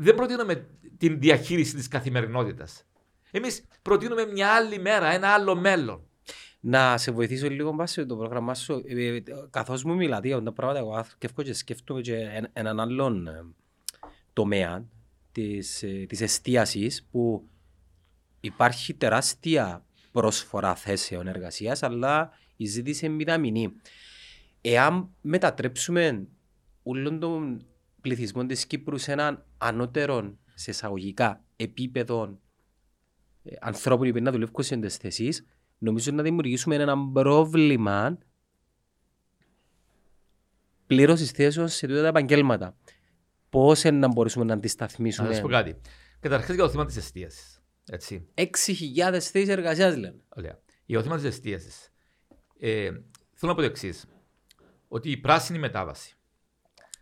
[0.00, 0.66] δεν προτείνουμε
[0.98, 2.86] την διαχείριση της καθημερινότητας.
[3.30, 6.07] Εμείς προτείνουμε μια άλλη μέρα, ένα άλλο μέλλον.
[6.60, 8.82] Να σε βοηθήσω λίγο βάσει το πρόγραμμά σου.
[8.86, 13.26] Ε, ε, καθώς μου μιλάτε για τα πράγματα, εγώ αρκεύω και σκέφτομαι και έναν άλλον
[13.26, 13.44] ε,
[14.32, 14.84] τομέα
[15.32, 17.48] της, της εστίασης που
[18.40, 23.72] υπάρχει τεράστια πρόσφορα θέσεων εργασίας, αλλά η ζήτηση είναι μηδαμινή.
[24.60, 26.26] Εάν μετατρέψουμε
[26.82, 27.66] όλων των
[28.00, 32.38] πληθυσμό της Κύπρου σε έναν ανώτερο σε εισαγωγικά επίπεδο
[33.42, 35.46] ε, ανθρώπων που να δουλεύουν σε τις θέσεις,
[35.78, 38.18] νομίζω να δημιουργήσουμε ένα πρόβλημα
[40.86, 42.76] πλήρωσης θέσεων σε τέτοια επαγγέλματα.
[43.48, 45.80] Πώς να μπορέσουμε να αντισταθμίσουμε; Να σας πω κάτι.
[46.20, 47.62] Καταρχάς για το θέμα της εστίασης.
[48.34, 50.20] 6.000 θέσεις εργασίας λένε.
[50.36, 50.58] Ωραία.
[50.84, 51.92] Για το θέμα της εστίασης.
[52.58, 52.90] Ε,
[53.34, 54.06] θέλω να πω το εξής.
[54.88, 56.18] Ότι η πράσινη μετάβαση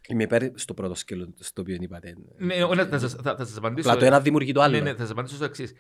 [0.09, 2.17] Είμαι υπέρ στο πρώτο σκέλο στο οποίο είπατε.
[2.37, 3.89] Ναι, ναι, θα, σας, θα, θα σας απαντήσω.
[3.91, 4.77] Αλλά το ένα δημιουργεί το άλλο.
[4.77, 5.73] Ναι, ναι, θα σας απαντήσω στο εξής.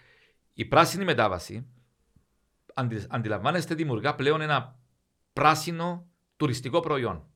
[0.52, 1.66] Η πράσινη μετάβαση
[2.76, 4.78] αντι, αντιλαμβάνεστε δημιουργά πλέον ένα
[5.32, 6.06] πράσινο
[6.36, 7.30] τουριστικό προϊόν.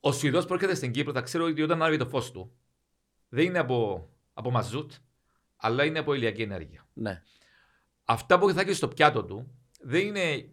[0.00, 2.56] Ο Σουηδός που έρχεται στην Κύπρο θα ξέρω ότι όταν ανάβει το φως του
[3.28, 4.92] δεν είναι από, από μαζούτ,
[5.56, 6.86] αλλά είναι από ηλιακή ενέργεια.
[6.92, 7.22] Ναι.
[8.04, 10.52] Αυτά που θα έχει στο πιάτο του δεν είναι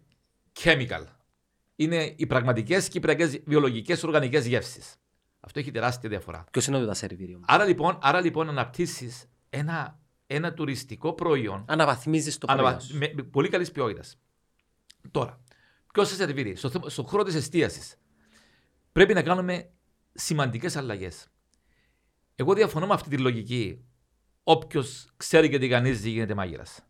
[0.62, 1.04] chemical.
[1.76, 4.94] είναι οι πραγματικές κυπριακές βιολογικές οργανικές γεύσεις.
[5.40, 6.44] Αυτό έχει τεράστια διαφορά.
[6.50, 7.40] Ποιος είναι το τασερβίριο.
[7.46, 9.99] Άρα λοιπόν, άρα λοιπόν αναπτύσσεις ένα,
[10.32, 12.86] ένα τουριστικό προϊόν Αναβαθμίζεις το αναβα- προϊόν.
[12.88, 12.96] σου.
[12.98, 14.18] με, με πολύ καλής ποιότητας.
[15.10, 15.40] Τώρα,
[15.92, 17.96] ποιος σας σερβίρει, στο, θε- στον χώρο της εστίασης
[18.92, 19.70] πρέπει να κάνουμε
[20.12, 21.28] σημαντικές αλλαγές.
[22.34, 23.84] Εγώ διαφωνώ με αυτή τη λογική.
[24.42, 26.80] Όποιος ξέρει και τηγανίζει γίνεται μάγειρας.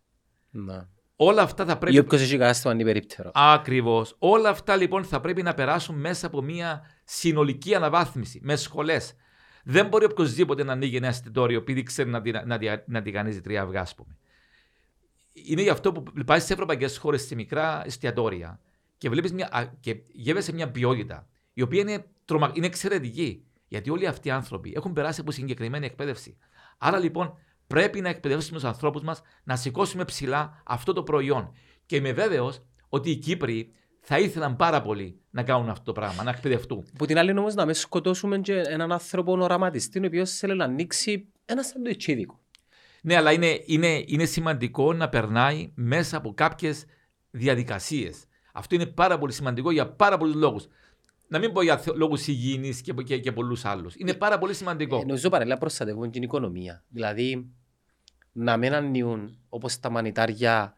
[0.49, 0.87] Ναι.
[1.15, 1.99] Όλα αυτά θα Ή πρέπει.
[1.99, 3.31] όποιος έχει κατάστημα ανυπερίπτερο.
[3.33, 4.15] Ακριβώς.
[4.19, 9.13] Όλα αυτά λοιπόν θα πρέπει να περάσουν μέσα από μια συνολική αναβάθμιση με σχολές.
[9.63, 13.41] Δεν μπορεί οποιοδήποτε να ανοίγει ένα εστιατόριο επειδή ξέρει να, τη- να, τη- να τηγανίζει
[13.41, 14.17] τρία αυγά, ας πούμε.
[15.33, 18.59] Είναι γι' αυτό που πάει σε ευρωπαϊκές χώρες, σε μικρά εστιατόρια
[18.97, 19.49] και βλέπεις μια.
[19.51, 23.45] α, και γεύεσαι μια ποιότητα η οποία είναι, τρομα, είναι εξαιρετική.
[23.67, 26.37] Γιατί όλοι αυτοί οι άνθρωποι έχουν περάσει από συγκεκριμένη εκπαίδευση.
[26.77, 27.37] Άρα λοιπόν
[27.67, 31.53] πρέπει να εκπαιδεύσουμε τους ανθρώπους μας να σηκώσουμε ψηλά αυτό το προϊόν.
[31.85, 33.71] Και είμαι βέβαιος ότι οι Κύπροι
[34.01, 36.85] θα ήθελαν πάρα πολύ να κάνουν αυτό το πράγμα, να εκπαιδευτούν.
[36.97, 40.65] Που την άλλη όμως να μην σκοτώσουμε και έναν άνθρωπο οραματιστή ο οποίος θέλει να
[40.65, 42.39] ανοίξει ένα σαντουιτσίδικο.
[43.01, 46.85] Ναι, αλλά είναι, είναι, είναι σημαντικό να περνάει μέσα από κάποιες
[47.31, 48.23] διαδικασίες.
[48.53, 50.67] Αυτό είναι πάρα πολύ σημαντικό για πάρα πολλούς λόγους.
[51.27, 53.95] Να μην πω για λόγους υγιεινής και, και, και πολλούς άλλους.
[53.95, 54.95] Είναι πάρα πολύ σημαντικό.
[54.95, 56.83] Ε, νομίζω παρελά προστατεύουν την οικονομία.
[56.87, 57.51] Δηλαδή
[58.31, 60.75] να μην ανοίγουν όπως τα μανιτάρια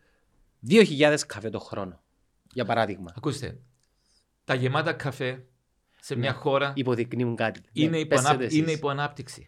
[0.69, 2.02] 2.000 καφέ το χρόνο.
[2.53, 3.13] Για παράδειγμα.
[3.15, 3.59] Ακούστε,
[4.43, 5.45] τα γεμάτα καφέ
[5.99, 6.37] σε μια Ναι.
[6.37, 7.61] χώρα Υποδεικνύουν κάτι.
[7.73, 8.57] είναι, Ναι, υπο, πέστε εσείς.
[8.57, 9.47] είναι υποανάπτυξη.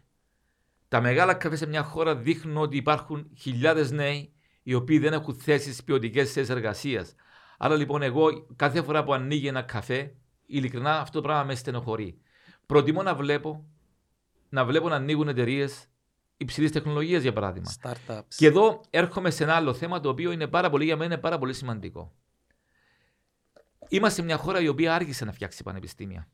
[0.88, 4.34] Τα μεγάλα καφέ σε μια χώρα δείχνουν ότι υπάρχουν χιλιάδες νέοι
[4.64, 7.16] οι οποίοι δεν έχουν θέσεις ποιοτικές θέσει εργασίας.
[7.58, 12.18] Άρα λοιπόν, εγώ κάθε φορά που ανοίγει ένα καφέ, ειλικρινά αυτό το πράγμα με στενοχωρεί.
[12.66, 13.66] Προτιμώ να βλέπω
[14.50, 15.88] να, βλέπω να ανοίγουν εταιρείες
[16.38, 17.72] υψηλής τεχνολογίας, για παράδειγμα.
[17.82, 18.22] Startups.
[18.36, 21.22] Και εδώ έρχομαι σε ένα άλλο θέμα το οποίο είναι πάρα πολύ, για μένα είναι
[21.22, 22.14] πάρα πολύ σημαντικό.
[23.90, 26.28] Είμαστε μια χώρα η οποία άργησε να φτιάξει πανεπιστήμια.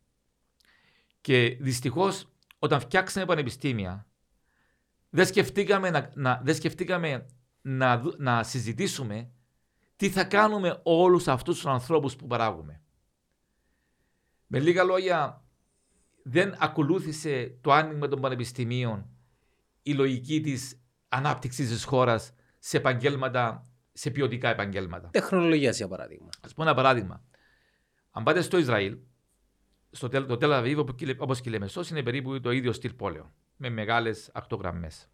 [1.22, 2.28] Και δυστυχώς,
[2.60, 4.08] όταν φτιάξαμε πανεπιστήμια,
[5.10, 7.26] δεν σκεφτήκαμε να, να, δεν σκεφτήκαμε
[7.62, 9.32] να, δου- να συζητήσουμε
[9.96, 12.82] τι θα κάνουμε όλους αυτούς τους ανθρώπους που παράγουμε.
[14.48, 15.44] Με λίγα λόγια,
[16.24, 19.10] δεν ακολούθησε το άνοιγμα των πανεπιστημίων
[19.84, 25.10] η λογική της ανάπτυξης της χώρας σε επαγγέλματα, σε ποιοτικά επαγγέλματα.
[25.10, 26.30] Τεχνολογίας για παράδειγμα.
[26.42, 27.24] Α πω ένα παράδειγμα.
[28.12, 28.98] Αν πάτε στο Ισραήλ,
[29.92, 30.94] στο Τελ- το Τελαβίβ, όπω
[31.34, 33.34] και η Λεμεσό, είναι περίπου το ίδιο στυλ πόλεων.
[33.58, 35.10] Με μεγάλες ακτογραμμές.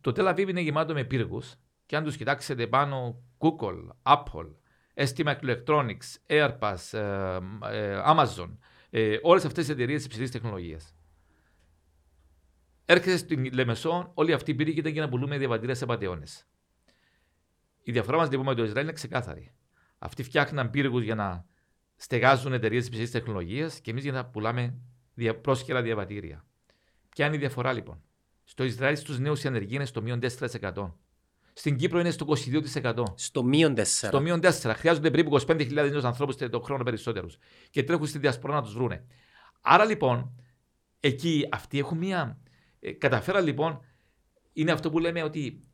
[0.00, 1.54] Το Τελαβίβ είναι γεμάτο με πύργους
[1.86, 4.50] και αν τους κοιτάξετε πάνω, Google, Apple,
[4.94, 7.38] ST Electronics, Airbus, ε,
[7.70, 8.56] ε, Amazon,
[8.90, 10.94] ε, όλες αυτές τι εταιρείες υψηλής τεχνολογίας.
[12.84, 16.26] Έρχεσαι στην Λεμεσό, όλοι αυτοί οι πύργοι ήταν για να πουλούμε διαβατήρια σε πατεώνε.
[17.82, 19.52] Η διαφορά μας λοιπόν με το Ισραήλ είναι ξεκάθαρη.
[20.04, 21.44] Αυτοί φτιάχναν πύργους για να
[21.96, 24.74] στεγάζουν εταιρείες υψηλή τεχνολογίας και εμείς για να πουλάμε
[25.14, 26.44] δια, πρόσχερα διαβατήρια.
[27.08, 28.02] Ποια είναι η διαφορά λοιπόν;
[28.44, 30.92] Στο Ισραήλ στους νέους η ανεργία είναι στο μείον 4%.
[31.52, 32.26] Στην Κύπρο είναι στο
[32.82, 33.02] 22%.
[33.14, 33.82] Στο μείον 4.
[33.84, 34.50] Στο μείον 4.
[34.76, 37.36] Χρειάζονται περίπου 25.000 νέους ανθρώπους το χρόνο περισσότερους.
[37.70, 39.04] Και τρέχουν στη διασπορά να τους βρούνε.
[39.60, 40.44] Άρα λοιπόν,
[41.00, 42.38] εκεί αυτοί έχουν μία.
[42.80, 43.80] Ε, καταφέρα λοιπόν,
[44.52, 45.68] είναι αυτό που λέμε ότι.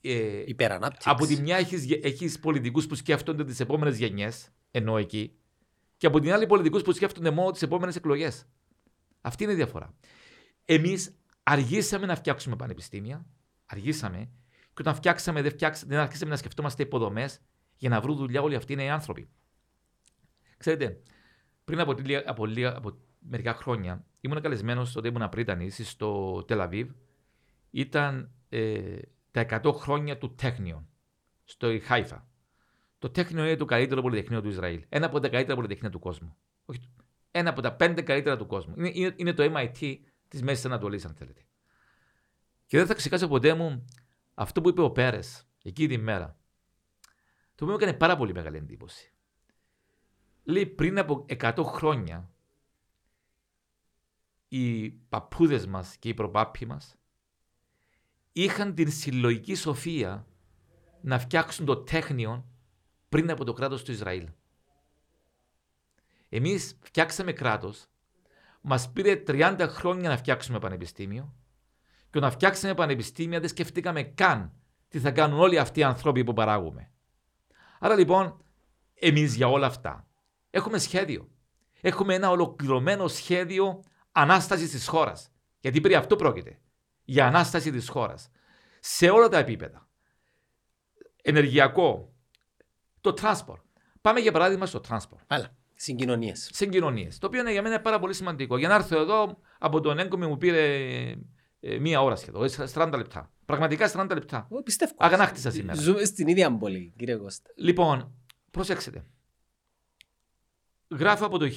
[0.00, 1.08] Ε, Υπερανάπτυξη.
[1.10, 5.36] από τη μια έχεις, γε- έχεις πολιτικούς που σκέφτονται τις επόμενες γενιές, ενώ εκεί,
[5.96, 8.46] και από την άλλη πολιτικούς που σκέφτονται μόνο τις επόμενες εκλογές.
[9.20, 9.94] Αυτή είναι η διαφορά.
[10.64, 13.26] Εμείς αργήσαμε να φτιάξουμε πανεπιστήμια,
[13.66, 17.40] αργήσαμε, και όταν φτιάξαμε δεν, φτιάξ, δεν αρχίσαμε να σκεφτόμαστε υποδομές
[17.76, 19.28] για να βρουν δουλειά όλοι αυτοί οι νέοι άνθρωποι.
[20.56, 21.02] Ξέρετε,
[21.64, 26.90] πριν από, λίγα- από, λίγα- από μερικά χρόνια ήμουν καλεσμένος τότε ήμουν πρίτανης στο Τελαβίβ.
[27.70, 28.96] Ήταν ε,
[29.44, 30.88] τα 100 χρόνια του Τέχνιον
[31.44, 32.28] στο Χάιφα.
[32.98, 34.84] Το Τέχνιο είναι το καλύτερο πολυτεχνείο του Ισραήλ.
[34.88, 36.36] Ένα από τα καλύτερα πολυτεχνία του κόσμου.
[36.64, 36.80] Όχι,
[37.30, 38.74] ένα από τα πέντε καλύτερα του κόσμου.
[38.76, 39.96] Είναι, είναι, είναι το MIT
[40.28, 41.46] της Μέσης Ανατολής, αν θέλετε.
[42.66, 43.84] Και δεν θα ξεχάσω ποτέ μου
[44.34, 46.38] αυτό που είπε ο Πέρες εκείνη τη μέρα.
[47.54, 49.12] Το οποίο μου έκανε πάρα πολύ μεγάλη εντύπωση.
[50.44, 52.30] Λέει πριν από 100 χρόνια
[54.48, 56.96] οι παππούδες μας και οι προπάποι μας
[58.42, 60.26] είχαν την συλλογική σοφία
[61.00, 62.44] να φτιάξουν το τέχνιο
[63.08, 64.28] πριν από το κράτος του Ισραήλ.
[66.28, 67.86] Εμείς φτιάξαμε κράτος,
[68.60, 71.34] μας πήρε 30 χρόνια να φτιάξουμε πανεπιστήμιο
[72.10, 74.52] και όταν φτιάξαμε πανεπιστήμια δεν σκεφτήκαμε καν
[74.88, 76.90] τι θα κάνουν όλοι αυτοί οι άνθρωποι που παράγουμε.
[77.78, 78.40] Άρα λοιπόν,
[78.94, 80.06] εμείς για όλα αυτά
[80.50, 81.28] έχουμε σχέδιο.
[81.80, 83.82] Έχουμε ένα ολοκληρωμένο σχέδιο
[84.12, 85.30] ανάστασης της χώρας.
[85.60, 86.60] Γιατί περί αυτό πρόκειται.
[87.08, 88.30] Για ανάσταση της χώρας.
[88.80, 89.88] Σε όλα τα επίπεδα.
[91.22, 92.14] Ενεργειακό,
[93.00, 93.62] το transport.
[94.00, 95.20] Πάμε για παράδειγμα στο transport.
[95.26, 95.56] Άλλα.
[95.74, 96.50] Συγκοινωνίες.
[96.52, 97.18] Συγκοινωνίες.
[97.18, 98.56] Το οποίο είναι για μένα είναι πάρα πολύ σημαντικό.
[98.56, 100.84] Για να έρθω εδώ, από τον έγκομι μου πήρε
[101.60, 103.30] ε, μία ώρα σχεδόν, 40 λεπτά.
[103.44, 104.48] Πραγματικά 40 λεπτά.
[104.50, 104.94] Εγώ πιστεύω.
[104.96, 105.80] Αγανάκτησα σήμερα.
[105.80, 107.50] Ζούμε στην ίδια πόλη, κύριε Κώστα.
[107.56, 108.14] Λοιπόν,
[108.50, 109.04] προσέξτε.
[110.90, 111.50] Γράφω από το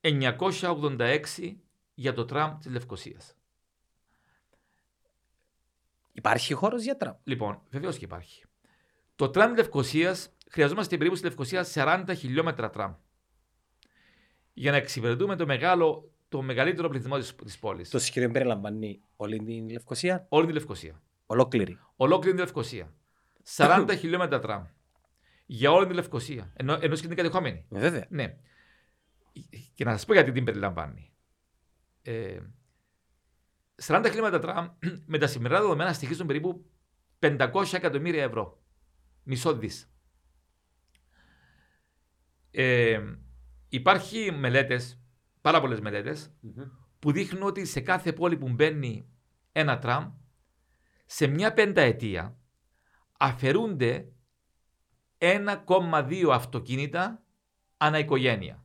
[0.00, 1.20] 1986
[2.00, 3.36] για το τραμ της Λευκοσίας.
[6.12, 7.14] Υπάρχει χώρος για τραμ.
[7.24, 8.44] Λοιπόν, βεβαίως και υπάρχει.
[9.16, 12.94] Το τραμ Λευκοσίας χρειαζόμαστε περίπου στη Λευκοσίας 40 χιλιόμετρα τραμ.
[14.52, 17.90] Για να εξυπηρετούμε το, μεγάλο, το μεγαλύτερο πληθυσμό της πόλης.
[17.90, 21.02] Το σχέδιο περιλαμβάνει όλη την Λευκοσία; Όλη τη Λευκοσία.
[21.26, 21.78] Ολόκληρη.
[21.96, 22.94] Ολόκληρη τη Λευκοσία.
[23.56, 24.64] 40 χιλιόμετρα τραμ.
[25.46, 26.52] Για όλη τη Λευκοσία.
[26.56, 27.66] Ενώ, ενώ και την κατεχόμενη.
[27.70, 28.06] Ε, βέβαια.
[28.08, 28.36] Ναι.
[29.74, 31.10] Και να σας πω γιατί την περιλαμβάνει.
[32.02, 32.40] Ε,
[33.82, 34.68] 40 χιλιόμετρα τραμ
[35.12, 36.70] με τα σημερινά δεδομένα στοιχίζουν περίπου
[37.18, 38.62] 500 εκατομμύρια ευρώ.
[39.22, 39.92] Μισό δις.
[42.50, 43.00] Ε,
[43.68, 45.00] υπάρχει μελέτες,
[45.40, 46.34] πάρα πολλές μελέτες,
[46.98, 49.08] που δείχνουν ότι σε κάθε πόλη που μπαίνει
[49.52, 50.12] ένα τραμ,
[51.06, 52.38] σε μια πενταετία
[53.18, 54.12] αφαιρούνται
[55.18, 57.22] 1,2 αυτοκίνητα
[57.76, 58.64] ανά οικογένεια.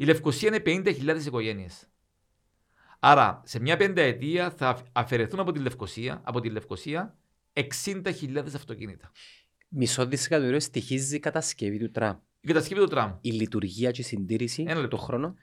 [0.00, 1.88] Η Λευκοσία είναι 50.000 οικογένειες.
[2.98, 7.16] Άρα σε μια πενταετία θα αφαιρεθούν από τη Λευκοσία, από τη Λευκοσία
[7.52, 9.12] 60.000 αυτοκίνητα.
[9.68, 12.16] Μισό δισεκατομμύριο στοιχίζει η κατασκευή του τραμ.
[12.40, 13.16] Η κατασκευή του τραμ.
[13.20, 14.96] Η λειτουργία και η συντήρηση Ένα λεπτό.
[14.96, 15.34] το χρόνο.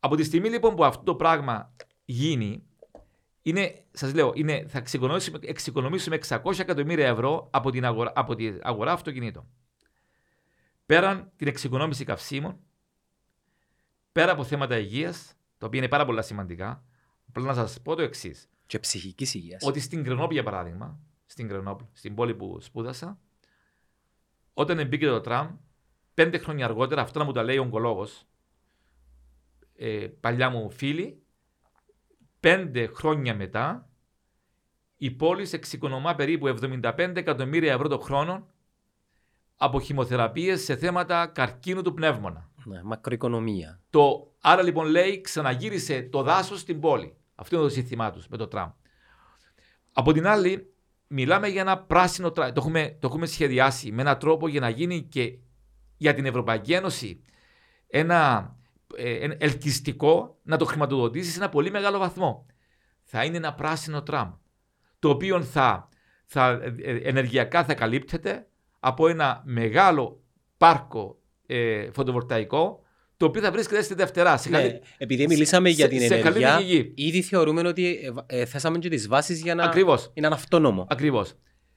[0.00, 1.74] Από τη στιγμή λοιπόν που αυτό το πράγμα
[2.04, 2.62] γίνει,
[3.42, 8.60] είναι, σας λέω, είναι, θα εξοικονομήσουμε, εξοικονομήσουμε 600 εκατομμύρια ευρώ από την αγορά, από την
[8.62, 9.46] αγορά αυτοκινήτων.
[10.86, 12.60] Πέραν την εξοικονόμηση καυσίμων,
[14.12, 16.84] πέρα από θέματα υγείας, τα οποία είναι πάρα πολλά σημαντικά,
[17.28, 18.48] απλά να σας πω το εξής.
[18.66, 19.62] Και ψυχικής υγείας.
[19.64, 23.18] Ότι στην Κρενόπη, για παράδειγμα, στην Κρενόπη, στην πόλη που σπούδασα,
[24.54, 25.56] όταν μπήκε το τραμ,
[26.14, 28.26] πέντε χρόνια αργότερα, αυτό να μου τα λέει ο ογκολόγος,
[29.76, 31.22] ε, παλιά μου φίλη,
[32.40, 33.88] πέντε χρόνια μετά,
[34.96, 38.46] η πόλη εξοικονομά περίπου 75 εκατομμύρια ευρώ το χρόνο
[39.56, 42.50] από χημοθεραπείες σε θέματα καρκίνου του πνεύμονα.
[42.68, 43.80] Ναι, μακροοικονομία.
[43.90, 47.16] Το, άρα λοιπόν λέει ξαναγύρισε το δάσος στην πόλη.
[47.34, 48.70] Αυτό είναι το σύνθημά τους με το τραμ.
[49.92, 50.72] Από την άλλη,
[51.06, 52.52] μιλάμε για ένα πράσινο τραμ.
[52.52, 55.38] Το έχουμε, το έχουμε σχεδιάσει με έναν τρόπο για να γίνει και
[55.96, 57.24] για την Ευρωπαϊκή Ένωση
[57.86, 58.52] ένα,
[58.96, 62.46] ε, ένα ελκυστικό να το χρηματοδοτήσεις σε ένα πολύ μεγάλο βαθμό.
[63.02, 64.32] Θα είναι ένα πράσινο τραμ.
[64.98, 65.88] Το οποίο θα,
[66.26, 66.48] θα
[66.82, 68.46] ε, ενεργειακά θα καλύπτεται
[68.80, 70.22] από ένα μεγάλο
[70.56, 71.17] πάρκο
[71.50, 72.82] ε, φωτοβολταϊκό
[73.16, 74.36] το οποίο θα βρίσκεται στη Δευτερά.
[74.36, 76.92] Σε Ναι, καλή- επειδή μιλήσαμε για σε- την σε καλή ενέργεια, γη.
[76.94, 80.10] ήδη θεωρούμε ότι ε, ε, θέσαμε και τις βάσεις για να Ακριβώς.
[80.14, 80.86] είναι αυτόνομο.
[80.90, 81.34] Ακριβώς.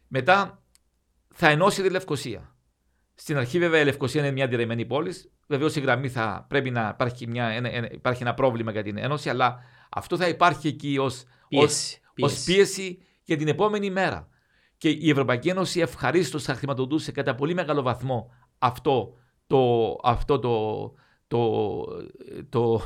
[0.08, 0.64] Μετά
[1.34, 2.56] θα ενώσει τη Λευκοσία.
[3.16, 5.14] Στην αρχή, βέβαια, η Λευκοσία είναι μια διαιρεμένη πόλη.
[5.48, 8.98] Βεβαίως, η γραμμή θα πρέπει να υπάρχει, μια, ένα, ένα- υπάρχει ένα πρόβλημα για την
[8.98, 9.60] ένωση, αλλά
[9.90, 11.12] αυτό θα υπάρχει εκεί ω
[11.48, 12.00] Πίεση.
[12.20, 14.28] ως πίεση για την επόμενη μέρα.
[14.78, 19.14] Και η Ευρωπαϊκή Ένωση ευχαρίστως θα χρηματοδοτούσε κατά πολύ μεγάλο βαθμό αυτό
[19.52, 20.94] το, αυτό το,
[21.28, 21.84] το,
[22.50, 22.82] το,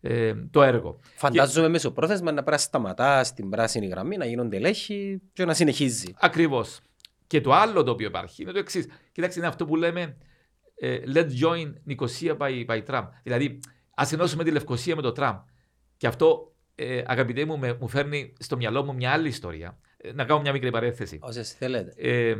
[0.00, 1.00] ε, το έργο.
[1.16, 1.72] Φαντάζομαι και...
[1.72, 6.14] μεσοπρόθεσμα να πρέπει σταματάς στην πράσινη γραμμή, να γίνονται ελέγχοι και να συνεχίζει.
[6.18, 6.80] Ακριβώς.
[7.26, 8.86] Και το άλλο το οποίο υπάρχει είναι το εξής.
[9.12, 10.16] Κοιτάξτε, είναι αυτό που λέμε
[10.74, 13.08] ε, Let's join Nicosia by, by Trump.
[13.22, 13.60] Δηλαδή,
[13.94, 15.36] ας ενώσουμε τη Λευκοσία με το Τραμπ.
[15.96, 19.78] Και αυτό, ε, αγαπητέ μου, με, μου φέρνει στο μυαλό μου μια άλλη ιστορία.
[19.96, 21.18] Ε, να κάνω μια μικρή παρένθεση.
[21.22, 21.92] Όσες θέλετε.
[21.96, 22.36] Ε,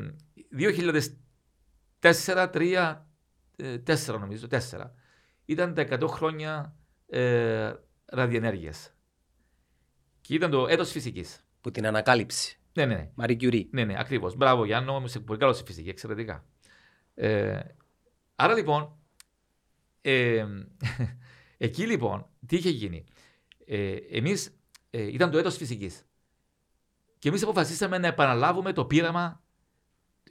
[2.00, 3.07] 2004-2003
[3.82, 4.94] τέσσερα νομίζω, τέσσερα,
[5.44, 6.76] ήταν τα 100 χρόνια
[7.08, 7.72] ε,
[8.04, 8.92] ραδιενέργειας.
[10.20, 11.42] Και ήταν το έτος φυσικής.
[11.60, 12.58] Που την ανακάλυψη.
[12.72, 12.94] Ναι, ναι.
[12.94, 13.10] ναι.
[13.14, 14.36] Μαρή Ναι, ναι, ακριβώς.
[14.36, 16.44] Μπράβο, Γιάννο, είσαι πολύ καλό στη φυσική, εξαιρετικά.
[17.14, 17.60] Ε,
[18.34, 18.98] άρα λοιπόν,
[20.00, 20.46] ε,
[21.56, 23.04] εκεί λοιπόν, τι είχε γίνει.
[23.66, 24.60] Ε, Εμείς,
[24.90, 26.06] ε, ήταν το έτος φυσικής.
[27.18, 29.42] Και εμείς αποφασίσαμε να επαναλάβουμε το πείραμα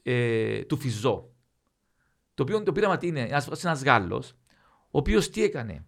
[0.04, 1.32] ε, του Φιζό.
[2.38, 4.32] Το οποίο το πείραμα τι είναι, ένας, ένας Γάλλος,
[4.70, 5.86] ο οποίος τι έκανε;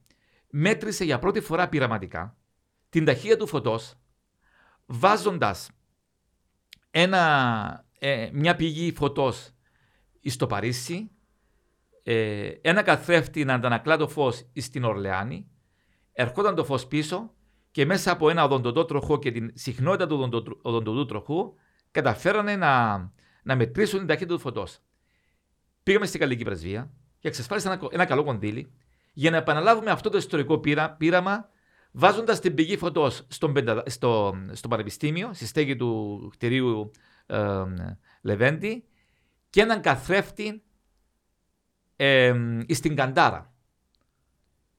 [0.50, 2.38] Μέτρησε για πρώτη φορά πειραματικά
[2.90, 3.96] την ταχύτητα του φωτός,
[4.86, 5.70] βάζοντας
[6.92, 9.52] ένα, ε, μια πηγή φωτός
[10.26, 11.12] στο Παρίσι,
[12.04, 15.50] ε, ένα καθρέφτη να αντανακλά το φως στην Ορλεάνη,
[16.12, 17.34] ερχόταν το φως πίσω
[17.72, 21.54] και μέσα από ένα οδοντοτό τροχό και την συχνότητα του οδοντοτρ- οδοντοτού τροχού
[21.92, 22.98] καταφέρανε να,
[23.44, 24.80] να μετρήσουν την ταχύτητα του φωτός.
[25.90, 28.72] Πήγαμε στην Γαλλική Πρεσβεία και εξασφάλισαν ένα, κο- ένα καλό κονδύλι
[29.14, 31.50] για να επαναλάβουμε αυτό το ιστορικό πείρα, πείραμα
[31.92, 36.92] βάζοντας την πηγή φωτός στον πεντα- στο, στο πανεπιστήμιο, στη στέγη του κτηρίου
[37.26, 37.64] ε,
[38.22, 38.84] Λεβέντη
[39.50, 40.64] και έναν καθρέφτη
[41.96, 42.34] ε,
[42.70, 43.54] στην Καντάρα,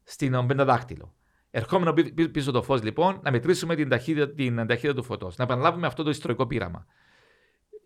[0.03, 1.15] στην Πενταδάκτυλο.
[1.51, 1.93] Ερχόμενο
[2.33, 5.37] πίσω το φως, λοιπόν, να μετρήσουμε την ταχύτητα, την ταχύτητα του φωτός.
[5.37, 6.87] Να επαναλάβουμε αυτό το ιστορικό πείραμα.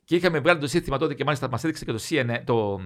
[0.05, 2.81] Και είχαμε βγάλει το σύστημα τότε και μάλιστα μας έδειξε και το, CNN, το,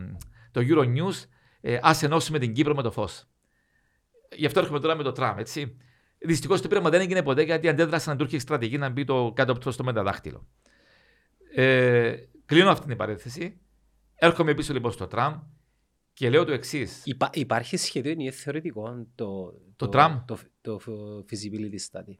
[0.50, 1.28] το Euronews,
[1.60, 3.24] ε, ας ενώσουμε την Κύπρο με το φως.
[4.36, 5.76] Γι' αυτό έρχομαι τώρα με το τραμ, έτσι.
[6.18, 9.84] Δυστυχώς το πείραμα δεν έγινε ποτέ γιατί αντέδρασαν τουρκική στρατηγική να μπει το κάτω στο
[9.84, 10.46] μεταδάχτυλο.
[11.54, 13.60] Ε, κλείνω αυτή την παρένθεση.
[14.14, 15.40] Έρχομαι πίσω λοιπόν στο τραμ
[16.12, 17.02] και λέω το εξής.
[17.04, 22.14] Υπά, υπάρχει σχεδόν ή θεωρητικό το, το, το, τραμ; Το, το, το feasibility study;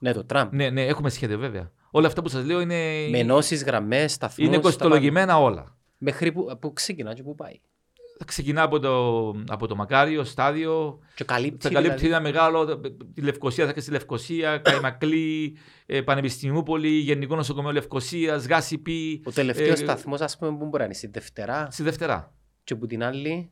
[0.00, 0.48] Ναι, το τραμ.
[0.52, 1.72] Ναι, ναι, έχουμε σχέδιο βέβαια.
[1.96, 3.08] Όλα αυτά που σας λέω είναι.
[3.10, 4.46] Με ενώσεις, γραμμές, σταθμούς.
[4.46, 5.76] Είναι κοστολογημένα όλα.
[5.98, 7.60] Μέχρι που, που ξεκινά και που πάει
[8.18, 10.98] θα ξεκινά από το, από το Μακάριο, στάδιο.
[11.14, 12.14] Και καλύπτει, θα καλύπτει δηλαδή.
[12.14, 12.80] ένα μεγάλο.
[13.14, 15.56] Τη Λευκοσία, θα και στη Λευκοσία, Καϊμακλή,
[15.86, 19.22] ε, Πανεπιστημιούπολη, Γενικό Νοσοκομείο Λευκοσίας, Γάση Πι.
[19.24, 21.68] Ο τελευταίος ε, σταθμός, ας πούμε, που μπορεί να είναι στη Δευτέρα.
[21.70, 22.34] Στη Δευτέρα.
[22.64, 23.50] Και από την άλλη.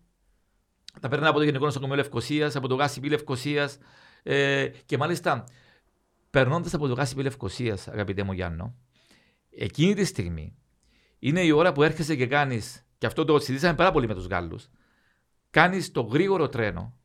[1.01, 3.79] Θα περνά από το Γενικό Νοσοκομείο Λευκοσίας, από το Γάση Πι Λευκοσίας.
[4.23, 5.45] Ε, και μάλιστα,
[6.35, 8.74] περνώντας από το Γάση Πι Λευκοσία, αγαπητέ μου Γιάννο,
[9.51, 10.56] εκείνη τη στιγμή
[11.19, 14.27] είναι η ώρα που έρχεσαι και κάνεις και αυτό το συζητήσαμε πάρα πολύ με τους
[14.27, 14.69] Γάλλους,
[15.51, 16.98] κάνεις το γρήγορο τρένο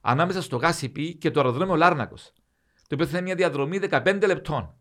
[0.00, 2.32] ανάμεσα στο Γάσιπι και το αεροδρόμιο Λάρνακος.
[2.88, 4.74] Το οποίο θα είναι μια διαδρομή 15 λεπτών.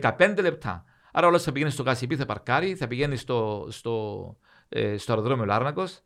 [0.00, 0.84] 15 λεπτά.
[1.12, 4.36] Άρα όλος θα πηγαίνει στο Γάσιπι, θα παρκάρει, θα πηγαίνει στο, στο,
[4.68, 6.00] ε, στο αεροδρόμιο Λάρνακος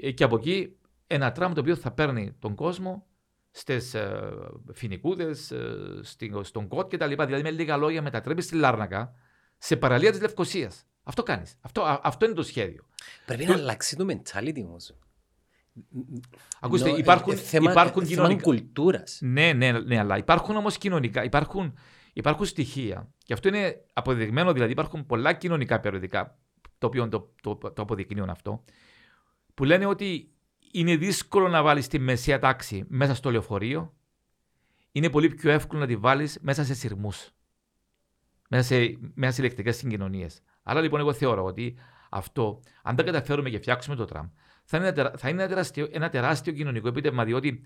[0.00, 0.76] ε, και από εκεί
[1.06, 3.06] ένα τραμ το οποίο θα παίρνει τον κόσμο
[3.50, 4.30] στις ε,
[4.72, 6.00] φοινικούδες, ε,
[6.42, 7.14] στον κότ κτλ.
[7.24, 9.12] Δηλαδή με λίγα λόγια μετατρέπεις στη Λάρνακα
[9.58, 10.84] σε παραλία της Λευκοσίας.
[11.02, 11.56] Αυτό κάνεις.
[11.60, 12.86] Αυτό, αυτό είναι το σχέδιο.
[13.26, 14.94] Πρέπει να αλλάξει το mentality όμως.
[16.60, 18.42] Ακούστε, υπάρχουν, θέμα, υπάρχουν θέμα κοινωνικά.
[18.42, 19.18] κουλτούρας.
[19.22, 21.78] Ναι, ναι, ναι, αλλά υπάρχουν όμως κοινωνικά, υπάρχουν,
[22.12, 23.12] υπάρχουν στοιχεία.
[23.24, 26.38] Και αυτό είναι αποδεδειγμένο, δηλαδή υπάρχουν πολλά κοινωνικά περιοδικά,
[26.78, 28.64] το οποίο το, το, το αποδεικνύουν αυτό,
[29.54, 30.32] που λένε ότι
[30.72, 33.94] είναι δύσκολο να βάλεις τη μεσαία τάξη μέσα στο λεωφορείο,
[34.92, 37.30] είναι πολύ πιο εύκολο να τη βάλεις μέσα σε σειρμούς.
[38.48, 40.42] Μέσα σε, μέσα σε ηλεκτρικές συγκοινωνίες.
[40.62, 41.76] Άρα λοιπόν, εγώ θεωρώ ότι
[42.10, 44.28] αυτό, αν τα καταφέρουμε και φτιάξουμε το τραμ,
[44.64, 47.64] θα είναι, ένα, θα είναι ένα, τεράστιο, ένα τεράστιο κοινωνικό επίτευγμα, διότι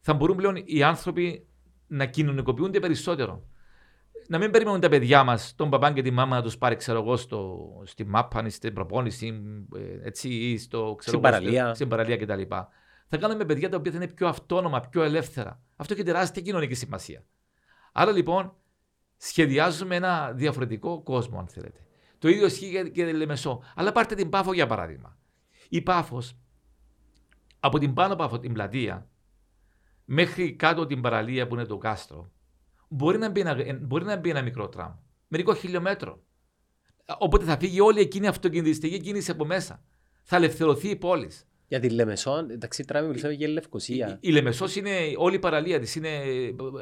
[0.00, 1.46] θα μπορούν πλέον οι άνθρωποι
[1.86, 3.46] να κοινωνικοποιούνται περισσότερο.
[4.32, 6.98] Να μην περιμένουν τα παιδιά μας, τον παπά και τη μάμα να τους πάρει, ξέρω
[6.98, 9.42] εγώ, στο, στη μάπα, στην προπόνηση,
[9.76, 12.42] ε, έτσι, ή στο, ξέρω, στην παραλία, στην παραλία κτλ.
[13.06, 15.60] Θα κάνουμε παιδιά τα οποία θα είναι πιο αυτόνομα, πιο ελεύθερα.
[15.76, 17.24] Αυτό έχει τεράστια κοινωνική σημασία.
[17.92, 18.54] Άρα λοιπόν,
[19.16, 21.86] σχεδιάζουμε ένα διαφορετικό κόσμο, αν θέλετε.
[22.18, 23.62] Το ίδιο ισχύει και την Λεμεσό.
[23.74, 25.18] Αλλά πάρτε την Πάφο για παράδειγμα.
[25.68, 26.36] Η Πάφος,
[27.60, 29.08] από την πάνω από την πλατεία
[30.04, 32.30] μέχρι κάτω την παραλία που είναι το κάστρο,
[32.92, 34.92] μπορεί να μπει ένα, μπορεί να μπει ένα μικρό τραμ.
[35.28, 36.22] Μερικό χιλιόμετρο.
[37.18, 39.82] Οπότε θα φύγει όλη εκείνη η αυτοκινητιστική κίνηση από μέσα.
[40.22, 41.46] Θα ελευθερωθεί η πόλης.
[41.68, 44.18] Για τη Λεμεσό, εντάξει, τράμε μιλήσαμε για Λευκοσία.
[44.20, 45.94] Η, η Λεμεσός είναι όλη η παραλία της.
[45.94, 46.08] Είναι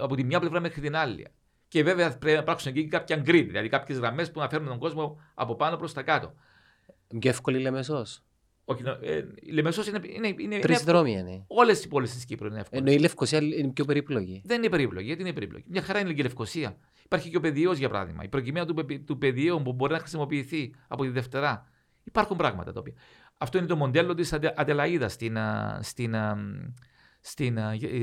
[0.00, 1.26] από τη μια πλευρά μέχρι την άλλη.
[1.68, 4.78] Και βέβαια πρέπει να υπάρξουν εκεί κάποια grid, δηλαδή κάποιες γραμμές που να φέρουν τον
[4.78, 6.34] κόσμο από πάνω προς τα κάτω.
[7.18, 8.22] Πιο εύκολη η Λεμεσός.
[8.70, 10.00] Όχι, ε, η Λεμεσός είναι.
[10.02, 11.44] είναι, είναι Τρεις δρόμοι είναι.
[11.46, 12.84] Όλες οι πόλεις της Κύπρου είναι εύκολες.
[12.84, 14.42] Ενώ η Λευκοσία είναι πιο περίπλοκη.
[14.44, 15.06] Δεν είναι περίπλοκη.
[15.06, 15.64] Γιατί είναι περίπλοκη.
[15.68, 16.76] Μια χαρά είναι και η Λευκοσία.
[17.04, 18.24] Υπάρχει και ο πεδίο για παράδειγμα.
[18.24, 21.66] Η προκειμένη του, του πεδίου που μπορεί να χρησιμοποιηθεί από τη Δευτέρα.
[22.04, 22.94] Υπάρχουν πράγματα τα οποία.
[23.38, 25.36] Αυτό είναι το μοντέλο της Αντελαίδας στην,
[25.80, 26.14] στην,
[27.20, 27.58] στην,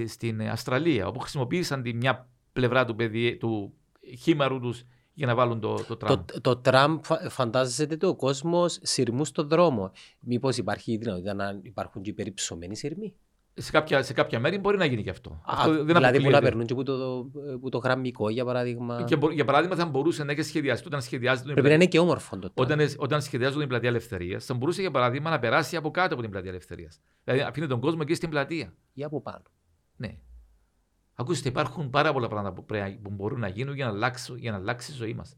[0.07, 3.73] στην Αυστραλία, όπου χρησιμοποίησαν τη μια πλευρά του, παιδί, του
[4.17, 4.83] χήμαρου τους
[5.17, 6.25] για να βάλουν το, το τραμ.
[6.25, 6.99] Το, το τραμ
[7.29, 9.91] φαντάζεται το κόσμος σειρμού στον δρόμο.
[10.19, 13.15] Μήπως υπάρχει η δυνατότητα να υπάρχουν και υπερυψωμένοι σειρμοί;
[13.53, 15.29] Σε κάποια, σε κάποια μέρη μπορεί να γίνει και αυτό.
[15.29, 17.29] Α, αυτό δεν δηλαδή που να περνούν και που το,
[17.61, 19.03] που το γραμμικό για παράδειγμα.
[19.03, 21.51] Και, για παράδειγμα θα μπορούσε να έχει σχεδιαστεί όταν σχεδιάζεται.
[21.51, 24.91] Πρέπει να είναι και όμορφο το όταν, όταν σχεδιάζονται την πλατεία Ελευθερίας, θα μπορούσε για
[24.91, 26.99] παράδειγμα να περάσει από κάτω από την πλατεία Ελευθερίας.
[27.23, 28.73] Δηλαδή αφήνει τον κόσμο και στην πλατεία.
[28.93, 29.43] Ή από πάνω.
[29.95, 30.17] Ναι.
[31.19, 32.63] Ακούστε, υπάρχουν πάρα πολλά πράγματα
[33.01, 35.37] που, μπορούν να γίνουν για να αλλάξει, για να αλλάξει η ζωή μας.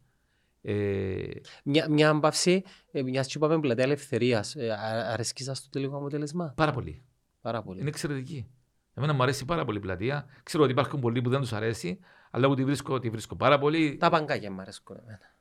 [0.62, 1.28] Ε...
[1.64, 4.56] Μια, μια άμπαυση, ε, μιας και είπαμε πλατεία ελευθερίας.
[4.56, 4.76] Ε,
[5.12, 7.04] αρέσκει σας το τελικό αποτέλεσμα; Πάρα πολύ.
[7.42, 7.80] Πάρα πολύ.
[7.80, 8.48] Είναι εξαιρετική.
[8.94, 10.26] Εμένα μου αρέσει πάρα πολύ η πλατεία.
[10.44, 12.00] Ξέρω ότι υπάρχουν πολλοί που δεν τους αρέσει,
[12.32, 13.98] αλλά εγώ τη βρίσκω, τη βρίσκω πάρα πολύ.
[13.98, 15.36] Τα παγκάκια μου αρέσκουν εμένα.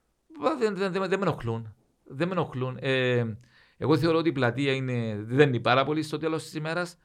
[0.58, 1.74] Δεν, δεν, δεν, δεν με ενοχλούν.
[2.04, 2.76] Δεν με ενοχλούν.
[2.80, 3.24] Ε,
[3.76, 6.96] εγώ θεωρώ ότι η πλατεία είναι, δεν είναι πάρα πολύ στο τέλος της ημέρας.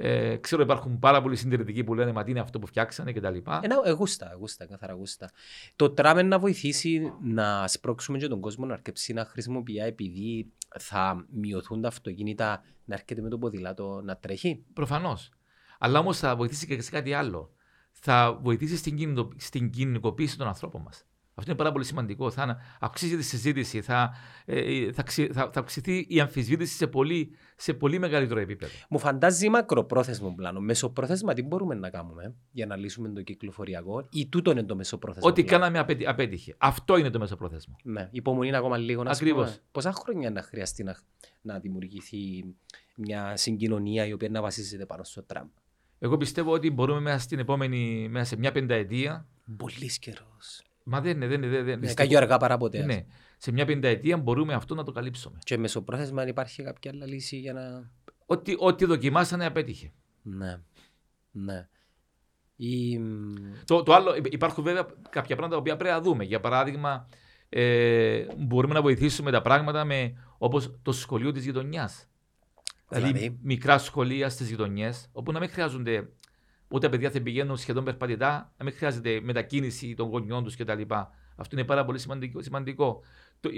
[0.00, 3.36] Ε, ξέρω υπάρχουν πάρα πολλοί συντηρητικοί που λένε Μα τι είναι αυτό που φτιάξανε κτλ.
[3.36, 3.42] Ε,
[3.84, 5.30] εγούστα, εγούστα, καθαρά γούστα.
[5.76, 11.26] Το τράμε να βοηθήσει να σπρώξουμε και τον κόσμο να αρκεψεί να χρησιμοποιεί επειδή θα
[11.30, 15.30] μειωθούν τα αυτοκίνητα να έρχεται με το ποδήλατο να τρέχει; Προφανώς.
[15.78, 17.52] Αλλά όμως θα βοηθήσει και σε κάτι άλλο.
[17.92, 18.76] Θα βοηθήσει
[19.36, 21.06] στην, κοινωνικοποίηση των ανθρώπων μας.
[21.38, 22.30] Αυτό είναι πάρα πολύ σημαντικό.
[22.30, 27.74] Θα αυξήσει τη συζήτηση, θα, ε, θα, θα, θα αυξηθεί η αμφισβήτηση σε πολύ, σε
[27.74, 28.72] πολύ μεγαλύτερο επίπεδο.
[28.88, 30.60] Μου φαντάζει μακροπρόθεσμο πλάνο.
[30.60, 35.28] Μεσοπρόθεσμα τι μπορούμε να κάνουμε για να λύσουμε το κυκλοφοριακό ή τούτο είναι το μεσοπρόθεσμο.
[35.28, 36.54] Ό,τι κάναμε απέτυχε.
[36.58, 37.76] Αυτό είναι το μεσοπρόθεσμο.
[37.82, 39.58] Ναι, υπομονή ακόμα λίγο να Ακριβώς.
[39.72, 40.96] Πόσα χρόνια να χρειαστεί να,
[41.40, 42.44] να δημιουργηθεί
[42.96, 45.48] μια συγκοινωνία η οποία να βασίζεται πάνω στο τραμ;
[45.98, 49.26] Εγώ πιστεύω ότι μπορούμε μέσα, στην επόμενη, μέσα σε μια πενταετία.
[49.56, 50.62] Πολύς καιρός.
[50.90, 51.26] Μα δεν είναι.
[51.26, 52.84] Δεν, είναι, δεν, είναι καγιο αργά παρά ποτέ.
[52.84, 53.04] Ναι.
[53.36, 55.38] Σε μια πενταετία μπορούμε αυτό να το καλύψουμε.
[55.44, 57.90] Και μεσοπρόθεσμα αν υπάρχει κάποια άλλη λύση για να.
[58.26, 59.92] Ό,τι, ό,τι δοκιμάσανε απέτυχε.
[60.22, 60.60] Ναι.
[61.30, 61.68] Ναι.
[62.56, 63.00] Η...
[63.64, 66.24] Το, το άλλο, υπάρχουν βέβαια κάποια πράγματα που πρέπει να δούμε.
[66.24, 67.08] Για παράδειγμα,
[67.48, 72.08] ε, μπορούμε να βοηθήσουμε τα πράγματα με όπως το σχολείο της γειτονιάς.
[72.88, 76.08] Δηλαδή, δηλαδή; μικρά σχολεία στις γειτονιές, όπου να μην χρειάζονται
[76.68, 80.82] ούτε τα παιδιά θα πηγαίνουν σχεδόν περπατητά, να μην χρειάζεται μετακίνηση των γονιών τους κτλ.
[81.36, 82.42] Αυτό είναι πάρα πολύ σημαντικό.
[82.42, 83.02] σημαντικό.
[83.40, 83.50] Το,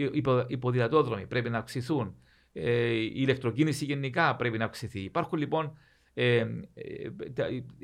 [0.47, 2.15] οι ποδηλατόδρομοι πρέπει να αυξηθούν.
[2.53, 5.01] Ε, η ηλεκτροκίνηση γενικά πρέπει να αυξηθεί.
[5.01, 5.79] Υπάρχουν λοιπόν
[6.15, 7.11] ε, ε,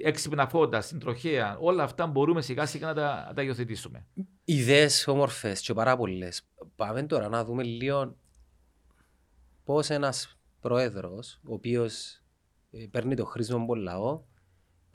[0.02, 4.06] έξυπνα φώτα, συντροχέα, όλα αυτά μπορούμε σιγά σιγά να τα, τα υιοθετήσουμε.
[4.44, 6.42] Ιδέες όμορφες και πάρα πολλές.
[6.76, 8.16] Πάμε τώρα να δούμε λίγο
[9.64, 12.22] πώς ένας πρόεδρος, ο οποίος
[12.70, 14.22] ε, παίρνει το χρήσιμο από λαό,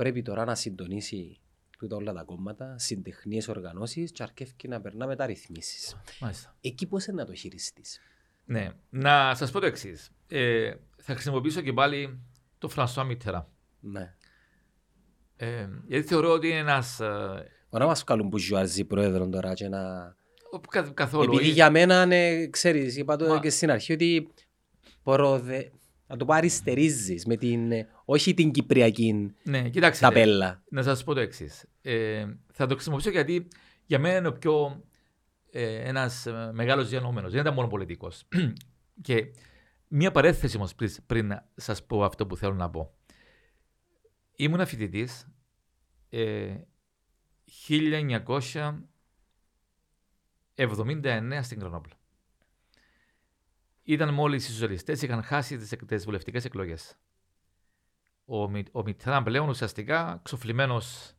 [0.01, 1.39] πρέπει τώρα να συντονίσει
[1.77, 5.95] τούτα όλα τα κόμματα, συντεχνίες οργανώσεις και αρκεύει να περνά μεταρρυθμίσει.
[6.61, 7.99] Εκεί πώς είναι να το χειριστείς;
[8.45, 10.11] Ναι, να σας πω το εξής.
[10.27, 12.19] Ε, θα χρησιμοποιήσω και πάλι
[12.57, 13.49] το Φρανσουά Μιτέρα.
[13.79, 14.15] Ναι.
[15.35, 16.99] Ε, γιατί θεωρώ ότι είναι ένας.
[17.69, 20.15] Ωραία, μας βγάλουν που ζουάζει πρόεδρο τώρα και να.
[20.93, 21.33] Καθόλου.
[21.33, 23.39] Επειδή για μένα, ναι, ξέρεις, είπα το Μα...
[23.39, 24.29] και στην αρχή ότι
[25.03, 25.71] προδε...
[26.11, 26.49] να το πάρει
[27.25, 27.71] με την,
[28.05, 30.63] όχι την κυπριακή ναι, κοιτάξτε, ταπέλα.
[30.69, 31.65] Να σας πω το εξής.
[31.81, 33.47] Ε, θα το χρησιμοποιήσω γιατί
[33.85, 34.83] για μένα είναι ο πιο
[35.51, 37.31] ε, ένας ε, μεγάλος διανοούμενος.
[37.31, 38.27] Δεν ήταν μόνο πολιτικός.
[39.05, 39.33] και
[39.87, 42.93] μία παρέθεση όμως πριν, πριν σας πω αυτό που θέλω να πω.
[44.35, 45.27] Ήμουν φοιτητής
[46.09, 46.55] ε,
[50.55, 52.00] 1979 στην Κρονόπλα
[53.83, 56.95] ήταν μόλις οι σοσιαλιστές είχαν χάσει τις βουλευτικές εκλογές.
[58.25, 58.41] Ο,
[58.71, 61.15] ο Μιτράν πλέον ουσιαστικά ξοφλημένος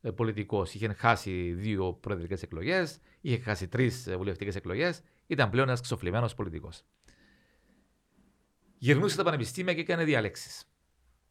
[0.00, 0.74] ε, πολιτικός.
[0.74, 6.34] Είχε χάσει δύο προεδρικές εκλογές, είχε χάσει τρεις ε, βουλευτικές εκλογές, ήταν πλέον ένας ξοφλημένος
[6.34, 6.82] πολιτικός.
[8.78, 10.64] Γυρνούσε τα πανεπιστήμια και έκανε διαλέξεις.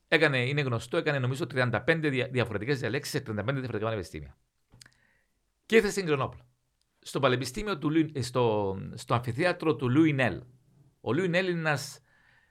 [0.08, 4.38] Έκανε, είναι γνωστό, έκανε νομίζω 35 διαφορετικές διαλέξεις σε 35 διαφορετικά πανεπιστήμια.
[5.66, 6.48] Και ήρθε στην Κρονόπλα.
[7.00, 10.42] Στο πανεπιστήμιο του, στο, στο αμφιθέατρο του Λουινέλ,
[11.08, 12.02] ο Λιου είναι Έλληνας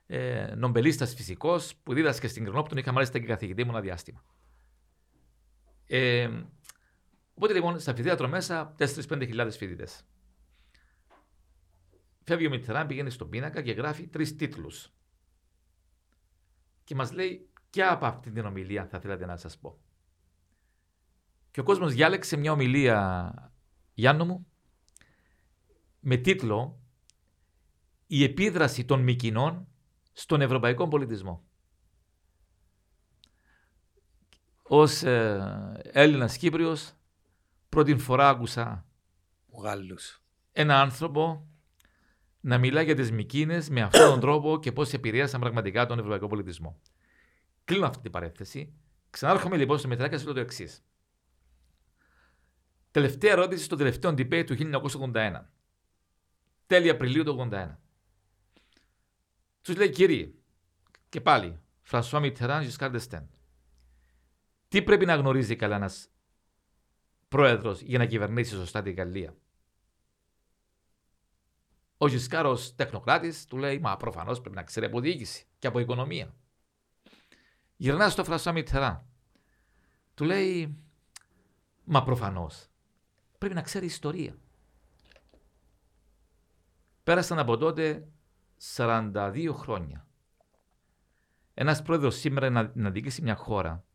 [0.05, 4.23] ε, νομπελίστας φυσικός που δίδασκε στην Κρενόπτων, είχα μάλιστα και καθηγητή μου ένα διάστημα.
[5.85, 6.29] Ε,
[7.33, 10.05] οπότε λοιπόν στα φοιτητήρα μέσα 4-5 χιλιάδες φοιτητές.
[12.23, 14.93] Φεύγει ο Μιτεράν, πηγαίνει στον πίνακα και γράφει τρεις τίτλους.
[16.83, 19.79] Και μας λέει, ποια από αυτή την ομιλία θα θέλατε να σας πω.
[21.51, 23.33] Και ο κόσμος διάλεξε μια ομιλία,
[23.93, 24.47] Γιάννο μου,
[25.99, 26.84] με τίτλο
[28.17, 29.67] η επίδραση των Μικινών
[30.13, 31.43] στον ευρωπαϊκό πολιτισμό.
[34.61, 36.93] Ως ε, Έλληνας Κύπριος
[37.69, 38.85] πρώτη φορά άκουσα
[39.63, 40.21] Γάλλους.
[40.51, 41.47] ένα άνθρωπο
[42.39, 46.27] να μιλά για τις Μικίνες με αυτόν τον τρόπο και πώς επηρέασαν πραγματικά τον ευρωπαϊκό
[46.27, 46.81] πολιτισμό.
[47.63, 48.73] Κλείνω αυτή την παρέθεση.
[49.09, 50.85] Ξανάρχομαι λοιπόν στο Μιτεράν και λέω το εξής.
[52.91, 54.55] Τελευταία ερώτηση στο τελευταίο debate του
[55.13, 55.41] 1981.
[56.65, 57.75] Τέλη Απριλίου του 1981.
[59.65, 60.33] Τους λέει κύριε,
[61.09, 63.29] και πάλι, Φρανσουά Μιτεράν, Ζισκάρ Ντεστέν.
[64.67, 66.09] Τι πρέπει να γνωρίζει καλά ένας
[67.27, 69.35] πρόεδρος για να κυβερνήσει σωστά την Γαλλία;
[71.97, 75.79] Ο Ζισκάρ ως τεχνοκράτης του λέει: Μα προφανώς πρέπει να ξέρει από διοίκηση και από
[75.79, 76.35] οικονομία.
[77.75, 79.05] Γυρνά στο Φρανσουά Μιτεράν.
[80.13, 80.77] Του λέει:
[81.83, 82.67] Μα προφανώς
[83.37, 84.37] πρέπει να ξέρει ιστορία.
[87.03, 88.07] Πέρασαν από τότε
[88.75, 90.07] 42 χρόνια.
[91.53, 93.85] Ένας πρόεδρος σήμερα να, να διοικήσει μια χώρα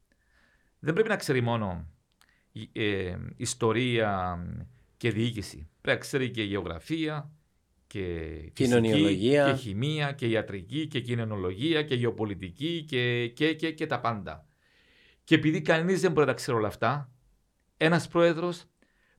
[0.80, 1.86] δεν πρέπει να ξέρει μόνο
[2.72, 4.38] ε, ιστορία
[4.96, 5.68] και διοίκηση.
[5.80, 7.30] Πρέπει να ξέρει και γεωγραφία
[7.86, 14.00] και φυσική και χημεία και ιατρική και κοινωνιολογία και γεωπολιτική και, και, και, και τα
[14.00, 14.46] πάντα.
[15.24, 17.12] Και επειδή κανείς δεν μπορεί να ξέρει όλα αυτά,
[17.76, 18.64] ένας πρόεδρος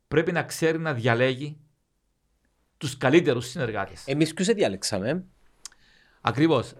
[0.08, 1.60] πρέπει να ξέρει να διαλέγει
[2.78, 4.04] τους καλύτερους συνεργάτες.
[4.08, 5.26] Εμείς ποιους διάλεξαμε.
[6.22, 6.74] Ακριβώς.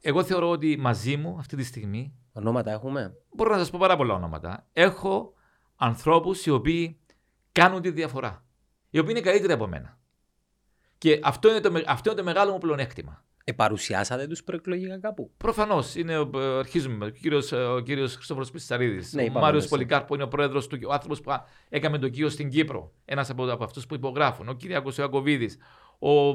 [0.00, 2.14] Εγώ θεωρώ ότι μαζί μου αυτή τη στιγμή.
[2.32, 4.66] Ονόματα έχουμε; Μπορώ να σας πω πάρα πολλά ονόματα.
[4.72, 5.32] Έχω
[5.76, 6.98] ανθρώπους οι οποίοι
[7.52, 8.44] κάνουν τη διαφορά.
[8.90, 9.98] οι οποίοι είναι καλύτεροι από μένα.
[10.98, 13.24] Και αυτό είναι το, με- αυτό είναι το μεγάλο μου πλεονέκτημα.
[13.44, 16.18] Επαρουσιάσατε τους προεκλογικά κάπου; Προφανώς είναι.
[16.18, 17.04] ο- ε, Αρχίζουμε.
[17.06, 19.12] Ο κύριος ο κύριος Χριστόφορο Πισαρίδης.
[19.12, 20.78] Ναι, ο είπαμε Μάριος το, Πολυκάρπο είναι ο πρόεδρος του.
[20.88, 21.32] Ο άνθρωπος που
[21.68, 22.92] έκαμε τον κύριο στην Κύπρο.
[23.04, 24.48] Ένας από, από αυτούς που υπογράφουν.
[24.48, 25.50] Ο Κυριακός Ιακοβίδη.
[26.02, 26.28] Ο,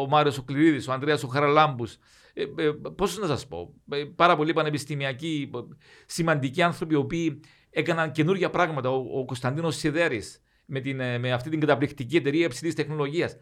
[0.00, 0.88] ο Μάριος Οκληρίδης.
[0.88, 1.86] Ο Ανδρέας ο Χαραλάμπου.
[2.34, 3.74] Ε, ε, Πώς να σας πω.
[3.90, 5.58] ε, πάρα πολλοί πανεπιστημιακοί, ε,
[6.06, 7.40] σημαντικοί άνθρωποι οι οποίοι
[7.70, 8.90] έκαναν καινούργια πράγματα.
[8.90, 13.36] Ο, ο Κωνσταντίνος Σιδέρης με, την, ε, με αυτή την καταπληκτική εταιρεία υψηλής τεχνολογίας.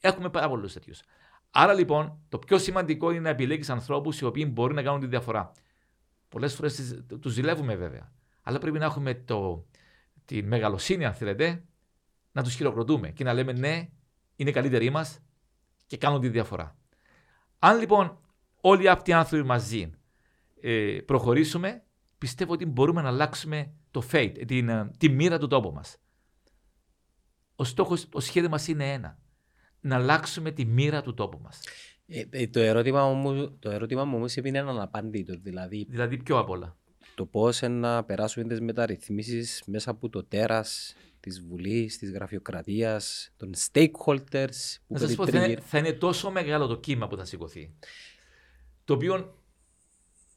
[0.00, 1.00] Έχουμε πάρα πολλούς τέτοιους.
[1.50, 5.06] Άρα λοιπόν, το πιο σημαντικό είναι να επιλέγεις ανθρώπους οι οποίοι μπορεί να κάνουν τη
[5.06, 5.52] διαφορά.
[6.28, 8.12] Πολλές φορές τους ζηλεύουμε βέβαια.
[8.42, 9.66] Αλλά πρέπει να έχουμε το,
[10.24, 11.64] τη μεγαλοσύνη, αν θέλετε,
[12.32, 13.88] να τους χειροκροτούμε και να λέμε ναι,
[14.38, 15.20] είναι καλύτεροι μας
[15.86, 16.76] και κάνουν τη διαφορά.
[17.58, 18.18] Αν λοιπόν
[18.60, 19.90] όλοι αυτοί οι άνθρωποι μαζί
[20.60, 21.82] ε, προχωρήσουμε,
[22.18, 25.96] πιστεύω ότι μπορούμε να αλλάξουμε το fate, την, ε, τη μοίρα του τόπου μας.
[27.56, 29.18] Ο στόχος, ο σχέδιο μας είναι ένα.
[29.80, 31.60] Να αλλάξουμε τη μοίρα του τόπου μας.
[32.06, 35.38] Ε, ε, το, ερώτημα μου, το ερώτημα μου όμως είναι αναπάντητο.
[35.42, 36.76] Δηλαδή, Δηλαδή πιο απ' όλα.
[37.14, 43.52] το πώς να περάσουμε τις μεταρρυθμίσεις μέσα από το τέρας της Βουλής, της γραφειοκρατίας, των
[43.72, 47.16] stakeholders που Να σας πω, θα είναι, περιτριγύρ- θα είναι τόσο μεγάλο το κύμα που
[47.16, 47.74] θα σηκωθεί.
[48.84, 49.34] Το οποίο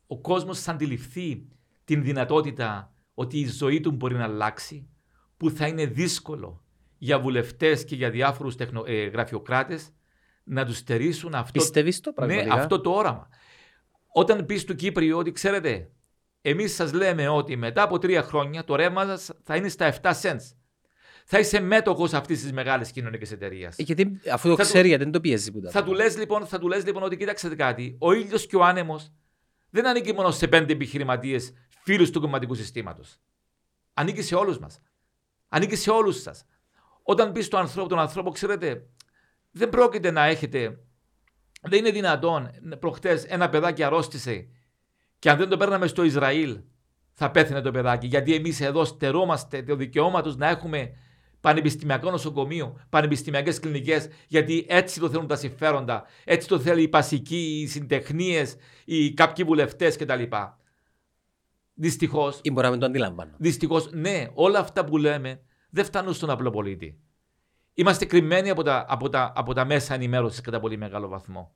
[0.07, 1.45] ο κόσμος θα αντιληφθεί
[1.83, 4.87] την δυνατότητα ότι η ζωή του μπορεί να αλλάξει,
[5.37, 6.63] που θα είναι δύσκολο
[6.97, 9.89] για βουλευτές και για διάφορους τεχνο, ε, γραφειοκράτες
[10.43, 12.53] να τους στερήσουν αυτό, Πιστεύεις το ναι, πραγματικά.
[12.53, 13.29] αυτό το όραμα.
[14.13, 15.91] Όταν πεις του Κύπριου ότι ξέρετε,
[16.41, 20.13] εμείς σας λέμε ότι μετά από τρία χρόνια το ρεύμα σας θα είναι στα 7
[20.21, 20.55] cents.
[21.33, 23.77] Θα είσαι μέτοχος αυτής της μεγάλης κοινωνικής εταιρείας.
[23.77, 25.93] Ε, γιατί, αφού το Θα του- ξέρει, γιατί δεν το πιέζει που τα Θα του
[25.93, 29.11] λες λοιπόν, θα του λες λοιπόν ότι κοίταξε κάτι, ο ήλιος και ο άνεμος
[29.69, 31.53] δεν ανήκει μόνο σε πέντε επιχειρηματίες
[31.83, 33.17] φίλους του κομματικού συστήματος.
[33.93, 34.79] Ανήκει σε όλους μας.
[35.49, 36.45] Ανήκει σε όλους σας.
[37.03, 38.85] Όταν πεις στον ανθρώπο, τον ανθρώπο, ξέρετε,
[39.51, 40.79] δεν πρόκειται να έχετε.
[41.61, 42.49] Δεν είναι δυνατόν
[42.79, 44.47] προχτές ένα παιδάκι αρρώστησε
[45.19, 46.59] και αν δεν το παίρναμε στο Ισραήλ
[47.13, 48.07] θα πέθαινε το παιδάκι.
[48.07, 50.91] Γιατί εμείς εδώ στερόμαστε το δικαιώματος να έχουμε
[51.41, 57.59] πανεπιστημιακό νοσοκομείο, πανεπιστημιακές κλινικές, γιατί έτσι το θέλουν τα συμφέροντα, έτσι το θέλει η πασική,
[57.61, 58.55] οι συντεχνίες,
[58.85, 60.23] οι κάποιοι βουλευτές κτλ.
[61.73, 63.31] Δυστυχώ, Ή μπορεί να μην το αντιλαμβάνω.
[63.37, 66.99] δυστυχώς, ναι, όλα αυτά που λέμε δεν φτάνουν στον απλό πολίτη.
[67.73, 71.55] Είμαστε κρυμμένοι από τα, από τα, από τα μέσα ενημέρωσης κατά πολύ μεγάλο βαθμό.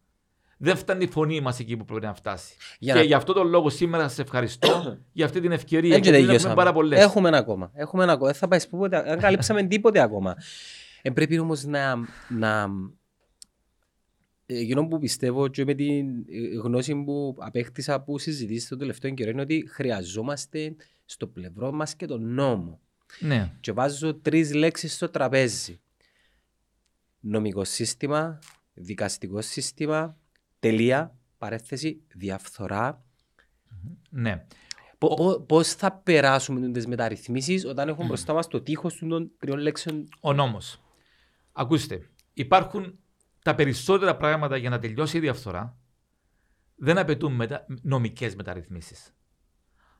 [0.57, 2.55] Δεν φτάνει η φωνή μας εκεί που πρέπει να φτάσει.
[2.79, 5.89] Για και να- γι' αυτό τον λόγο σήμερα σα ευχαριστώ για αυτή την ευκαιρία.
[5.89, 6.35] Δεν γιατί την τελειώσαμε.
[6.37, 6.99] έχουμε πάρα πολλές.
[6.99, 7.71] Έχουμε ένα ακόμα.
[7.73, 8.29] Έχουμε ένα ακόμα.
[8.31, 9.01] Δεν θα πάει ποτέ.
[9.03, 10.35] Δεν καλύψαμε τίποτε ακόμα.
[11.01, 11.95] Ε, πρέπει όμως να.
[12.29, 12.69] να
[14.45, 19.11] ε, εκείνο που πιστεύω και με την ε, γνώση που απέκτησα που συζητήσει το τελευταίο
[19.11, 20.75] καιρό είναι ότι χρειαζόμαστε
[21.05, 22.79] στο πλευρό μας και τον νόμο.
[23.19, 23.51] Ναι.
[23.59, 25.79] Και βάζω τρεις λέξεις στο τραπέζι.
[27.19, 28.39] Νομικό σύστημα,
[28.73, 30.17] δικαστικό σύστημα,
[30.65, 33.05] τελεία, παρέθεση, διαφθορά.
[34.09, 34.45] ναι.
[35.47, 40.33] Πώς θα περάσουμε τις μεταρρυθμίσεις όταν έχουμε μπροστά μας το τείχος των τριών λέξεων; Ο
[40.33, 40.81] νόμος.
[41.51, 42.99] Ακούστε, υπάρχουν
[43.41, 45.77] τα περισσότερα πράγματα για να τελειώσει η διαφθορά
[46.75, 47.65] δεν απαιτούν μετα...
[47.81, 49.15] νομικές μεταρρυθμίσεις.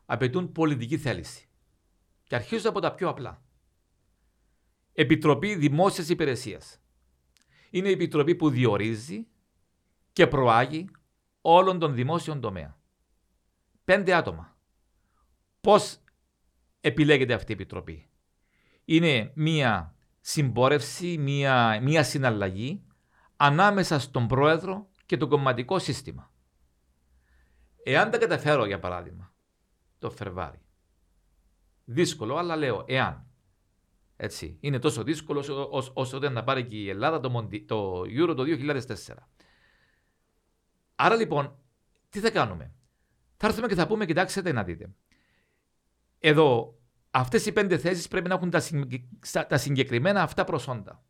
[0.05, 1.49] Απαιτούν πολιτική θέληση.
[2.23, 3.43] Και αρχίζω από τα πιο απλά.
[4.93, 6.79] Επιτροπή Δημόσιας Υπηρεσίας.
[7.69, 9.27] Είναι η επιτροπή που διορίζει
[10.15, 10.89] και προάγει
[11.41, 12.77] όλων των δημόσιων τομέα.
[13.83, 14.57] Πέντε άτομα.
[15.61, 15.97] Πώς
[16.81, 18.09] επιλέγεται αυτή η επιτροπή;
[18.85, 22.83] Είναι μία συμπόρευση, μία, μία συναλλαγή
[23.35, 26.31] ανάμεσα στον πρόεδρο και το κομματικό σύστημα.
[27.83, 29.33] Εάν τα καταφέρω, για παράδειγμα,
[29.99, 30.61] το Φερβάρι,
[31.85, 33.27] δύσκολο, αλλά λέω, εάν,
[34.15, 37.67] έτσι, είναι τόσο δύσκολο όσο, όσο, όσο όταν να πάρει και η Ελλάδα το, Μοντι-
[37.67, 39.29] το Euro το 2004.
[40.95, 41.57] Άρα λοιπόν,
[42.09, 42.73] τι θα κάνουμε;
[43.37, 44.89] Θα έρθουμε και θα πούμε, κοιτάξτε να δείτε.
[46.19, 46.77] Εδώ,
[47.11, 51.03] αυτές οι πέντε θέσεις πρέπει να έχουν τα, συγκε- στα- τα συγκεκριμένα αυτά προσόντα.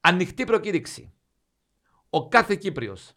[0.00, 1.12] Ανοιχτή προκήρυξη.
[2.10, 3.12] Ο κάθε Κύπριος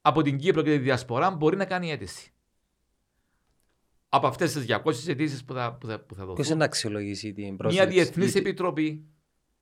[0.00, 2.32] από την Κύπρο και τη Διασπορά μπορεί να κάνει αίτηση.
[4.08, 6.44] Από αυτές τις 200 αιτήσεις που θα, που θα, που θα Ποιος δοθούν.
[6.46, 7.88] είναι να αξιολογήσει την Μια πρόσθεση.
[7.88, 9.04] διεθνής Ή- επιτροπή.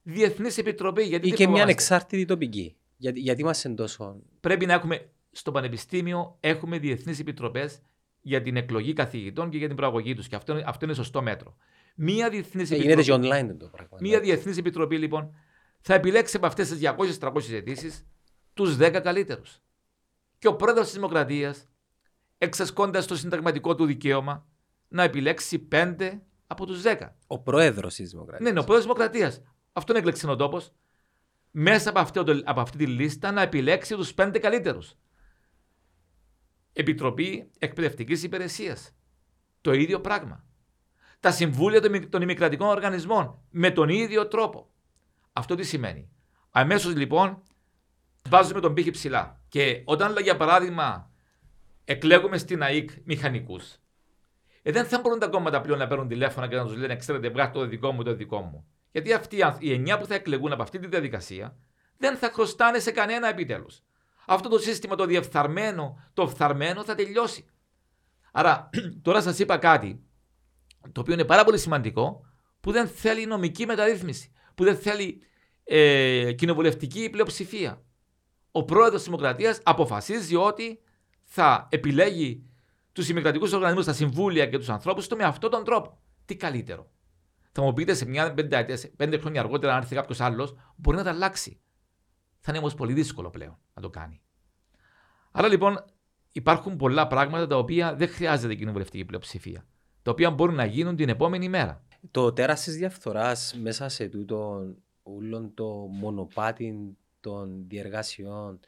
[0.03, 1.03] Διεθνής επιτροπή.
[1.03, 1.63] Γιατί Ή τι και μια φοβάστε.
[1.73, 4.17] ανεξάρτητη τοπική; Γιατί, γιατί είμαστε τόσο.
[4.41, 7.81] πρέπει να έχουμε στο Πανεπιστήμιο έχουμε διεθνείς επιτροπές
[8.21, 10.29] για την εκλογή καθηγητών και για την προαγωγή τους.
[10.29, 11.57] Και αυτό, είναι- αυτό είναι σωστό μέτρο.
[11.97, 13.99] Μία διεθνής Ε, επιτροπή, γίνεται και online το πράγμα.
[14.01, 15.35] μία διεθνής επιτροπή λοιπόν
[15.81, 18.07] θα επιλέξει από αυτές τις 200-300 αιτήσεις
[18.55, 19.61] τους 10 καλύτερους.
[20.39, 21.69] Και ο πρόεδρος της Δημοκρατίας,
[22.39, 24.47] εξασκώντας το συνταγματικό του δικαίωμα,
[24.89, 27.17] να επιλέξει 5 από τους 10.
[27.27, 28.43] Ο πρόεδρος της Δημοκρατίας.
[28.43, 29.43] Ναι, είναι ο πρόεδρος της Δημοκρατίας.
[29.73, 30.61] Αυτό είναι ο τόπο.
[31.59, 34.95] Μέσα από, αυτό, από αυτή τη λίστα να επιλέξει τους πέντε καλύτερους.
[36.73, 38.97] Επιτροπή Εκπαιδευτικής Υπηρεσίας.
[39.61, 40.45] Το ίδιο πράγμα.
[41.21, 44.71] Τα συμβούλια των ημικρατικών οργανισμών με τον ίδιο τρόπο.
[45.33, 46.09] Αυτό τι σημαίνει.
[46.51, 47.43] Αμέσως λοιπόν
[48.29, 49.41] βάζουμε τον πύχη ψηλά.
[49.49, 51.11] Και όταν για παράδειγμα
[51.85, 53.77] εκλέγουμε στην ΑΕΚ μηχανικούς,
[54.63, 57.29] ε, δεν θα μπορούν τα κόμματα πλέον να παίρνουν τηλέφωνα και να τους λένε: Ξέρετε,
[57.29, 58.67] βγάλτε το δικό μου, το δικό μου.
[58.97, 61.57] Γιατί αυτοί οι εννιά που θα εκλεγούν από αυτή τη διαδικασία
[61.97, 63.83] δεν θα χρωστάνε σε κανένα επιτέλους.
[64.27, 67.47] Αυτό το σύστημα το διεφθαρμένο, το φθαρμένο θα τελειώσει.
[68.33, 68.71] Άρα,
[69.03, 70.05] τώρα σας είπα κάτι
[70.93, 72.27] το οποίο είναι πάρα πολύ σημαντικό
[72.61, 75.23] που δεν θέλει νομική μεταρρύθμιση, που δεν θέλει
[75.65, 77.83] ε, κοινοβουλευτική πλειοψηφία.
[78.51, 80.81] Ο πρόεδρος της Δημοκρατίας αποφασίζει ότι
[81.25, 82.51] θα επιλέγει
[82.93, 86.01] τους ημικρατικούς οργανισμούς, τα συμβούλια και τους ανθρώπους του με αυτόν τον τρόπο.
[86.25, 86.91] Τι καλύτερο.
[87.59, 91.05] Θα μου πείτε σε μια πέντε, πέντε χρόνια αργότερα, αν έρθει κάποιος άλλος, μπορεί να
[91.05, 91.61] τα αλλάξει.
[92.41, 94.21] Θα είναι όμως πολύ δύσκολο πλέον να το κάνει.
[95.31, 95.85] Άρα λοιπόν
[96.33, 99.67] υπάρχουν πολλά πράγματα τα οποία δεν χρειάζεται κοινοβουλευτική πλειοψηφία.
[100.03, 101.85] Τα οποία μπορούν να γίνουν την επόμενη μέρα.
[102.11, 104.67] Το τέρας της διαφθοράς μέσα σε τούτο
[105.03, 108.61] όλων το μονοπάτι των διεργασιών,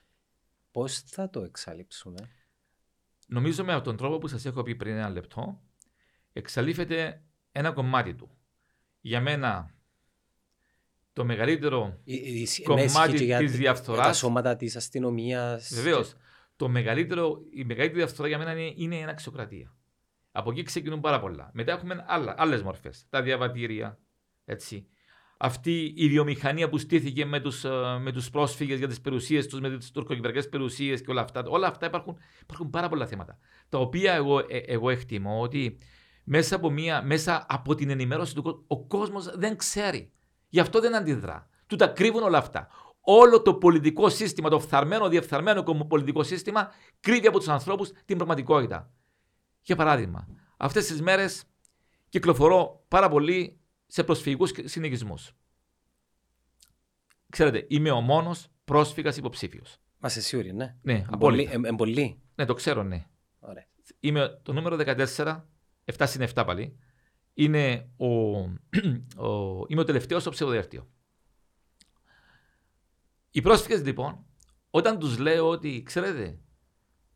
[0.70, 2.28] πώς θα το εξαλείψουμε.
[3.26, 5.60] Νομίζω με τον τρόπο που σας έχω πει πριν ένα λεπτό,
[6.32, 8.37] εξαλείφεται ένα κομμάτι του.
[9.08, 9.74] Για μένα
[11.12, 14.02] το μεγαλύτερο η, η, κομμάτι της διαφθορά.
[14.02, 15.70] Τα σώματα της αστυνομίας.
[15.74, 16.08] Βεβαίως.
[16.08, 16.18] Και...
[16.56, 19.76] Το μεγαλύτερο, η μεγαλύτερη διαφθορά για μένα είναι, είναι η αναξιοκρατία.
[20.32, 21.50] Από εκεί ξεκινούν πάρα πολλά.
[21.52, 22.04] Μετά έχουμε
[22.36, 23.06] άλλες μορφές.
[23.08, 23.98] Τα διαβατήρια.
[24.44, 24.86] Έτσι.
[25.38, 27.64] Αυτή η βιομηχανία που στήθηκε με τους
[28.00, 31.44] με τους πρόσφυγες για τις περιουσίες τους, με τις τουρκοκυπριακές περιουσίες και όλα αυτά.
[31.46, 33.38] Όλα αυτά υπάρχουν, υπάρχουν πάρα πολλά θέματα.
[33.68, 35.78] Τα οποία εγώ, ε, εγώ εκτιμώ ότι
[36.30, 40.12] μέσα από, μια, μέσα από την ενημέρωση του κόσμου, ο κόσμος δεν ξέρει.
[40.48, 41.48] Γι' αυτό δεν αντιδρά.
[41.66, 42.68] Του τα κρύβουν όλα αυτά.
[43.00, 48.92] Όλο το πολιτικό σύστημα, το φθαρμένο, διεφθαρμένο πολιτικό σύστημα, κρύβει από τους ανθρώπους την πραγματικότητα.
[49.62, 51.44] Για παράδειγμα, αυτές τις μέρες
[52.08, 55.14] κυκλοφορώ πάρα πολύ σε προσφυγικούς συνεχισμού.
[57.30, 59.76] Ξέρετε, είμαι ο μόνος πρόσφυγας υποψήφιος.
[59.98, 60.76] Μα σε σίγουρη, ναι.
[60.82, 61.60] Ναι, απόλυτα.
[61.64, 62.20] Εμπολή.
[62.34, 63.06] Ναι, το ξέρω, ναι.
[63.38, 63.66] Ωραία.
[64.00, 65.44] Είμαι το νούμερο 14
[65.96, 66.78] 7 συν 7 πάλι,
[67.34, 68.06] είναι ο,
[69.26, 70.88] ο, είμαι ο τελευταίος στο ψευδοδέλτιο.
[73.30, 74.24] Οι πρόσφυγες λοιπόν,
[74.70, 76.38] όταν τους λέω ότι, ξέρετε,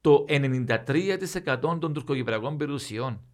[0.01, 3.25] το 93% των τουρκοκυπριακών περιουσιών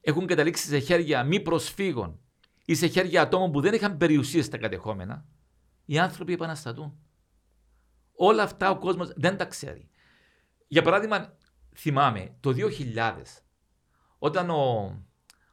[0.00, 2.20] έχουν καταλήξει σε χέρια μη προσφύγων
[2.64, 5.26] ή σε χέρια ατόμων που δεν είχαν περιουσίες στα κατεχόμενα,
[5.84, 6.98] οι άνθρωποι επαναστατούν.
[8.12, 9.90] Όλα αυτά ο κόσμος δεν τα ξέρει.
[10.68, 11.36] Για παράδειγμα,
[11.74, 13.22] θυμάμαι το 2000
[14.26, 14.94] όταν ο,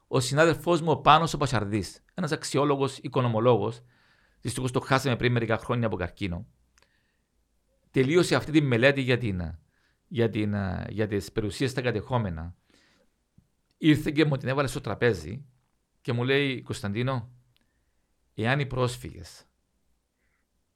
[0.08, 3.82] ο συνάδελφός μου ο Πάνος ο Πασαρδής, ένας αξιόλογος οικονομολόγος,
[4.42, 6.48] δυστυχώ το χάσαμε πριν μερικά χρόνια από καρκίνο,
[7.92, 9.58] τελείωσε αυτή τη μελέτη για, την,
[10.08, 10.56] για, την,
[10.90, 12.56] για τις περιουσίες στα κατεχόμενα.
[13.78, 15.46] Ήρθε και μου την έβαλε στο τραπέζι
[16.02, 17.32] και μου λέει Κωνσταντίνο,
[18.34, 19.46] εάν οι πρόσφυγες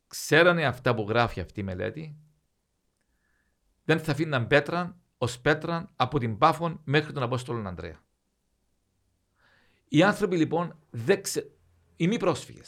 [0.08, 2.18] ξέρανε αυτά που γράφει αυτή η μελέτη,
[3.84, 8.00] δεν θα αφήναν πέτρα ω πέτρα από την Πάφων μέχρι τον Απόστολο Ανδρέα.
[9.88, 11.52] Οι άνθρωποι λοιπόν, δεν ξε...
[11.96, 12.62] οι μη πρόσφυγε,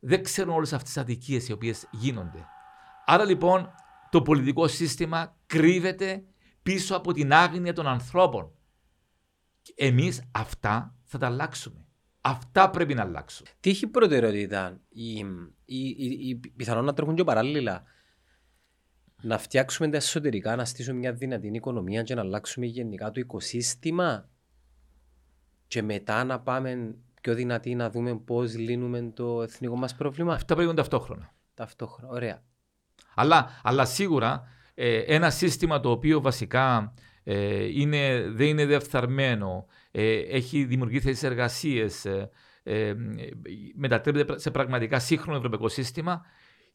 [0.00, 2.46] δεν ξέρουν όλε αυτέ τι αδικίε οι οποίε γίνονται.
[3.04, 3.70] Άρα λοιπόν
[4.10, 6.24] το πολιτικό σύστημα κρύβεται
[6.62, 8.50] πίσω από την άγνοια των ανθρώπων.
[9.74, 11.86] Εμεί αυτά θα τα αλλάξουμε.
[12.20, 13.46] Αυτά πρέπει να αλλάξουν.
[13.60, 15.18] Τι έχει προτεραιότητα, οι,
[15.64, 17.84] οι, οι, οι πιθανόν να τρέχουν και παράλληλα
[19.22, 24.28] να φτιάξουμε τα εσωτερικά, να στήσουμε μια δυνατή οικονομία και να αλλάξουμε γενικά το οικοσύστημα
[25.66, 30.34] και μετά να πάμε πιο δυνατή να δούμε πώς λύνουμε το εθνικό μας πρόβλημα.
[30.34, 31.32] Αυτά πρέπει να ταυτόχρονα.
[31.54, 32.42] Ταυτόχρονα, ωραία.
[33.14, 36.94] Αλλά, αλλά σίγουρα ε, ένα σύστημα το οποίο βασικά
[37.24, 42.30] ε, είναι, δεν είναι διεφθαρμένο, ε, έχει δημιουργεί θέσεις εργασίες, ε,
[42.62, 42.94] ε,
[43.74, 46.24] μετατρέπεται σε πραγματικά σύγχρονο ευρωπαϊκό σύστημα,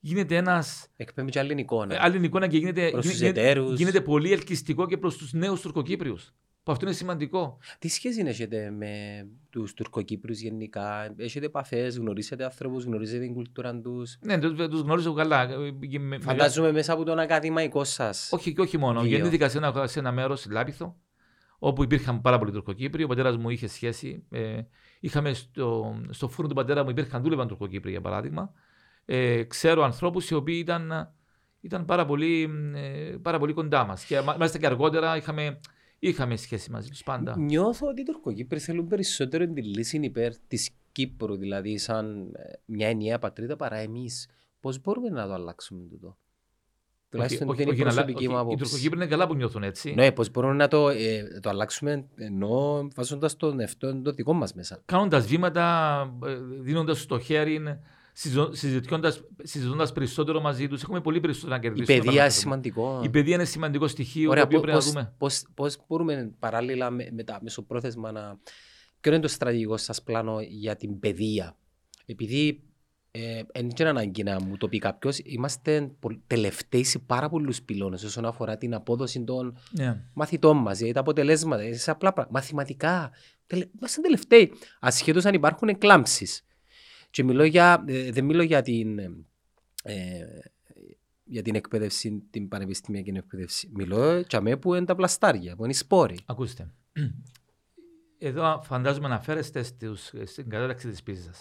[0.02, 0.64] γίνεται ένα.
[0.95, 1.98] Εκπέμπει και άλλη εικόνα.
[1.99, 6.34] Άλλη εικόνα και γίνεται, γίνεται, γίνεται, πολύ ελκυστικό και προς τους νέους Τουρκοκύπριους.
[6.64, 7.57] Που αυτό είναι σημαντικό.
[7.80, 8.91] Τι σχέση έχετε με
[9.49, 15.49] τους Τουρκοκύπριους γενικά, Έχετε επαφές, γνωρίζετε ανθρώπου, γνωρίζετε την κουλτούρα τους; Ναι, του γνωρίζω καλά.
[16.19, 18.30] Φαντάζομαι μέσα από τον ακαδημαϊκό σας.
[18.32, 19.06] Όχι και όχι μόνο.
[19.06, 20.95] Γεννήθηκα σε ένα, σε ένα μέρος, Λάπιθο,
[21.60, 23.03] όπου υπήρχαν πάρα πολλοί Τουρκοκύπριοι.
[23.03, 24.23] Ο πατέρας μου είχε σχέση.
[24.30, 24.61] Ε,
[24.99, 28.53] είχαμε στο, στο φούρνο του πατέρα μου υπήρχαν δούλευαν Τουρκοκύπριοι για παράδειγμα
[29.13, 31.13] ε, ξέρω ανθρώπους οι οποίοι ήταν,
[31.61, 34.05] ήταν πάρα, πολύ, ε, πάρα πολύ κοντά μας.
[34.05, 35.59] Και μάλιστα και αργότερα είχαμε,
[36.03, 37.35] Είχαμε σχέση μαζί τους πάντα.
[37.38, 42.88] Νιώθω ότι οι Τουρκοκύπροι θέλουν περισσότερο τη λύση υπέρ της Κύπρου, δηλαδή σαν ε, μια
[42.88, 44.29] ενιαία πατρίδα παρά εμείς.
[44.59, 46.17] Πώς μπορούμε να το αλλάξουμε τούτο;
[47.09, 48.63] Τουλάχιστον όχι, δεν είναι η όχι, προσωπική όχι, μου Οι άποψη.
[48.63, 49.93] Τουρκοκύπροι είναι καλά που νιώθουν έτσι.
[49.93, 54.53] Ναι, πώς μπορούμε να το, ε, το αλλάξουμε ενώ βάζοντας τον εαυτό το δικό μας
[54.53, 54.81] μέσα.
[54.85, 56.05] Κάνοντας βήματα,
[56.59, 57.61] δίνοντας το χέρι,
[59.41, 60.81] συζητώντα περισσότερο μαζί τους.
[60.83, 61.85] Έχουμε πολύ περισσότερο να Η κερδίσουμε.
[61.97, 62.39] παιδεία να είναι μάθουμε.
[62.41, 63.01] σημαντικό.
[63.03, 65.45] Η παιδεία είναι σημαντικό στοιχείο Ωραία, το οποίο πώς, πρέπει να πώς, δούμε.
[65.53, 68.39] πώς, πώς μπορούμε παράλληλα με, με τα μεσοπρόθεσμα να...
[69.01, 71.55] Ποιο είναι το στρατηγικό σας πλάνο για την παιδεία;
[72.05, 72.63] Επειδή
[73.11, 77.61] ε, εν και ανάγκη να μου το πει κάποιος, είμαστε πο- τελευταίοι σε πάρα πολλούς
[77.61, 80.01] πυλώνες όσον αφορά την απόδοση των Ναι.
[80.13, 83.11] μαθητών μας, δηλαδή τα αποτελέσματα, ε, σε απλά πράγματα, μαθηματικά.
[83.47, 83.65] Τελε...
[83.77, 86.45] Είμαστε τελευταίοι, ασχέτως αν υπάρχουν εκλάμψεις.
[87.11, 88.99] Και μιλώ για, ε, δεν μιλώ για την,
[89.83, 90.25] ε,
[91.23, 93.69] για την εκπαίδευση, την πανεπιστημιακή εκπαίδευση.
[93.73, 96.19] Μιλώ για μέ που είναι τα πλαστάρια, που είναι οι σπόροι.
[96.25, 96.71] Ακούστε.
[98.17, 101.31] Εδώ φαντάζομαι αναφέρεστε στους, στην κατάταξη της πίζα.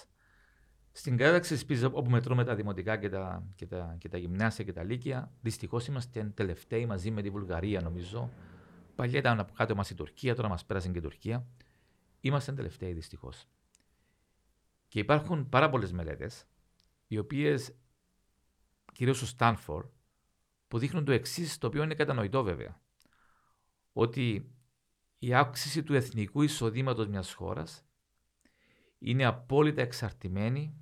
[0.92, 4.64] Στην κατάταξη της πίζα, όπου μετρούμε τα δημοτικά και τα, και, τα, και τα γυμνάσια
[4.64, 8.30] και τα λύκεια, δυστυχώς είμαστε τελευταίοι μαζί με τη Βουλγαρία, νομίζω.
[8.94, 11.46] Παλιά ήταν από κάτω μας η Τουρκία, τώρα μας πέρασε και η Τουρκία.
[12.20, 13.46] Είμαστε τελευταίοι δυστυχώς.
[14.90, 16.46] Και υπάρχουν πάρα πολλές μελέτες,
[17.06, 17.76] οι οποίες,
[18.92, 19.86] κυρίως στο Στάνφορ,
[20.68, 22.80] που δείχνουν το εξής, το οποίο είναι κατανοητό βέβαια.
[23.92, 24.54] Ότι
[25.18, 27.84] η αύξηση του εθνικού εισοδήματος μιας χώρας
[28.98, 30.74] είναι απόλυτα εξαρτημένη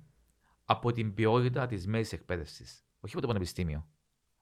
[0.65, 2.85] από την ποιότητα της μέσης εκπαίδευσης.
[2.99, 3.89] Όχι από το πανεπιστήμιο.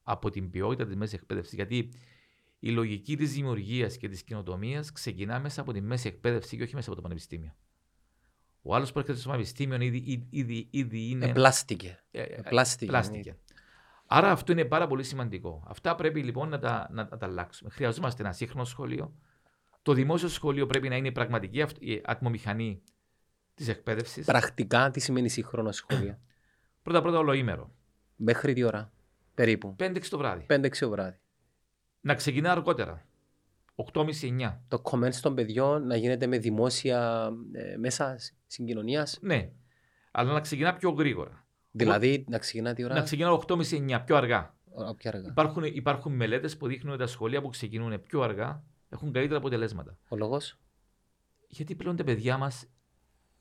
[0.04, 1.54] Από την ποιότητα της μέσης εκπαίδευσης.
[1.54, 1.92] Γιατί
[2.60, 6.76] η λογική της δημιουργίας και της κοινοτομίας ξεκινά μέσα από τη μέση εκπαίδευση και όχι
[6.76, 7.56] μέσα από το πανεπιστήμιο.
[8.68, 11.26] Ο άλλος που έρχεται στο πανεπιστήμιο ήδη, ήδη, ήδη, ήδη είναι...
[11.26, 12.00] Επλάστηκε.
[12.12, 12.86] ε, ε, Επλάστηκε.
[12.92, 13.36] πλάστηκε.
[14.06, 15.64] Άρα αυτό είναι πάρα πολύ σημαντικό.
[15.68, 17.70] Αυτά πρέπει λοιπόν να τα, να, να τα αλλάξουμε.
[17.70, 19.14] Χρειαζόμαστε ένα σύγχρονο σχολείο.
[19.82, 22.82] Το δημόσιο σχολείο πρέπει να είναι η πραγματική αυτ- η ατμομηχανή
[23.54, 24.26] της εκπαίδευσης.
[24.26, 26.20] Πρακτικά τι σημαίνει σύγχρονο σχολείο;
[26.84, 27.72] Πρώτα-πρώτα ολοήμερο.
[28.16, 28.92] Μέχρι τι ώρα,
[29.34, 30.46] περίπου; 5-6 το βράδυ.
[30.50, 31.18] 5-6 το βράδυ.
[32.02, 33.06] Να ξεκινά αργότερα.
[33.94, 34.58] 8.30-9.
[34.68, 39.18] Το comment των παιδιών να γίνεται με δημόσια ε, μέσα συγκοινωνίας.
[39.22, 39.52] Ναι.
[40.12, 41.46] Αλλά να ξεκινά πιο γρήγορα.
[41.72, 44.56] Δηλαδή να ξεκινά τη ώρα; Να ξεκινά 8.30-9, πιο αργά.
[44.72, 45.28] Ώρα πιο αργά.
[45.30, 49.98] Υπάρχουν, υπάρχουν μελέτες που δείχνουν ότι τα σχολεία που ξεκινούν πιο αργά έχουν καλύτερα αποτελέσματα.
[50.08, 50.60] Ο λόγος;
[51.48, 52.68] Γιατί πλέον τα παιδιά μας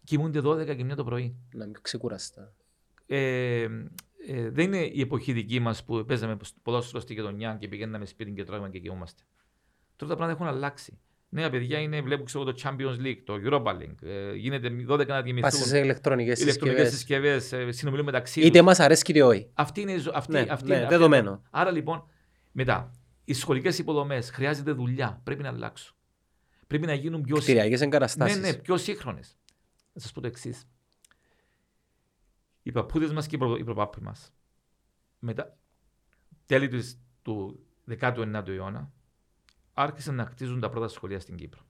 [0.05, 1.37] κοιμούνται 12 και 1 το πρωί.
[1.53, 2.55] να μην ξεκουράστα.
[3.07, 3.67] ε,
[4.29, 8.33] ε, δεν είναι η εποχή δική μας που παίζαμε ποδόσφαιρο στη γειτονιά και πηγαίναμε σπίτι
[8.33, 9.23] και τρώγαμε και κοιμόμαστε.
[9.97, 11.01] Τώρα τα πράγματα έχουν αλλάξει.
[11.29, 14.03] Νέα παιδιά είναι, βλέπω ξέρω, το Champions League, το Europa League.
[14.03, 15.51] Ε, γίνεται 12 να Πας διαμηθούν.
[15.53, 17.39] σε ηλεκτρονικές Ηλεκτρονικές συσκευές.
[17.41, 18.61] συσκευές, ε, συνομιλούν μεταξύ Είτε τους.
[18.67, 19.51] μας αρέσει είτε όχι.
[19.55, 21.31] Αυτή είναι η ζω- αυτή, Ναι, αυτή, ναι, είναι- αυτή δεδομένο.
[21.31, 22.09] είναι- Άρα λοιπόν,
[22.53, 22.91] μετά,
[23.25, 25.21] οι σχολικές υποδομές χρειάζεται δουλειά.
[25.25, 25.97] Πρέπει να αλλάξουν.
[26.67, 28.39] Πρέπει να γίνουν πιο, σύ- Κτηριακές ναι, εγκαταστάσεις.
[28.41, 29.37] ναι, πιο σύγχρονες.
[29.93, 30.69] Να σας πω το εξής.
[32.63, 34.33] Οι παππούδες μας και οι, προ, οι προπάποι μας,
[35.19, 35.57] μετά
[36.47, 38.93] τέλη της, του 19ου αιώνα,
[39.79, 41.63] άρχισαν να χτίζουν τα πρώτα σχολεία στην Κύπρο.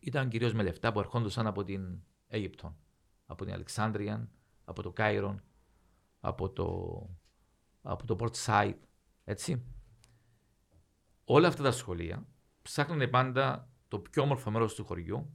[0.00, 2.76] Ήταν κυρίως με λεφτά που ερχόντουσαν από την Αίγυπτο,
[3.26, 4.30] από την Αλεξάνδρεια,
[4.64, 5.40] από το Κάιρο,
[6.20, 6.66] από το,
[7.82, 8.74] από το Port Said,
[9.24, 9.64] έτσι.
[11.24, 12.26] Όλα αυτά τα σχολεία
[12.62, 15.32] ψάχνανε πάντα το πιο όμορφο μέρος του χωριού,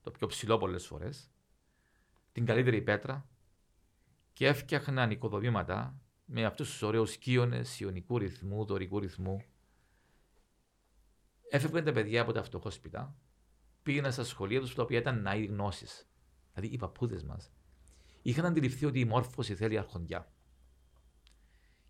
[0.00, 1.30] το πιο ψηλό πολλές φορές,
[2.32, 3.28] την καλύτερη πέτρα
[4.32, 9.44] και έφτιαχναν οικοδομήματα με αυτούς τους ωραίους κύονες ιονικού ρυθμού, δωρικού ρυθμού.
[11.54, 13.16] Έφευγαν τα παιδιά από τα φτωχόσπιτα,
[13.82, 16.08] πήγαιναν στα σχολεία τους τα οποία ήταν ναοί γνώσεις.
[16.54, 17.52] Δηλαδή οι παππούδες μας
[18.22, 20.32] είχαν αντιληφθεί ότι η μόρφωση θέλει αρχοντιά.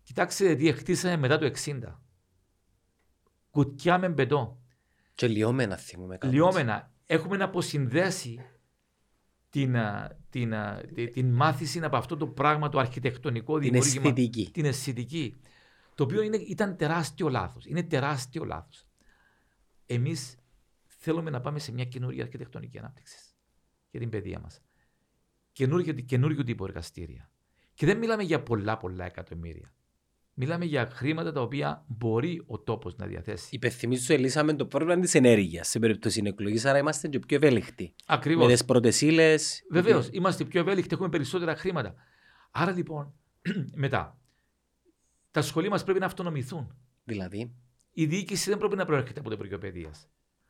[0.03, 1.79] Κοιτάξτε τι χτίσαμε μετά το 60.
[3.49, 4.59] Κουτιά με μπετό.
[5.15, 6.35] Και λιώμενα θυμούμε κάπως.
[6.35, 6.91] Λιώμενα.
[7.05, 8.39] Έχουμε να αποσυνδέσει
[9.49, 14.01] την, α, την, α, τη- την μάθηση από αυτό το πράγμα το αρχιτεκτονικό Την δημιούργημα.
[14.07, 14.51] αισθητική.
[14.51, 15.35] Την αισθητική.
[15.95, 17.65] Το οποίο είναι, ήταν τεράστιο λάθος.
[17.65, 18.87] Είναι τεράστιο λάθος.
[19.85, 20.35] Εμείς
[20.85, 23.17] θέλουμε να πάμε σε μια καινούργια αρχιτεκτονική ανάπτυξη
[23.91, 24.61] για την παιδεία μας.
[25.51, 27.29] Καινούργιο, καινούργιο τύπο εργαστήρια.
[27.73, 29.73] Και δεν μιλάμε για πολλά πολλά εκατομμύρια.
[30.37, 33.47] Μιλάμε για χρήματα τα οποία μπορεί ο τόπος να διαθέσει.
[33.51, 37.95] Υπενθυμίζω ότι λύσαμε το πρόβλημα της ενέργειας σε περίπτωση εκλογή, άρα είμαστε και πιο ευέλικτοι.
[38.05, 38.45] Ακριβώς.
[38.45, 39.63] Με τις πρώτες ύλες.
[39.71, 41.95] Βεβαίως, είμαστε πιο ευέλικτοι, έχουμε περισσότερα χρήματα.
[42.51, 43.13] Άρα λοιπόν,
[43.85, 44.19] μετά,
[45.31, 46.75] τα σχολεία μας πρέπει να αυτονομηθούν.
[47.03, 47.55] Δηλαδή,
[47.97, 50.07] Η διοίκηση δεν πρέπει να προέρχεται από το Υπουργείο Παιδείας.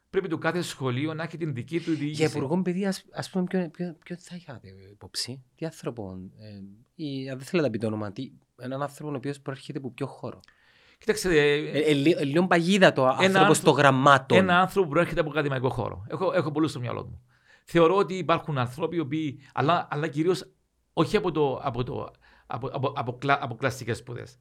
[0.09, 2.11] Πρέπει το κάθε σχολείο να έχει την δική του διοίκηση.
[2.11, 7.29] για υπουργό παιδείας, ας πούμε, ποιο, ποιο, ποιο θα είχατε υπόψη, τι άνθρωπο, ε, ή
[7.29, 10.39] αν δεν θέλετε να πείτε όνομα, τι, έναν άνθρωπο ο οποίος προέρχεται από ποιο χώρο;
[10.97, 14.37] Κοιτάξτε, ε, Ε, ε, λι- ε, λίγο παγίδα το άνθρωπος άνθρωπο- των γραμμάτων.
[14.37, 16.05] ένα άνθρωπο που προέρχεται από ακαδημαϊκό χώρο.
[16.09, 17.21] Έχω, έχω πολλούς στο μυαλό μου.
[17.65, 20.51] Θεωρώ ότι υπάρχουν άνθρωποι οι οποίοι, αλλά, αλλά κυρίως
[20.93, 22.11] όχι από, το, από, το,
[22.47, 24.37] από, από, από, κλα, από κλασικές σπουδές.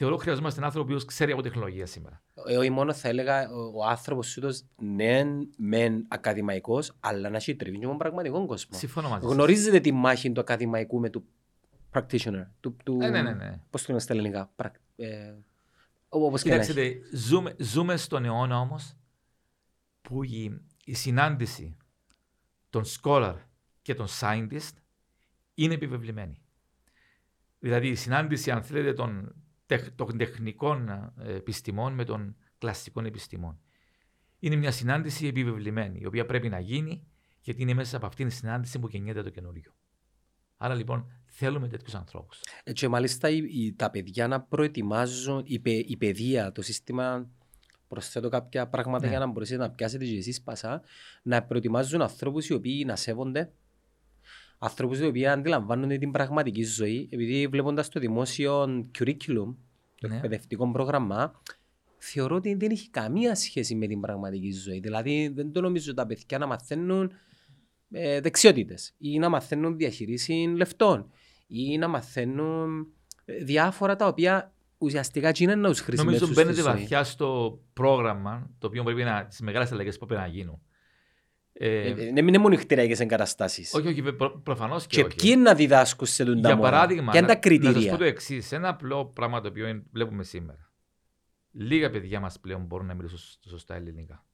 [0.00, 2.22] Θεωρώ ότι χρειαζόμαστε έναν άνθρωπο ο οποίος ξέρει από τεχνολογία σήμερα.
[2.46, 5.22] Ε, όχι μόνο θα έλεγα ο, ο άνθρωπος τούτος ναι
[5.56, 8.78] μεν ακαδημαϊκός αλλά να έχει τριβή και με τον πραγματικό κόσμο.
[8.78, 9.32] Συμφωνώ μαζί σας.
[9.34, 11.24] Γνωρίζετε τη μάχη του ακαδημαϊκού με του
[11.92, 12.46] practitioner.
[12.60, 13.60] Του, του, Ναι, ναι, ναι, ναι.
[13.70, 14.50] Πώς το λέμε στα ελληνικά.
[14.56, 15.34] Πρακ, ε,
[16.08, 16.72] ό- όπως και να έχει.
[16.72, 18.96] Κοιτάξτε, ζούμε, ζούμε στον αιώνα όμως
[20.02, 21.76] που η, η συνάντηση
[22.70, 23.34] των scholar
[23.82, 24.72] και των scientist
[25.54, 26.42] είναι επιβεβλημένη.
[27.58, 29.34] Δηλαδή η συνάντηση, αν θέλετε, των, τεχ-
[29.96, 33.60] των τεχνικών ε, επιστημών με των κλασικών επιστημών.
[34.38, 37.06] Είναι μια συνάντηση επιβεβλημένη, η οποία πρέπει να γίνει,
[37.40, 39.72] γιατί είναι μέσα από αυτήν τη συνάντηση που γεννιέται το καινούριο.
[40.56, 42.40] Άρα λοιπόν θέλουμε τέτοιους ανθρώπους.
[42.64, 47.30] Ε, Και μάλιστα οι- οι- τα παιδιά να προετοιμάζουν, η, παι- η παιδεία, το σύστημα,
[47.88, 49.10] προσθέτω κάποια πράγματα Ναι.
[49.10, 50.82] για να μπορέσετε να πιάσετε και εσείς πασά,
[51.22, 53.52] να προετοιμάζουν ανθρώπους οι οποίοι να σέβονται,
[54.58, 58.62] ανθρώπους οι οποίοι αντιλαμβάνονται την πραγματική ζωή, επειδή βλέποντας το δημόσιο
[58.98, 59.54] curriculum,
[60.00, 60.14] το Ναι.
[60.14, 61.40] εκπαιδευτικό πρόγραμμα,
[61.98, 64.80] θεωρώ ότι δεν έχει καμία σχέση με την πραγματική ζωή.
[64.80, 67.12] Δηλαδή δεν το νομίζω τα παιδιά να μαθαίνουν
[67.90, 71.10] ε, δεξιότητες ή να μαθαίνουν διαχείριση λεφτών
[71.46, 72.86] ή να μαθαίνουν
[73.24, 76.80] ε, διάφορα τα οποία ουσιαστικά τι είναι να τους χρησιμεύσουν Νομίζω μπαίνετε στη ζωή.
[76.80, 80.60] βαθιά στο πρόγραμμα, το οποίο πρέπει να, τις μεγάλες αλλαγές που πρέπει να γίνουν.
[81.60, 83.74] Ε, Ε, ε, Δεν είναι μόνο χτυριακές εγκαταστάσεις.
[83.74, 85.16] όχι, όχι, προ, προφανώς και, Και όχι.
[85.16, 87.98] ποιοι να διδάσκουν σε τον Για παράδειγμα, Ποια είναι τα να, να σας κριτήρια; πω
[87.98, 88.52] το εξής.
[88.52, 90.70] Ένα απλό πράγμα το οποίο είναι- βλέπουμε σήμερα.
[91.50, 94.26] Λίγα παιδιά μας πλέον μπορούν να μιλήσουν σω- σωστά ελληνικά.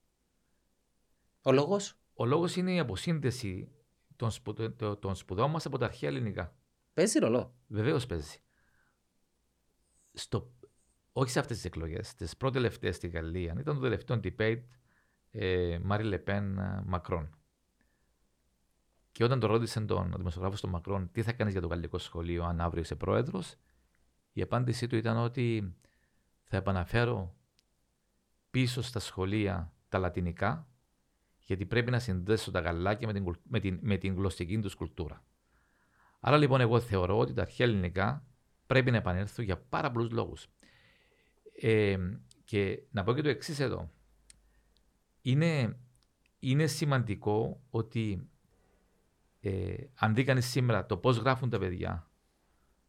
[1.43, 3.69] Ο λόγος; Ο λόγος είναι η αποσύνδεση
[4.17, 6.57] των, σπουδ- το- των σπουδών μας από τα αρχαία ελληνικά.
[6.95, 7.55] παίζει ρολό.
[7.67, 8.39] Βεβαίως παίζει.
[10.13, 10.53] Στο,
[11.13, 14.63] όχι σε αυτές τις εκλογές, τις πρώτες τελευταίες στη Γαλλία, ήταν το τελευταίο debate
[15.37, 17.37] ε, Μάρι Λεπέν Μακρόν.
[19.13, 22.45] Και όταν το ρώτησε τον δημοσιογράφο στον Μακρόν τι θα κάνεις για το γαλλικό σχολείο
[22.45, 23.57] αν αύριο είσαι πρόεδρος,
[24.33, 25.75] η απάντησή του ήταν ότι
[26.43, 27.37] θα επαναφέρω
[28.51, 30.69] πίσω στα σχολεία τα λατινικά,
[31.39, 34.75] γιατί πρέπει να συνδέσω τα γαλάκια με την, κουλ- με την, με την γλωσσική τους
[34.75, 35.25] κουλτούρα.
[36.21, 38.27] Άρα λοιπόν εγώ θεωρώ ότι τα αρχαία ελληνικά
[38.67, 40.47] πρέπει να επανέλθουν για πάρα πολλούς λόγους.
[41.61, 41.97] Ε,
[42.45, 43.91] και να πω και το εξής εδώ.
[45.27, 45.77] Είναι,
[46.39, 48.29] είναι σημαντικό ότι
[49.41, 52.11] ε, αν δει κανείς σήμερα το πώς γράφουν τα παιδιά,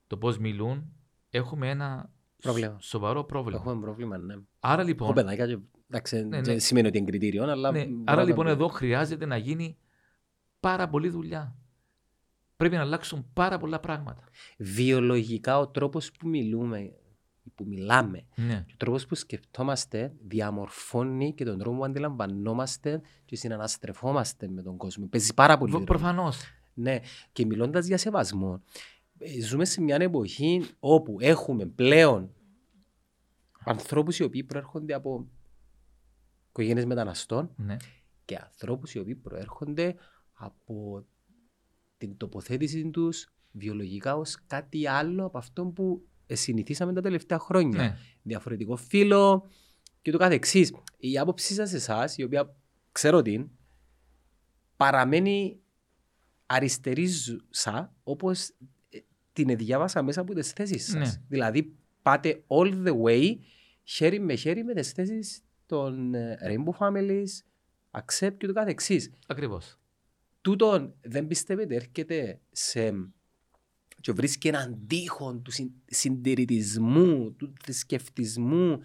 [0.07, 0.94] το πώς μιλούν,
[1.30, 2.78] έχουμε ένα Πρόβλημα.
[2.80, 3.60] σ- σοβαρό πρόβλημα.
[3.66, 4.36] Έχουμε πρόβλημα, ναι.
[4.60, 5.60] Άρα Ο λοιπόν, παιδάκια, και-
[5.90, 6.60] εντάξει, Ναι, δεν ναι.
[6.60, 7.72] σημαίνει ότι είναι κριτήριο, αλλά...
[7.72, 9.78] ναι, μπορεί άρα να λοιπόν τα- εδώ χρειάζεται να γίνει
[10.60, 11.56] πάρα πολλή δουλειά.
[12.57, 14.24] Πρέπει να αλλάξουν πάρα πολλά πράγματα.
[14.57, 16.94] Βιολογικά ο τρόπος που μιλούμε,
[17.55, 18.63] που μιλάμε, Ναι.
[18.67, 24.77] και ο τρόπος που σκεφτόμαστε διαμορφώνει και τον τρόπο που αντιλαμβανόμαστε και συναναστρεφόμαστε με τον
[24.77, 25.05] κόσμο.
[25.07, 25.84] Παίζει πάρα πολύ ρόλο.
[25.84, 26.41] Προφανώς.
[26.73, 26.99] Ναι,
[27.31, 28.61] και μιλώντας για σεβασμό,
[29.17, 32.34] ε, ζούμε σε μια εποχή όπου έχουμε πλέον
[33.65, 35.27] ανθρώπους οι οποίοι προέρχονται από
[36.49, 37.77] οικογένειες μεταναστών Ναι.
[38.26, 39.95] και ανθρώπους οι οποίοι προέρχονται
[40.34, 41.05] από
[41.97, 47.81] την τοποθέτηση τους βιολογικά ως κάτι άλλο από αυτό που συνηθίσαμε τα τελευταία χρόνια.
[47.81, 47.97] ναι.
[48.22, 49.49] Διαφορετικό φύλλο
[50.02, 50.73] και το κάθε εξής.
[50.97, 52.56] Η άποψή σας εσάς, η οποία
[52.91, 53.49] ξέρω την,
[54.77, 55.60] παραμένει
[56.45, 58.49] αριστερίζουσα όπως
[58.89, 58.99] ε,
[59.34, 61.15] την διάβασα μέσα από τις θέσεις σας.
[61.15, 61.23] Ναι.
[61.27, 63.35] Δηλαδή πάτε all the way
[63.84, 67.43] χέρι με χέρι με τις θέσεις των ε, Rainbow Families,
[67.91, 69.11] Accept και το κάθε εξής.
[69.27, 69.80] Ακριβώς.
[70.41, 72.91] Τούτον δεν πιστεύετε έρχεται σε
[74.01, 78.80] και βρίσκει έναν τείχο του συν- συντηρητισμού, του θρησκευτισμού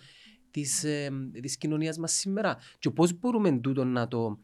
[0.51, 1.11] της, ε,
[1.43, 2.57] της κοινωνίας μας σήμερα.
[2.79, 4.39] Και πώς μπορούμε τούτο να το,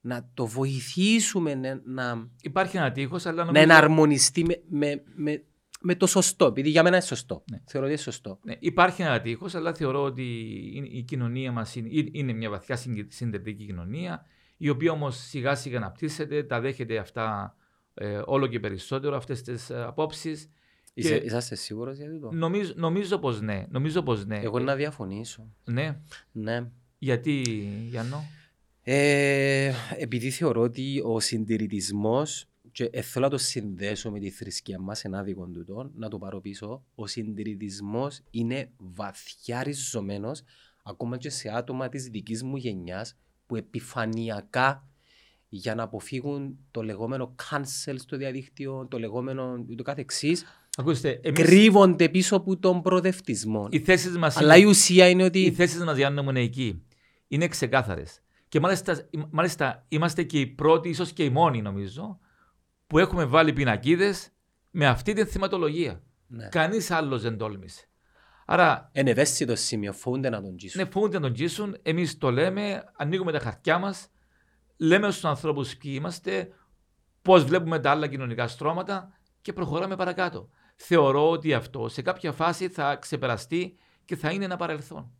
[0.00, 3.62] να το βοηθήσουμε να, να, Υπάρχει ένα τείχος, αλλά να νομίζω.
[3.64, 5.42] εναρμονιστεί με, με, με,
[5.80, 6.46] με το σωστό.
[6.46, 7.44] Επειδή για μένα είναι σωστό.
[7.50, 7.60] Ναι.
[7.66, 8.38] Θεωρώ ότι είναι σωστό.
[8.42, 10.22] Ναι, υπάρχει ένα τείχος, αλλά θεωρώ ότι
[10.74, 14.24] είναι- η κοινωνία μας είναι, είναι μια βαθιά συγκε- συντηρητική κοινωνία,
[14.56, 17.54] η οποία όμως σιγά σιγά αναπτύσσεται, τα δέχεται αυτά
[17.98, 20.48] ε, όλο και περισσότερο, αυτές τις απόψεις.
[20.94, 23.66] Είσαι, είσαστε σίγουρος για τούτο; Νομίζω, νομίζω πως ναι.
[23.68, 24.38] Νομίζω πως ναι.
[24.38, 25.54] Εγώ να διαφωνήσω.
[25.64, 26.00] Ναι.
[26.32, 26.70] Ναι.
[26.98, 27.42] Γιατί,
[27.88, 28.24] Γιάννο;
[28.82, 34.80] Ε, επειδή θεωρώ ότι ο συντηρητισμός, και ε, θέλω να το συνδέσω με τη θρησκεία
[34.80, 40.42] μας, ένα δικό τούτο, να το πάρω πίσω, ο συντηρητισμός είναι βαθιά ριζωμένος
[40.82, 43.16] ακόμα και σε άτομα της δικής μου γενιάς
[43.46, 44.88] που επιφανειακά
[45.48, 50.44] για να αποφύγουν το λεγόμενο cancel στο διαδίκτυο, το λεγόμενο το κάθε εξής,
[50.76, 53.66] Ακούστε, εμείς, κρύβονται πίσω από τον προοδευτισμό.
[53.70, 56.40] οι θέσεις μας Αλλά η είναι- ουσία είναι Οι ότι θέσεις μας, Γιάννα μου, είναι
[56.40, 56.82] εκεί.
[57.28, 58.20] Είναι ξεκάθαρες.
[58.48, 62.18] Και μάλιστα, μάλιστα είμαστε και οι πρώτοι, ίσως και οι μόνοι νομίζω,
[62.86, 64.30] που έχουμε βάλει πινακίδες
[64.70, 66.02] με αυτή τη θεματολογία.
[66.26, 66.48] ναι.
[66.48, 67.88] Κανείς άλλος δεν τόλμησε.
[68.46, 70.82] Άρα, είναι ευαίσθητο σημείο, φοβούνται να τον τζίσουν.
[70.82, 71.76] ναι, φοβούνται να τον τζίσουν.
[71.82, 74.08] Εμείς το λέμε, ανοίγουμε τα χαρτιά μας,
[74.78, 76.52] λέμε στους ανθρώπους ποιοι είμαστε,
[77.22, 80.48] πώς βλέπουμε τα άλλα κοινωνικά στρώματα και προχωράμε παρακάτω.
[80.76, 85.12] Θεωρώ ότι αυτό σε κάποια φάση θα ξεπεραστεί και θα είναι ένα παρελθόν.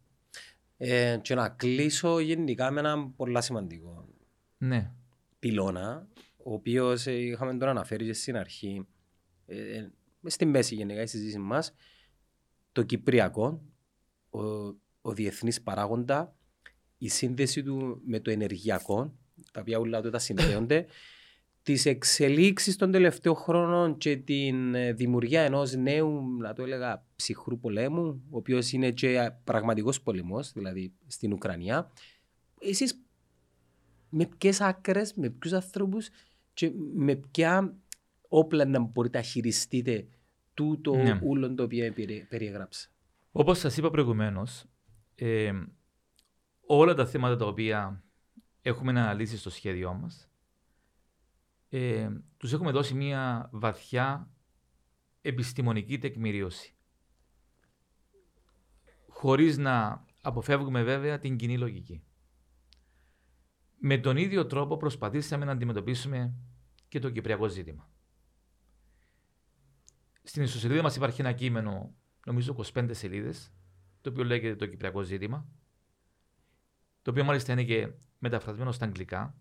[0.77, 4.09] Ε, και να κλείσω γενικά με ένα πολύ σημαντικό
[4.59, 4.93] Ναι.
[5.39, 8.87] πυλώνα, ο οποίος είχαμε τώρα αναφέρει και στην αρχή,
[9.47, 9.91] ε, ε,
[10.27, 11.75] στη μέση γενικά η συζήτηση μας,
[12.73, 13.63] το Κυπριακό,
[14.31, 14.41] ο,
[15.01, 16.37] ο διεθνής παράγοντα,
[16.99, 19.18] η σύνδεση του με το ενεργειακό,
[19.53, 20.87] τα οποία όλα του τα συνδέονται,
[21.63, 27.59] τις εξελίξεις των τελευταίων χρόνων και την ε, δημιουργία ενός νέου, να το έλεγα, ψυχρού
[27.59, 31.91] πολέμου, ο οποίος είναι και πραγματικός πολεμός, δηλαδή στην Ουκρανία.
[32.61, 33.01] Εσείς
[34.09, 36.09] με ποιες άκρες, με ποιους ανθρώπους
[36.55, 37.77] και με ποια
[38.29, 40.07] όπλα να μπορείτε να χειριστείτε
[40.55, 41.19] τούτο Ναι.
[41.23, 42.89] ούλον το οποίο περι- περιέγραψα.
[43.33, 44.65] Όπως σας είπα προηγουμένως,
[45.15, 45.53] ε,
[46.67, 48.03] όλα τα θέματα τα οποία
[48.69, 50.31] έχουμε αναλύσει στο σχέδιό μας,
[51.69, 54.31] ε, τους έχουμε δώσει μια βαθιά
[55.21, 56.75] επιστημονική τεκμηρίωση.
[59.09, 62.03] Χωρίς να αποφεύγουμε βέβαια την κοινή λογική.
[63.81, 66.35] Με τον ίδιο τρόπο προσπαθήσαμε να αντιμετωπίσουμε
[66.89, 67.91] και το κυπριακό ζήτημα.
[70.23, 71.95] Στην ιστοσελίδα μας υπάρχει ένα κείμενο,
[72.27, 73.53] νομίζω 25 σελίδες,
[74.01, 75.49] το οποίο λέγεται το κυπριακό ζήτημα,
[77.03, 79.35] το οποίο μάλιστα είναι και μεταφρασμένο στα αγγλικά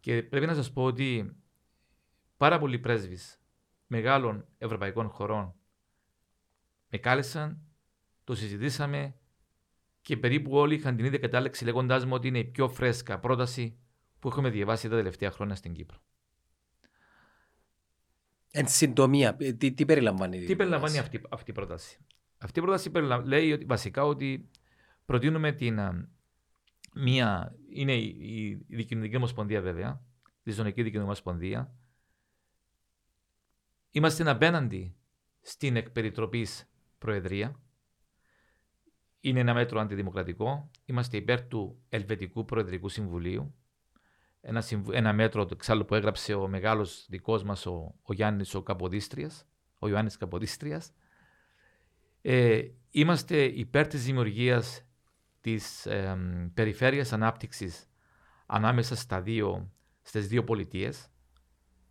[0.00, 1.36] και πρέπει να σας πω ότι
[2.36, 3.40] πάρα πολλοί πρέσβεις
[3.86, 5.54] μεγάλων ευρωπαϊκών χωρών
[6.88, 7.58] με κάλεσαν,
[8.24, 9.14] το συζητήσαμε
[10.00, 13.78] και περίπου όλοι είχαν την ίδια κατάληξη λέγοντάς μου ότι είναι η πιο φρέσκα πρόταση
[14.18, 15.98] που έχουμε διαβάσει τα τελευταία χρόνια στην Κύπρο.
[18.50, 20.36] Εν συντομία, ε, τι, τι περιλαμβάνει.
[20.36, 21.98] η Τι περιλαμβάνει πρόταση; αυτή, αυτή η πρόταση;
[22.38, 24.50] Αυτή η πρόταση περιλα- λέει ότι, βασικά ότι
[25.04, 26.08] προτείνουμε την, α,
[26.94, 30.02] μία, είναι η, η, η Δικοινωνική Ομοσπονδία βέβαια,
[30.42, 31.74] τη Ζωνική Δικοινωνική Ομοσπονδία.
[33.90, 34.96] Είμαστε απέναντι
[35.40, 37.60] στην εκπεριτροπής Προεδρία.
[39.20, 40.70] Είναι ένα μέτρο αντιδημοκρατικό.
[40.84, 43.54] Είμαστε υπέρ του Ελβετικού Προεδρικού Συμβουλίου.
[44.40, 48.54] Ένα, συμβου- ένα μέτρο το εξάλλου που έγραψε ο μεγάλος δικός μας ο, ο Γιάννης
[48.54, 49.48] ο Καποδίστριας,
[49.78, 50.92] ο Ιωάννης Καποδίστριας.
[52.22, 54.86] Ε, είμαστε υπέρ της δημιουργίας
[55.44, 57.86] της εμ, περιφέρειας ανάπτυξης
[58.46, 59.72] ανάμεσα στα δύο,
[60.02, 61.08] στις δύο πολιτείες.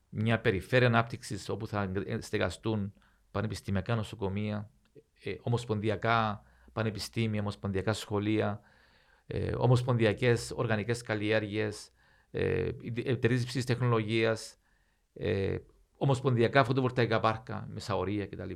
[0.09, 2.93] Μια περιφέρεια ανάπτυξης όπου θα στεγαστούν
[3.31, 4.69] πανεπιστημιακά νοσοκομεία,
[5.23, 6.43] ε, ομοσπονδιακά
[6.73, 8.61] πανεπιστήμια, ομοσπονδιακά σχολεία,
[9.27, 11.89] ε, ομοσπονδιακές οργανικές καλλιέργειες,
[12.31, 12.69] ε,
[13.03, 14.55] εταιρείε υψηλής τεχνολογίας,
[15.13, 15.55] ε,
[15.97, 18.51] ομοσπονδιακά φωτοβολταϊκά πάρκα με σαωρία κτλ.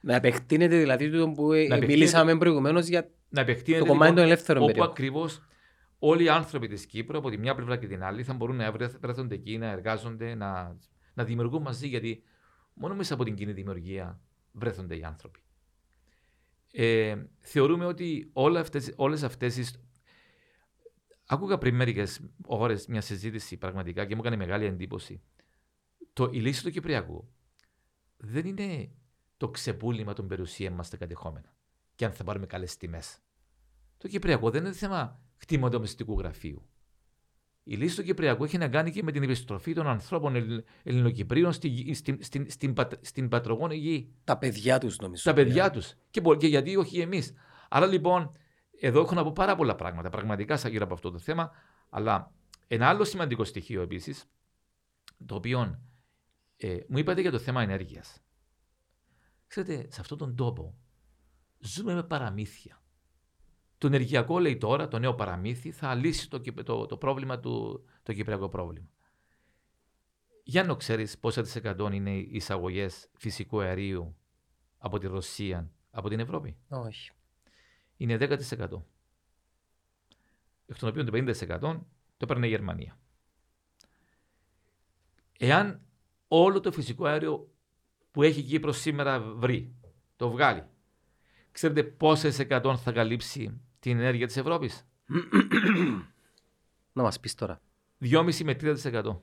[0.00, 4.08] Να επεκτείνεται δηλαδή το που ε, Να επεκτείνεται- μιλήσαμε προηγουμένως για Να επεκτείνεται το κομμάτι
[4.10, 4.92] λοιπόν, των ελεύθερων όπου περιοχών.
[4.92, 5.42] ακριβώς
[5.98, 8.72] όλοι οι άνθρωποι της Κύπρου από τη μια πλευρά και την άλλη θα μπορούν να
[8.72, 10.76] βρεθ- βρέθονται εκεί, να εργάζονται, να,
[11.14, 12.22] να δημιουργούν μαζί, γιατί
[12.74, 14.20] μόνο μέσα από την κοινή δημιουργία
[14.52, 15.40] βρέθονται οι άνθρωποι.
[16.72, 19.66] Ε, θεωρούμε ότι όλα αυτές, όλες αυτές οι...
[21.26, 25.22] Άκουγα πριν μερικές ώρες μια συζήτηση πραγματικά και μου έκανε μεγάλη εντύπωση.
[26.12, 27.28] Το, η λύση του Κυπριακού
[28.16, 28.90] δεν είναι
[29.36, 31.57] το ξεπούλημα των περιουσίων μας στα κατεχόμενα
[31.98, 33.18] και αν θα πάρουμε καλές τιμές.
[33.96, 36.68] Το Κυπριακό δεν είναι θέμα κτήμα domestic γραφείου.
[37.62, 41.52] Η λύση του Κυπριακού έχει να κάνει και με την επιστροφή των ανθρώπων Ελλ- Ελληνοκυπρίων
[41.52, 44.12] στη, γη- στην, στην, στην, πατ- στην πατρογόνη γη.
[44.24, 45.22] τα παιδιά τους, νομίζω.
[45.24, 45.94] Τα παιδιά τους.
[46.10, 47.32] Και, μπο- και γιατί όχι εμείς.
[47.68, 48.32] Άρα λοιπόν,
[48.80, 51.50] εδώ έχω να πω πάρα πολλά πράγματα πραγματικά σαν γύρω από αυτό το θέμα.
[51.88, 52.32] Αλλά
[52.66, 54.24] ένα άλλο σημαντικό στοιχείο επίσης,
[55.26, 55.80] το οποίο
[56.56, 58.20] ε, μου είπατε για το θέμα ενέργειας.
[59.46, 60.74] Ξέρετε, σε αυτόν τον τόπο
[61.58, 62.82] ζούμε με παραμύθια.
[63.78, 67.84] Το ενεργειακό, λέει τώρα, το νέο παραμύθι, θα λύσει το, κυπ- το, το πρόβλημα του,
[68.02, 68.88] το κυπριακό πρόβλημα.
[70.42, 74.16] Για να ξέρεις πόσα της εκατό είναι οι εισαγωγές φυσικού αερίου
[74.78, 77.10] από τη Ρωσία, από την Ευρώπη; Όχι.
[77.96, 78.38] Είναι 10%.
[80.66, 81.80] Εκ των οποίων το 50%
[82.16, 82.98] το παίρνει η Γερμανία.
[85.38, 85.82] Εάν
[86.28, 87.50] όλο το φυσικό αέριο
[88.10, 89.74] που έχει η Κύπρος σήμερα βρει,
[90.16, 90.64] το βγάλει,
[91.58, 94.86] ξέρετε πόσες εκατό θα καλύψει την ενέργεια της Ευρώπης;
[96.92, 97.60] Να μας πεις τώρα.
[98.00, 99.20] 2,5 με 3%.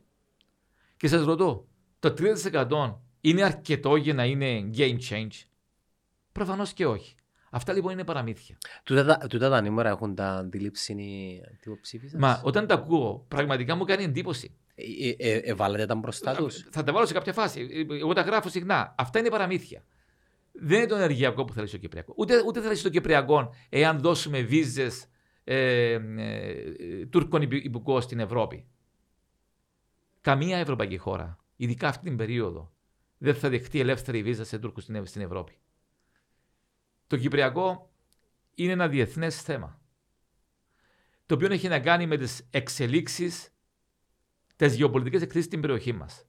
[0.98, 1.68] Και σας ρωτώ,
[2.00, 5.44] το 3% είναι αρκετό για να είναι game change;
[6.32, 7.16] Προφανώς και όχι.
[7.50, 8.58] Αυτά λοιπόν είναι παραμύθια.
[8.84, 13.76] Τούτα τα- Τούτα τα νούμερα έχουν τα αντιλήψη οι αντιποψήφοι Μα όταν τα ακούω, πραγματικά
[13.76, 14.56] μου κάνει εντύπωση.
[14.76, 16.68] Ε, ε, ε, Εβάλλετε τα μπροστά τους.
[16.72, 17.86] Θα τα βάλω σε κάποια φάση.
[17.90, 18.96] Εγώ τα γράφω συχνά.
[18.98, 19.84] Αυτά είναι παραμύθια.
[20.60, 22.14] Δεν είναι το ενεργειακό που θέλεις στο Κυπριακό.
[22.18, 25.08] Ούτε, ούτε θέλεις στο Κυπριακό εάν δώσουμε βίζες
[25.44, 28.68] ε, ε, Τούρκων υπη- υπηκόων στην Ευρώπη.
[30.22, 32.74] Καμία ευρωπαϊκή χώρα, ειδικά αυτή την περίοδο,
[33.18, 35.58] δεν θα δεχτεί ελεύθερη βίζα σε Τούρκους στην, Ευ- στην Ευρώπη.
[37.08, 37.92] Το Κυπριακό
[38.56, 39.82] είναι ένα διεθνές θέμα.
[41.26, 43.54] Το οποίο έχει να κάνει με τις εξελίξεις,
[44.56, 46.26] τις γεωπολιτικές εξελίξει στην περιοχή μας.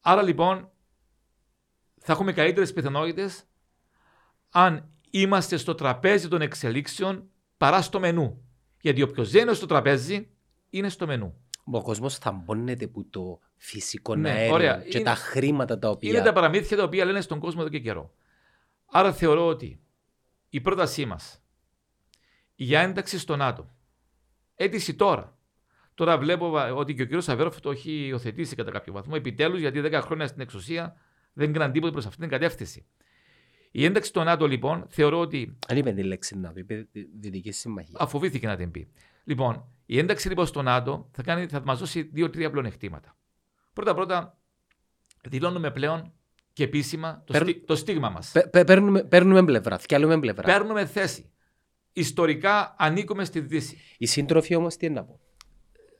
[0.00, 0.70] Άρα λοιπόν,
[2.06, 3.44] θα έχουμε καλύτερες πιθανότητες
[4.50, 8.44] αν είμαστε στο τραπέζι των εξελίξεων παρά στο μενού.
[8.80, 10.28] Γιατί όποιος δεν είναι στο τραπέζι,
[10.70, 11.40] είναι στο μενού.
[11.64, 14.76] Ο κόσμος θα μπώνεται που το φυσικό Ναι, αέριο ωραία.
[14.88, 16.10] και Είναι- τα χρήματα τα οποία.
[16.10, 18.14] Είναι τα παραμύθια τα οποία λένε στον κόσμο εδώ και καιρό.
[18.86, 19.80] Άρα θεωρώ ότι
[20.48, 21.42] η πρότασή μας
[22.54, 23.70] για ένταξη στο ΝΑΤΟ,
[24.54, 25.38] αίτηση τώρα.
[25.94, 27.28] Τώρα βλέπω βα- ότι και ο κ.
[27.28, 29.12] Αβέροφ το έχει υιοθετήσει κατά κάποιο βαθμό.
[29.16, 30.96] Επιτέλους, γιατί 10 χρόνια στην εξουσία
[31.34, 32.86] δεν έκαναν τίποτα προς αυτή την κατεύθυνση.
[33.70, 37.08] Η ένταξη στο ΝΑΤΟ, λοιπόν, θεωρώ ότι Αν είπε τη λέξη να το είπε Δι-
[37.20, 37.96] Δυτική Συμμαχία.
[37.98, 38.92] αφοβήθηκε να την πει.
[39.24, 43.16] Λοιπόν, η ένταξη λοιπόν στο ΝΑΤΟ θα, κάνει, θα μας δώσει δύο-τρία πλεονεκτήματα.
[43.72, 44.38] Πρώτα-πρώτα,
[45.28, 46.12] δηλώνουμε πλέον
[46.52, 48.30] και επίσημα το, Παίρν- στι- το στίγμα μας.
[48.32, 50.42] Πε- πε- Παίρνουμε, παίρνουμε πλευρά, θυκιάλουμε πλευρά.
[50.42, 51.32] Παίρνουμε θέση.
[51.92, 53.78] Ιστορικά ανήκουμε στη Δύση.
[53.98, 55.20] Οι σύντροφοι όμως τι είναι να πω;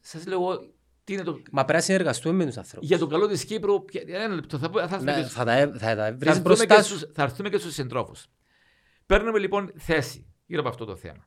[0.00, 0.73] Σας λέω εγώ
[1.04, 1.32] τι είναι το.
[1.50, 2.88] Μα πρέπει να συνεργαστούμε με τους ανθρώπους.
[2.88, 3.84] Για το καλό της Κύπρου.
[3.84, 4.58] ποια- Ένα λεπτό.
[4.58, 6.40] Θα, πω- θα, έρθουμε και Ναι, στου- θα τα, ε- θα τα θα βρεις έρθουμε
[6.40, 6.96] μπροστά και σου.
[6.96, 8.26] στους- θα έρθουμε και στους συντρόφους.
[9.06, 11.26] Παίρνουμε λοιπόν θέση γύρω από αυτό το θέμα.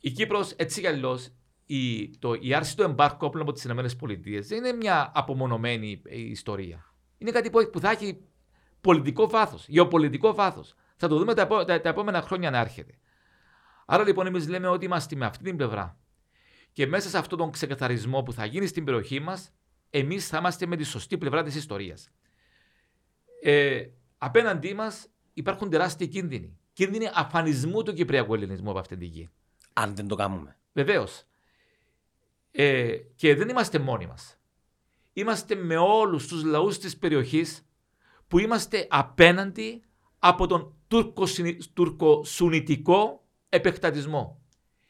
[0.00, 1.28] Η Κύπρος έτσι κι αλλιώς
[1.66, 3.82] η, το, η άρση του εμπάρκου όπλων από τις ΗΠΑ
[4.46, 6.84] δεν είναι μια απομονωμένη ε, ιστορία.
[7.18, 8.20] Είναι κάτι που, που θα έχει
[8.80, 10.74] πολιτικό βάθος, γεωπολιτικό βάθος.
[10.96, 12.94] Θα το δούμε τα, επό- τα, τα επόμενα χρόνια να έρχεται.
[13.86, 15.98] Άρα λοιπόν εμείς λέμε ότι είμαστε με αυτή την πλευρά.
[16.72, 19.52] Και μέσα σε αυτόν τον ξεκαθαρισμό που θα γίνει στην περιοχή μας,
[19.90, 22.10] εμείς θα είμαστε με τη σωστή πλευρά της ιστορίας.
[23.42, 23.86] Ε,
[24.18, 26.58] απέναντί μας υπάρχουν τεράστιοι κίνδυνοι.
[26.72, 29.28] Κίνδυνοι αφανισμού του Κυπριακού Ελληνισμού από αυτήν την γη.
[29.72, 30.58] Αν δεν το κάνουμε.
[30.72, 31.24] Βεβαίως.
[32.50, 34.38] Ε, και δεν είμαστε μόνοι μας.
[35.12, 37.66] Είμαστε με όλους τους λαούς της περιοχής
[38.28, 39.82] που είμαστε απέναντι
[40.18, 44.40] από τον τουρκοσυνη- τουρκοσουνητικό επεκτατισμό.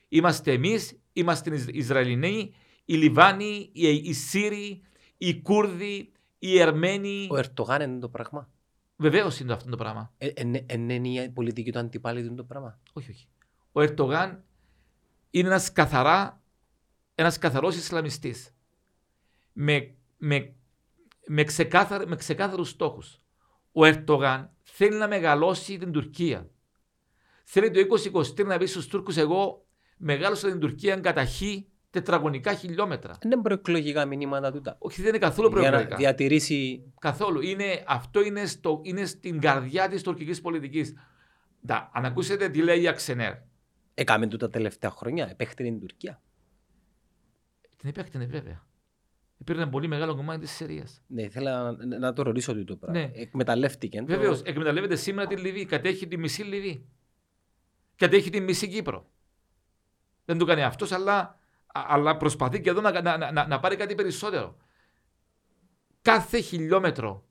[0.09, 2.55] Είμαστε εμείς, είμαστε οι Ισραηλινοί,
[2.85, 4.83] οι Λιβάνοι, οι, οι Σύριοι,
[5.17, 7.27] οι Κούρδοι, οι Ερμένοι.
[7.31, 8.49] Ο Ερτογάν είναι το πράγμα.
[8.97, 10.13] Βεβαίως είναι αυτό το πράγμα.
[10.19, 12.81] Ε, ε, ε, είναι η πολιτική του αντιπάλη του το πράγμα.
[12.93, 13.29] Όχι, όχι.
[13.73, 14.45] Ο Ερτογάν
[15.31, 16.43] είναι ένας καθαρά,
[17.15, 18.55] ένας καθαρός Ισλαμιστής.
[19.53, 20.55] Με, με,
[21.27, 23.21] με, ξεκάθαρ, με ξεκάθαρους στόχους.
[23.73, 26.51] Ο Ερτογάν θέλει να μεγαλώσει την Τουρκία.
[27.45, 27.81] Θέλει το
[28.13, 29.67] 2023 να πει στους Τούρκους εγώ
[30.01, 31.41] μεγάλωσα την Τουρκία κατά χ
[31.91, 33.17] τετραγωνικά χιλιόμετρα.
[33.21, 34.77] Δεν είναι προεκλογικά μηνύματα τούτα.
[34.79, 35.97] Όχι, δεν είναι καθόλου Για να προεκλογικά.
[35.97, 36.93] διατηρήσει.
[37.01, 37.41] Καθόλου.
[37.41, 40.95] Είναι, αυτό είναι, στο, είναι στην καρδιά της τουρκικής πολιτικής.
[41.67, 43.33] Τα, αν ακούσετε τι λέει η Αξενέρ.
[43.95, 45.29] Έκαμε τούτα τα τελευταία χρόνια.
[45.31, 46.23] Επέχτε την Τουρκία.
[47.77, 48.67] Την επέκτηνε βέβαια.
[49.45, 51.03] Πήρε ένα πολύ μεγάλο κομμάτι της Συρίας.
[51.07, 53.01] Ναι, ήθελα να, να το ρωτήσω τούτο πράγμα.
[53.01, 53.11] Ναι.
[53.15, 53.99] Εκμεταλλεύτηκε.
[53.99, 55.65] το- Βεβαίως, εκμεταλλεύεται σήμερα τη Λιβύη.
[55.65, 56.89] Κατέχει τη μισή Λιβύη.
[57.97, 59.11] Κατέχει τη μισή Κύπρο.
[60.25, 61.19] Δεν το κάνει αυτός, αλλά,
[61.67, 64.57] α- αλλά προσπαθεί και εδώ να, να, να, να πάρει κάτι περισσότερο.
[66.03, 67.29] Κάθε χιλιόμετρο,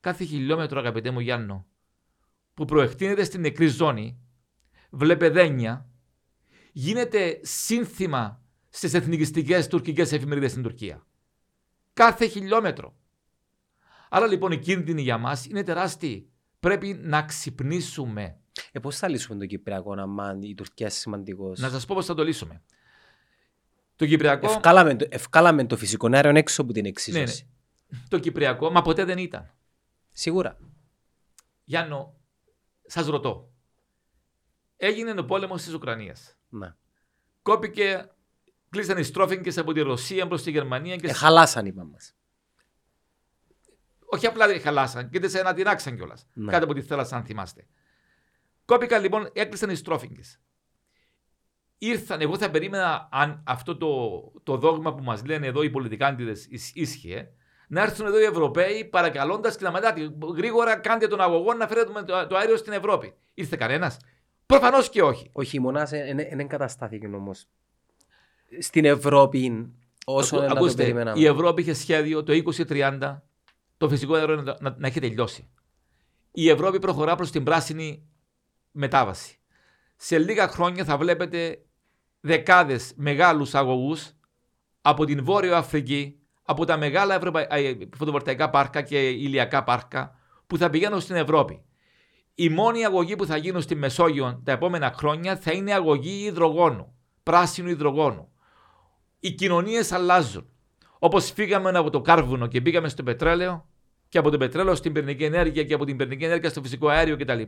[0.00, 1.66] κάθε χιλιόμετρο, αγαπητέ μου Γιάννο,
[2.54, 4.20] που προεκτείνεται στην νεκρή ζώνη,
[4.90, 5.90] βλέπε δένεια,
[6.72, 11.06] γίνεται σύνθημα στις εθνικιστικές τουρκικές εφημερίδες στην Τουρκία.
[11.92, 12.96] Κάθε χιλιόμετρο.
[14.08, 16.30] Άρα λοιπόν οι κίνδυνοι για μας είναι τεράστιοι.
[16.60, 18.41] Πρέπει να ξυπνήσουμε.
[18.72, 22.14] Ε, πώς θα λύσουμε το Κυπριακό να η Τουρκία σημαντικός; Να σας πω πώς θα
[22.14, 22.62] το λύσουμε.
[23.96, 27.48] Το Κυπριακό, Ευκάλαμε, το, ευκάλαμε το φυσικό αέριο έξω από την ναι, εξίσωση.
[27.88, 27.98] ναι.
[28.08, 29.50] το Κυπριακό, μα ποτέ δεν ήταν.
[30.12, 30.58] Σίγουρα.
[31.64, 32.16] Γιάννο,
[32.86, 33.52] σας ρωτώ.
[34.76, 36.36] Έγινε ο πόλεμος της Ουκρανίας.
[36.48, 36.74] Ναι.
[37.42, 38.10] Κόπηκε,
[38.70, 42.14] κλείσαν οι στρόφιγγες από τη Ρωσία προς τη Γερμανία και Ε, χαλάσαν είπα μας.
[44.04, 46.26] όχι απλά χαλάσαν, και σε ανατινάξαν κιόλας.
[46.32, 46.50] Ναι.
[46.52, 47.66] Κάτω από τη θάλασσα, αν θυμάστε.
[48.72, 50.40] Κόπηκαν λοιπόν, έκλεισαν οι στρόφιγγες.
[51.78, 53.88] Ήρθαν, εγώ θα περίμενα αν αυτό το,
[54.42, 57.28] το δόγμα που μας λένε εδώ οι πολιτικάντιδες ίσχυε,
[57.68, 61.92] να έρθουν εδώ οι Ευρωπαίοι παρακαλώντας και να μαντάτε γρήγορα κάντε τον αγωγό να φέρετε
[61.92, 63.14] το, το αέριο στην Ευρώπη.
[63.34, 63.96] Ήρθε κανένας;
[64.46, 65.30] Προφανώς και όχι.
[65.32, 67.46] Ο χειμώνας δεν εγκαταστάθηκε όμως
[68.58, 69.72] στην Ευρώπη
[70.04, 71.20] όσο Ακού- να το ακούστε, περιμέναμε.
[71.20, 73.22] η Ευρώπη είχε σχέδιο το 2030
[73.76, 75.48] το φυσικό αέριο να, να, να έχει τελειώσει.
[76.32, 78.06] Η Ευρώπη προχωρά προς την πράσινη
[78.72, 79.36] μετάβαση.
[79.96, 81.58] Σε λίγα χρόνια θα βλέπετε
[82.20, 84.12] δεκάδες μεγάλους αγωγούς
[84.80, 87.46] από την Βόρειο Αφρική, από τα μεγάλα ευρωπα...
[87.96, 91.62] φωτοβολταϊκά πάρκα και ηλιακά πάρκα που θα πηγαίνουν στην Ευρώπη.
[92.34, 96.94] Η μόνη αγωγή που θα γίνουν στη Μεσόγειο τα επόμενα χρόνια θα είναι αγωγή υδρογόνου,
[97.22, 98.32] πράσινου υδρογόνου.
[99.20, 100.46] Οι κοινωνίες αλλάζουν.
[100.98, 103.66] Όπως φύγαμε από το κάρβουνο και πήγαμε στο πετρέλαιο,
[104.08, 107.16] και από το πετρέλαιο στην πυρηνική ενέργεια και από την πυρηνική ενέργεια στο φυσικό αέριο
[107.16, 107.42] κτλ.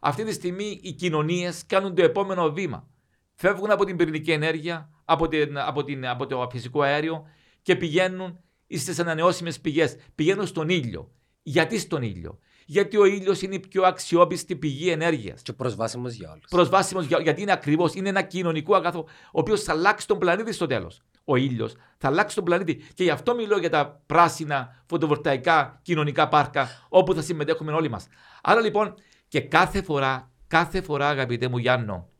[0.00, 2.88] Αυτή τη στιγμή οι κοινωνίες κάνουν το επόμενο βήμα.
[3.34, 7.26] Φεύγουν από την πυρηνική ενέργεια, από, την, από, την, από το φυσικό αέριο
[7.62, 9.96] και πηγαίνουν στις ανανεώσιμες πηγές.
[10.14, 11.10] Πηγαίνουν στον ήλιο.
[11.42, 15.42] Γιατί στον ήλιο, Γιατί ο ήλιος είναι η πιο αξιόπιστη πηγή ενέργειας.
[15.42, 16.44] Και προσβάσιμος για όλους.
[16.50, 20.52] Προσβάσιμος για, γιατί είναι ακριβώς, είναι ένα κοινωνικό αγαθό, ο οποίος θα αλλάξει τον πλανήτη
[20.52, 21.02] στο τέλος.
[21.24, 22.74] Ο ήλιος θα αλλάξει τον πλανήτη.
[22.94, 28.06] Και γι' αυτό μιλώ για τα πράσινα φωτοβολταϊκά κοινωνικά πάρκα, όπου θα συμμετέχουμε όλοι μας.
[28.42, 28.94] Άρα λοιπόν,
[29.36, 32.10] και κάθε φορά, κάθε φορά, αγαπητέ μου Γιάννο,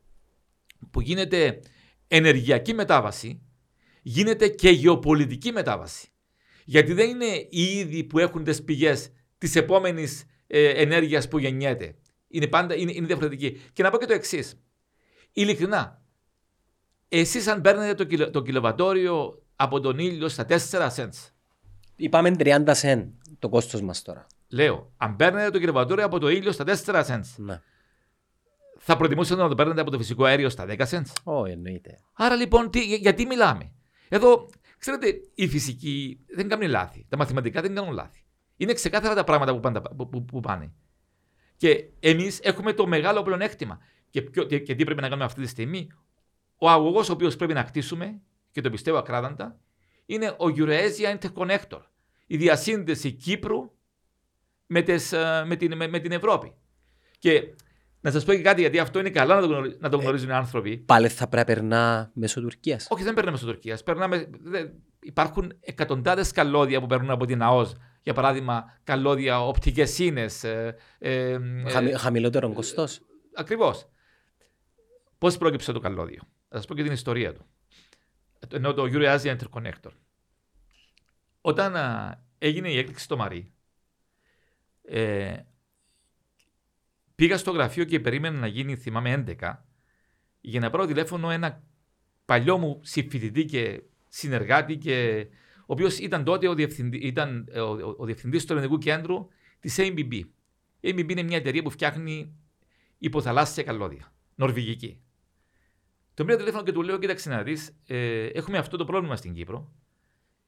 [0.90, 1.60] που γίνεται
[2.08, 3.42] ενεργειακή μετάβαση,
[4.02, 6.08] γίνεται και γεωπολιτική μετάβαση.
[6.64, 11.96] Γιατί δεν είναι οι ίδιοι που έχουν τις πηγές της επόμενης ε, ενέργειας που γεννιέται.
[12.28, 13.60] Είναι πάντα είναι, είναι διαφορετική.
[13.72, 14.60] Και να πω και το εξής.
[15.32, 16.02] Ειλικρινά,
[17.08, 20.56] εσείς αν παίρνετε το, κιλο, το κιλοβατόριο από τον ήλιο στα 4
[20.96, 21.30] cents.
[21.96, 24.26] Είπαμε 30 cents το κόστος μας τώρα.
[24.48, 27.34] Λέω, αν παίρνετε το κιλοβατόριο από το ήλιο στα 4 cents.
[27.36, 27.60] Ναι.
[28.78, 31.12] Θα προτιμούσατε να το παίρνετε από το φυσικό αέριο στα 10 cents.
[31.22, 32.00] Όχι, εννοείται.
[32.12, 33.72] Άρα λοιπόν, τι, γιατί μιλάμε;
[34.08, 37.06] Εδώ, ξέρετε, η φυσική δεν κάνει λάθη.
[37.08, 38.24] Τα μαθηματικά δεν κάνουν λάθη.
[38.56, 40.72] Είναι ξεκάθαρα τα πράγματα που, πάνε, που, που, που πάνε.
[41.56, 43.78] Και εμείς έχουμε το μεγάλο πλεονέκτημα.
[44.10, 45.90] Και, και, και τι πρέπει να κάνουμε αυτή τη στιγμή;
[46.56, 48.20] Ο αγωγός ο οποίος πρέπει να χτίσουμε,
[48.50, 49.60] και το πιστεύω ακράδαντα,
[50.06, 51.80] είναι ο Eurasia Interconnector.
[52.26, 53.75] Η διασύνδεση Κύπρου
[54.66, 56.52] με, τις, ε, με, την, με, με την Ευρώπη.
[57.18, 57.42] Και
[58.00, 60.28] να σας πω και κάτι, γιατί αυτό είναι καλά να το, γνωρίζουν, να το γνωρίζουν
[60.28, 60.76] οι άνθρωποι.
[60.76, 62.86] Πάλι θα πρέπει να περνά μέσω Τουρκίας.
[62.90, 63.82] Όχι, δεν περνά μέσω Τουρκίας.
[65.00, 67.74] Υπάρχουν εκατοντάδες καλώδια που περνούν από την ΑΟΣ.
[68.02, 70.26] Για παράδειγμα, καλώδια, οπτικές ίνε.
[70.42, 71.38] Ε, ε,
[71.68, 73.00] Χαμη, χαμηλότερο κοστός.
[73.34, 73.88] Ακριβώς.
[75.18, 77.46] Πώς πρόκειψε το καλώδιο; Θα σας πω και την ιστορία του.
[78.48, 79.90] Ενώ το Eurasia Interconnector.
[81.40, 83.52] Όταν α, έγινε η έκρηξη στο Μαρί,
[84.88, 85.36] ε,
[87.14, 89.54] πήγα στο γραφείο και περίμενα να γίνει, θυμάμαι, 11
[90.40, 91.62] για να πάρω τηλέφωνο ένα
[92.24, 95.26] παλιό μου συμφιλητή και συνεργάτη και
[95.60, 99.28] ο οποίος ήταν τότε ο διευθυντή, ήταν ο, ο, ο διευθυντής του ελληνικού κέντρου
[99.60, 100.12] της ABB.
[100.80, 102.36] Η ABB είναι μια εταιρεία που φτιάχνει
[102.98, 105.00] υποθαλάσσια καλώδια, νορβηγική.
[106.14, 109.34] Το πήρα τηλέφωνο και του λέω: Κοίταξε να δεις, ε, έχουμε αυτό το πρόβλημα στην
[109.34, 109.72] Κύπρο.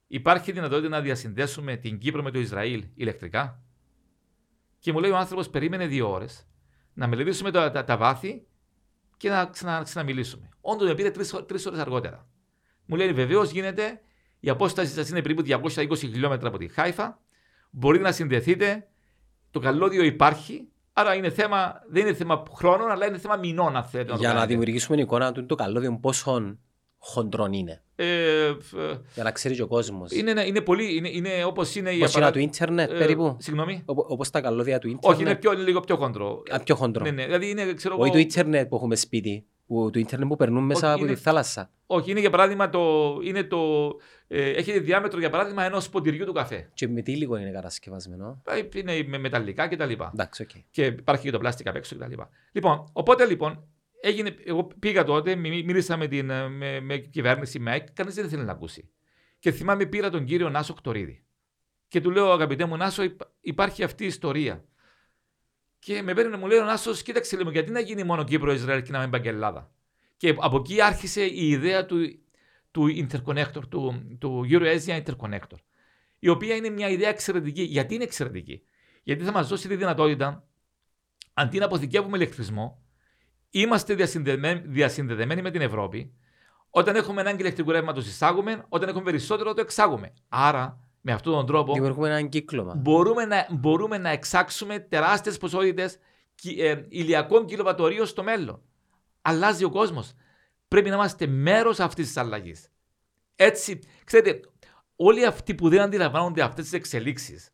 [0.07, 3.63] Υπάρχει δυνατότητα να διασυνδέσουμε την Κύπρο με το Ισραήλ ηλεκτρικά.
[4.79, 6.47] Και μου λέει ο άνθρωπος: Περίμενε δύο ώρες
[6.93, 8.47] να μελετήσουμε τα, τα, τα βάθη
[9.17, 10.49] και να ξανα, ξαναμιλήσουμε.
[10.61, 11.11] Όντως με πήρε
[11.47, 12.27] τρεις ώρες αργότερα.
[12.87, 14.01] Μου λέει: Βεβαίως γίνεται,
[14.41, 17.21] η απόσταση σας είναι περίπου 220 χιλιόμετρα από τη Χάιφα.
[17.71, 18.89] Μπορείτε να συνδεθείτε.
[19.51, 20.69] Το καλώδιο υπάρχει.
[20.93, 24.15] Άρα είναι θέμα, δεν είναι θέμα χρόνων, αλλά είναι θέμα μηνών, αν θέλετε.
[24.15, 26.57] Για να δημιουργήσουμε εικόνα του το καλώδιο πόσο
[26.99, 27.83] χοντρών είναι.
[28.01, 28.57] Ε,
[29.15, 30.13] για να ξέρει και ο κόσμος.
[30.13, 30.97] Είναι, είναι πολύ.
[30.97, 32.31] Είναι, είναι όπως είναι η απαρα...
[32.31, 33.37] του ίντερνετ, ε, περίπου.
[33.39, 33.83] Συγγνώμη.
[33.85, 35.15] Όπως τα καλώδια του ίντερνετ.
[35.15, 36.43] Όχι, είναι, πιο, είναι λίγο πιο χοντρό.
[36.51, 37.05] Α, πιο χοντρό.
[37.05, 37.25] Ναι, ναι.
[37.25, 39.47] Δηλαδή είναι, ξέρω, Όχι το ίντερνετ που έχουμε σπίτι.
[39.67, 41.15] Που, το ίντερνετ που περνούν μέσα Όχι, από είναι...
[41.15, 41.71] τη θάλασσα.
[41.87, 43.15] Όχι, είναι για παράδειγμα το.
[43.23, 43.59] Είναι το
[44.29, 46.71] ε, έχει διάμετρο για παράδειγμα ενός ποτηριού του καφέ.
[46.75, 48.43] Και με τι υλικό είναι κατασκευασμένο.
[48.47, 49.91] Ε, είναι με μεταλλικά κτλ.
[50.13, 50.61] Εντάξει, okay.
[50.71, 52.13] Και υπάρχει και το πλάστικα απ' έξω κτλ.
[52.53, 53.65] Λοιπόν, οπότε λοιπόν
[54.01, 58.53] έγινε, εγώ πήγα τότε, μίλησα με την με, με κυβέρνηση ΜΕΚ, κανείς δεν θέλει να
[58.53, 58.91] ακούσει.
[59.39, 61.23] Και θυμάμαι πήρα τον κύριο Νάσο Κτορίδη.
[61.89, 63.03] Και του λέω, αγαπητέ μου Νάσο,
[63.41, 64.65] υπάρχει αυτή η ιστορία.
[65.79, 68.83] Και με παίρνει να μου λέει ο Νάσος, κοίταξε λίγο, γιατί να γίνει μόνο Κύπρο-Ισραήλ
[68.83, 69.73] και να μην πάει και Ελλάδα.
[70.17, 71.97] Και από εκεί άρχισε η ιδέα του,
[72.71, 75.59] του interconnector, του, του Euro-Asia Interconnector.
[76.19, 77.63] Η οποία είναι μια ιδέα εξαιρετική.
[77.63, 78.63] Γιατί είναι εξαιρετική,
[79.03, 80.49] Γιατί θα μας δώσει τη δυνατότητα,
[81.35, 82.83] αντί να αποθηκεύουμε ηλεκτρισμό,
[83.51, 83.95] είμαστε
[84.65, 86.13] διασυνδεδεμένοι με την Ευρώπη.
[86.71, 88.65] Όταν έχουμε ανάγκη ηλεκτρικού ρεύματο, εισάγουμε.
[88.69, 90.13] Όταν έχουμε περισσότερο, το εξάγουμε.
[90.29, 91.73] Άρα, με αυτόν τον τρόπο.
[91.73, 92.75] Δημιουργούμε έναν κύκλωμα.
[92.75, 95.99] Μπορούμε να, μπορούμε να εξάξουμε τεράστιες ποσότητες
[96.59, 98.63] ε, ηλιακών κιλοβατορίων στο μέλλον.
[99.23, 100.13] Αλλάζει ο κόσμος.
[100.69, 102.69] Πρέπει να είμαστε μέρος αυτής της αλλαγής.
[103.37, 104.41] Έτσι, ξέρετε,
[104.97, 107.53] όλοι αυτοί που δεν αντιλαμβάνονται αυτές τις εξελίξεις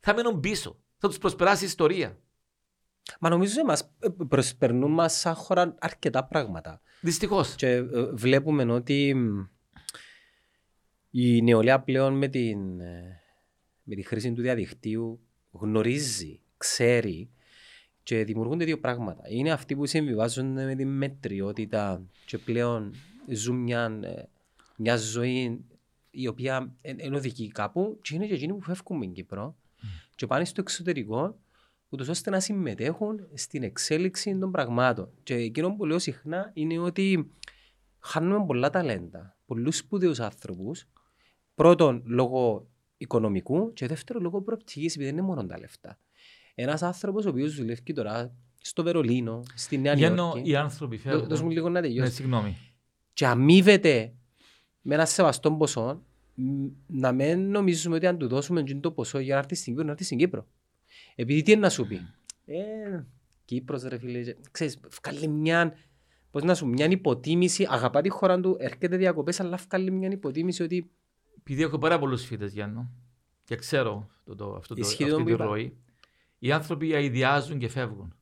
[0.00, 0.78] θα μείνουν πίσω.
[0.98, 2.18] Θα τους προσπεράσει η ιστορία.
[3.20, 6.80] Μα νομίζω μας ε, προσπερνούν μας σαν χώρα αρκετά πράγματα.
[7.00, 7.54] Δυστυχώς.
[7.54, 9.14] Και ε, βλέπουμε ότι
[11.10, 13.20] η νεολαία πλέον με την, ε,
[13.82, 15.20] με τη χρήση του διαδικτύου
[15.50, 17.30] γνωρίζει, ξέρει
[18.02, 19.22] και δημιουργούνται δύο πράγματα.
[19.28, 22.94] Είναι αυτοί που συμβιβάζονται με τη μετριότητα και πλέον
[23.28, 24.28] ζουν μια, ε,
[24.76, 25.64] μιας ζωή
[26.10, 29.86] η οποία είναι οδική κάπου και είναι και εκείνοι που φεύγουν στην Κύπρο mm.
[30.14, 31.38] και πάνε στο εξωτερικό
[31.96, 35.10] ούτως ώστε να συμμετέχουν στην εξέλιξη των πραγμάτων.
[35.22, 37.30] Και εκείνο που λέω συχνά είναι ότι
[37.98, 40.88] χάνουμε πολλά ταλέντα, πολλούς σπουδαίους άνθρωπους,
[41.54, 42.66] πρώτον λόγω
[42.96, 45.98] οικονομικού και δεύτερον λόγω προοπτικής, επειδή δεν είναι μόνο τα λεφτά.
[46.54, 50.50] Ένας άνθρωπος ο οποίος δουλεύει τώρα στο Βερολίνο, στη Νέα Υόρκη.
[50.50, 51.28] οι άνθρωποι φεύγουν.
[51.28, 52.08] Δώσ' μου λίγο να τελειώσει.
[52.08, 52.56] Ναι, συγγνώμη.
[53.12, 54.14] Και αμείβεται
[54.80, 56.02] με ένα σεβαστό ποσό,
[56.86, 59.90] να μην νομίζουμε ότι αν του δώσουμε το ποσό για να έρθει στην Κύπρο, να
[59.90, 60.46] έρθει στην Κύπρο.
[61.18, 62.00] Επειδή τι είναι να σου πει;
[62.44, 63.04] Ε,
[63.44, 65.74] Κύπρος ρε φίλε, ξέρεις, βγάλει μια,
[66.30, 70.62] πώς να σου, μια υποτίμηση, αγαπά τη χώρα του, έρχεται διακοπές, αλλά βγάλει μια υποτίμηση
[70.62, 70.90] ότι...
[71.38, 72.90] Επειδή έχω πάρα πολλούς φίτες, Γιάννο,
[73.44, 75.76] και ξέρω το, το, αυτό το, αυτή τη ροή,
[76.38, 78.14] οι άνθρωποι αειδιάζουν και φεύγουν.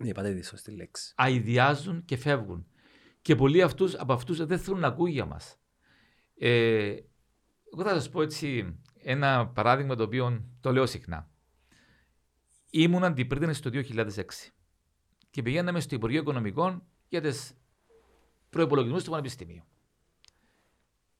[0.00, 1.12] Ναι, είπατε τη σωστή λέξη.
[1.16, 2.66] Αειδιάζουν και φεύγουν.
[3.22, 5.58] Και πολλοί αυτούς, από αυτούς δεν θέλουν να ακούει για μας.
[6.38, 6.96] Ε,
[7.72, 11.30] εγώ θα σας πω έτσι ένα παράδειγμα το οποίο το λέω συχνά.
[12.74, 14.12] Ήμουν αντιπρίτανη το 2006
[15.30, 17.52] και πηγαίναμε στο Υπουργείο Οικονομικών για τις
[18.50, 19.64] προπολογισμού του Πανεπιστημίου.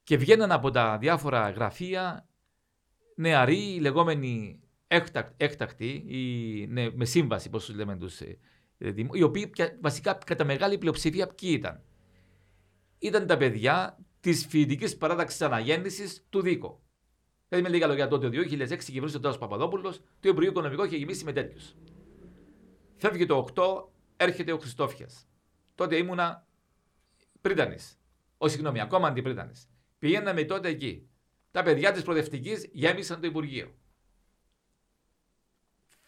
[0.02, 2.28] Και βγαίναν από τα διάφορα γραφεία
[3.14, 4.60] νεαροί, λεγόμενοι
[5.36, 8.20] έκτακτη ή ναι, με σύμβαση, πώς τους λέμε τους.
[8.20, 8.38] Ε,
[9.12, 11.82] οι οποίοι βασικά κατά μεγάλη πλειοψηφία ποιοι ήταν.
[12.98, 16.81] Ήταν τα παιδιά της φοιτητικής παράταξης αναγέννησης του Δίκο.
[17.52, 20.96] Δηλαδή, με λίγα λόγια, τότε το 2006 κυβερνούσε ο Τάσος Παπαδόπουλος, το Υπουργείο Οικονομικό είχε
[20.96, 21.74] γεμίσει με τέτοιους.
[22.96, 25.28] Φεύγει το 8, έρχεται ο Χριστόφιας.
[25.74, 26.46] Τότε ήμουνα
[27.40, 28.00] πρίτανης.
[28.36, 29.68] Όχι, συγγνώμη, ακόμα αντιπρίτανης.
[29.98, 31.08] Πηγαίναμε τότε εκεί.
[31.50, 33.74] Τα παιδιά της προοδευτικής γέμισαν το Υπουργείο.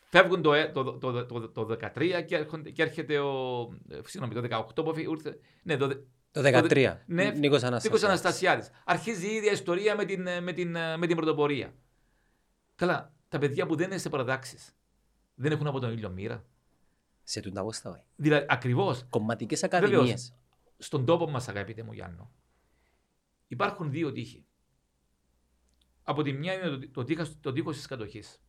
[0.04, 3.60] Φεύγουν το, ε, το, το, το, το 13 και, έρχονται, και έρχεται ο.
[3.88, 5.38] Ε, συγγνώμη, το 18 που ήρθε.
[5.62, 6.04] Ναι, το,
[6.34, 6.84] το 13.
[6.84, 7.62] Το, ναι, Νίκος
[8.02, 8.70] Αναστασιάδης.
[8.84, 11.74] Αρχίζει η ίδια ιστορία με την, με, την, με την πρωτοπορία.
[12.74, 14.58] Καλά, τα παιδιά που δεν είναι σε παραδάξει
[15.34, 16.44] δεν έχουν από τον ήλιο μοίρα.
[17.22, 19.06] Σε τον ταβό στα Δηλαδή, ακριβώς.
[19.08, 20.34] Κομματικές ακαδημίες.
[20.78, 22.32] Στον τόπο μας, αγαπητέ μου Γιάννο,
[23.46, 24.44] υπάρχουν δύο τείχοι.
[26.02, 28.42] Από τη μια είναι το, το, το τείχος της κατοχής.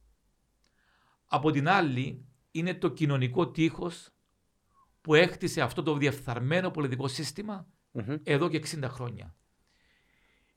[1.25, 4.09] Από την άλλη είναι το κοινωνικό τείχος
[5.01, 7.07] που έκτισε αυτό το διεφθαρμένο πολιτικό
[8.23, 9.35] εδώ και 60 χρόνια.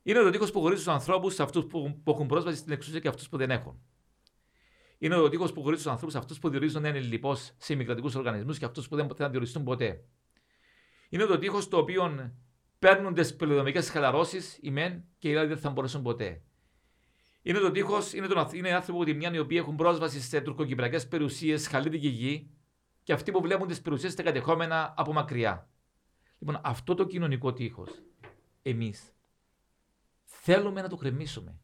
[0.02, 3.00] Είναι το τείχος που χωρίζει τους ανθρώπους σε αυτούς που, που έχουν πρόσβαση στην εξουσία
[3.00, 3.80] και αυτούς που δεν έχουν.
[4.98, 8.58] Είναι το τείχο που χωρίζει τους ανθρώπους αυτούς που διορίζουν ένα λοιπό σε ημικρατικού οργανισμούς
[8.58, 10.04] και αυτούς που δεν θα διοριστούν ποτέ.
[11.08, 12.32] Είναι το τείχο το οποίο
[12.78, 16.42] παίρνουν τις πολυδομικέ χαλαρώσεις οι μεν και οι άλλοι δεν θα μπορέσουν ποτέ.
[17.42, 20.40] Είναι το τείχο, είναι, το, είναι άνθρωποι που τη μια οι οποίοι έχουν πρόσβαση σε
[20.40, 22.50] τουρκοκυπριακές περιουσίες, χαλίδικη γη
[23.02, 25.68] και αυτοί που βλέπουν τις περιουσίες τα κατεχόμενα από μακριά.
[26.38, 28.02] Λοιπόν, αυτό το κοινωνικό τείχος,
[28.62, 29.12] εμείς
[30.24, 31.60] θέλουμε να το κρεμίσουμε.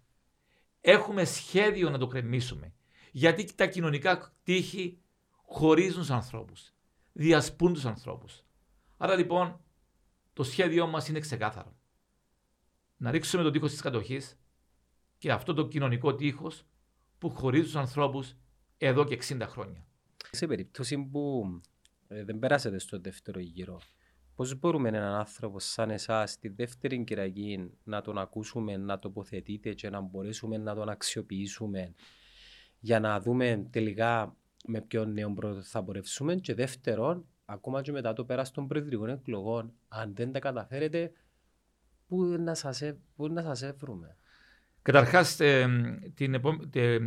[0.81, 2.73] Έχουμε σχέδιο να το κρεμίσουμε.
[3.13, 4.99] Γιατί τα κοινωνικά τείχη
[5.45, 6.73] χωρίζουν τους ανθρώπους.
[7.13, 8.45] Διασπούν τους ανθρώπους.
[8.97, 9.61] Άρα λοιπόν,
[10.33, 11.77] το σχέδιό μας είναι ξεκάθαρο.
[12.97, 14.39] Να ρίξουμε το τείχος της κατοχής
[15.19, 16.67] και αυτό το κοινωνικό τείχος
[17.19, 18.35] που χωρίζει τους ανθρώπους
[18.79, 19.87] εδώ και 60 χρόνια.
[20.31, 21.45] Σε περίπτωση που
[22.09, 23.81] ε, δεν περάσετε στο δεύτερο γύρο,
[24.35, 29.90] πώς μπορούμε έναν άνθρωπο σαν εσάς στη δεύτερη κυραγή να τον ακούσουμε, να τοποθετείτε και
[29.90, 31.94] να μπορέσουμε να τον αξιοποιήσουμε
[32.81, 34.36] για να δούμε τελικά
[34.66, 39.09] με ποιον νέο πρώτο θα πορευσούμε και δεύτερον, ακόμα και μετά το πέρας των προεδρικών
[39.09, 41.12] εκλογών, αν δεν τα καταφέρετε,
[42.06, 42.82] πού να σας,
[43.16, 44.16] πού να σας έβρουμε;
[44.82, 45.39] Καταρχάς,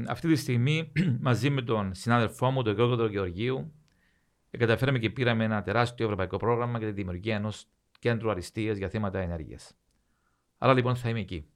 [0.08, 0.92] αυτή τη στιγμή
[1.28, 3.74] μαζί με τον συνάδελφό μου, τον Γιώργο Γεωργίου,
[4.58, 7.68] καταφέραμε και πήραμε ένα τεράστιο ευρωπαϊκό πρόγραμμα για τη δημιουργία ενός
[8.00, 9.78] κέντρου αριστείας για θέματα ενέργειας.
[10.58, 11.50] Άρα λοιπόν θα είμαι εκεί.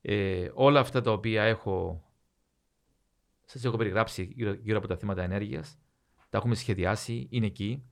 [0.00, 2.06] Ε, όλα αυτά τα οποία έχω
[3.44, 5.78] σας έχω περιγράψει γύρω, γύρω από τα θέματα ενέργειας,
[6.28, 7.84] τα έχουμε σχεδιάσει, είναι εκεί.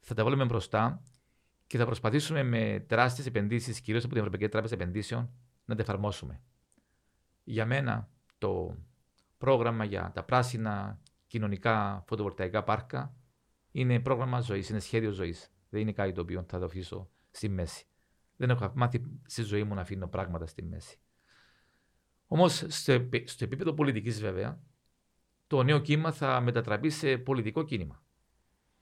[0.00, 1.02] Θα τα βάλουμε μπροστά
[1.66, 5.30] και θα προσπαθήσουμε με τεράστιες επενδύσεις, κυρίως από την Ευρωπαϊκή Τράπεζα Επενδύσεων,
[5.64, 6.40] να τα εφαρμόσουμε
[7.48, 8.08] για μένα
[8.38, 8.76] το
[9.38, 13.15] πρόγραμμα για τα πράσινα κοινωνικά φωτοβολταϊκά πάρκα
[13.76, 15.50] είναι πρόγραμμα ζωής, είναι σχέδιο ζωής.
[15.68, 17.84] Δεν είναι κάτι το οποίο θα το αφήσω στη μέση.
[18.36, 20.98] Δεν έχω μάθει στη ζωή μου να αφήνω πράγματα στη μέση.
[22.26, 22.92] Όμως στο,
[23.38, 24.60] επίπεδο πολιτικής, βέβαια,
[25.46, 28.02] το νέο κύμα θα μετατραπεί σε πολιτικό κίνημα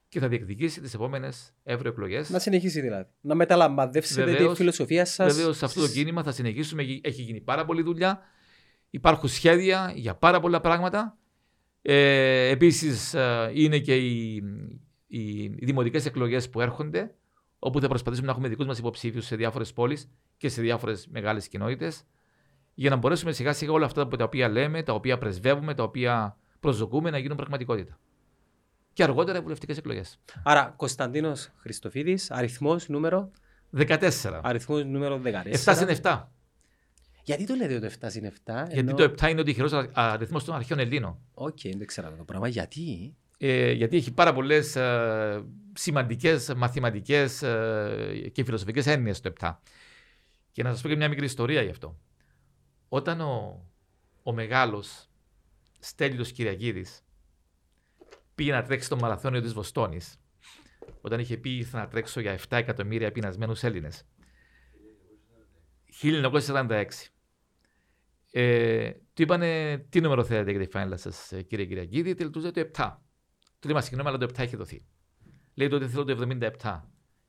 [0.08, 2.30] και θα διεκδικήσει τις επόμενες ευρωεκλογές.
[2.30, 3.08] Να συνεχίσει δηλαδή.
[3.20, 5.34] Να μεταλαμβαδεύσετε τη φιλοσοφία σας.
[5.34, 6.82] Βεβαίως, σε αυτό το κίνημα θα συνεχίσουμε.
[7.00, 8.20] Έχει γίνει πάρα πολλή δουλειά.
[8.90, 11.18] Υπάρχουν σχέδια για πάρα πολλά πράγματα.
[11.82, 14.42] Ε, Επίσης, ε, είναι και οι,
[15.18, 17.14] οι, οι δημοτικές εκλογές που έρχονται,
[17.58, 21.48] όπου θα προσπαθήσουμε να έχουμε δικούς μας υποψήφιους σε διάφορες πόλεις και σε διάφορες μεγάλες
[21.48, 22.04] κοινότητες,
[22.74, 26.36] για να μπορέσουμε σιγά σιγά όλα αυτά τα οποία λέμε, τα οποία πρεσβεύουμε, τα οποία
[26.60, 27.98] προσδοκούμε να γίνουν πραγματικότητα.
[28.92, 30.20] Και αργότερα οι βουλευτικές εκλογές.
[30.42, 33.30] Άρα, Κωνσταντίνος Χριστοφίδης, αριθμός νούμερο.
[33.76, 34.40] 14.
[34.42, 35.52] Αριθμός νούμερο 14.
[35.64, 36.28] 7 συν 7.
[37.24, 38.30] Γιατί το λέτε ότι το 7 συν 7.
[38.44, 38.94] Γιατί ενώ...
[38.94, 41.18] το 7 είναι ο τυχερός αριθμός των αρχαίων Ελλήνων.
[41.34, 42.48] OK, okay, δεν ξέρω το πράγμα.
[42.48, 43.16] Γιατί;
[43.46, 49.56] Ε, γιατί έχει πάρα πολλές ε, σημαντικές μαθηματικές ε, και φιλοσοφικές έννοιες το 7.
[50.52, 51.98] Και να σας πω και μια μικρή ιστορία γι' αυτό.
[52.88, 53.64] Όταν ο,
[54.22, 55.08] ο μεγάλος
[55.78, 57.00] Στέλιος Κυριακίδης
[58.34, 60.16] πήγε να τρέξει το μαραθώνιο της Βοστόνης,
[61.00, 64.06] όταν είχε πει ήθελα να τρέξω για 7 εκατομμύρια πεινασμένους Έλληνες.
[66.02, 66.84] 1946.
[68.32, 73.03] Ε, του είπανε τι νούμερο θέλετε για τη φάνηλα σας, κύριε Κυριακίδη, τελτούζε το 7.
[73.64, 74.84] Του είπα συγγνώμη, αλλά το 7 έχει δοθεί.
[75.54, 76.28] Λέει ότι θέλω το
[76.62, 76.80] 77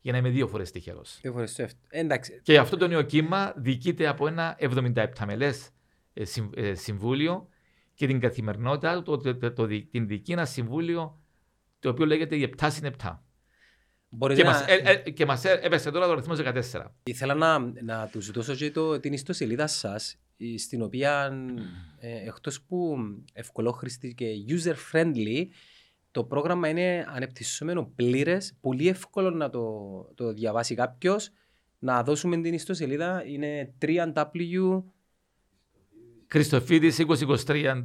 [0.01, 1.01] για να είμαι δύο φορές τυχερό.
[1.21, 1.67] Δύο φορές το 7.
[1.89, 2.39] Εντάξει.
[2.43, 5.53] Και αυτό το νέο κύμα διοικείται από ένα 77 μελέ
[6.13, 6.23] ε,
[6.55, 7.47] ε, συμβούλιο
[7.93, 11.19] και την καθημερινότητα το, το, το, το, την δική ένα συμβούλιο
[11.79, 13.17] το οποίο λέγεται η 7 συν 7.
[14.09, 14.53] Μπορείτε και, να...
[14.53, 16.35] μας, ε, ε, και μας έπεσε τώρα το ρυθμό
[16.73, 16.85] 14.
[17.03, 20.17] Ήθελα να, να τους δώσω και το, την ιστοσελίδα σας
[20.57, 21.31] στην οποία
[21.99, 22.97] ε, εκτός που
[23.33, 25.47] ευκολόχρηστη και user-friendly
[26.15, 29.61] το πρόγραμμα είναι ανεπτυσσόμενο πλήρες, πολύ εύκολο να το,
[30.15, 31.31] το διαβάσει κάποιος.
[31.79, 34.83] Να δώσουμε την ιστοσελίδα είναι www
[36.27, 37.05] Χριστοφίδης
[37.47, 37.83] 2023.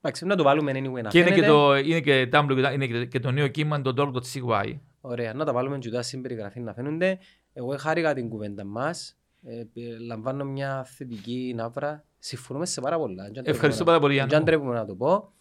[0.00, 3.20] Εντάξει, να το βάλουμε anyway να και είναι και, το, είναι, και W, είναι και
[3.20, 4.78] το νέο κύμα, το dog.cy.
[5.00, 7.18] Ωραία, να τα βάλουμε και στην περιγραφή να φαίνονται.
[7.52, 9.16] Εγώ χάρηκα την κουβέντα μας.
[9.42, 9.62] Ε,
[10.06, 12.04] λαμβάνω μια θετική ναύρα.
[12.18, 13.30] Συμφωνούμε σε πάρα πολλά.
[13.42, 14.24] Ευχαριστώ πάρα πολύ.
[14.28, 15.32] Δεν τρέπουμε να το πω.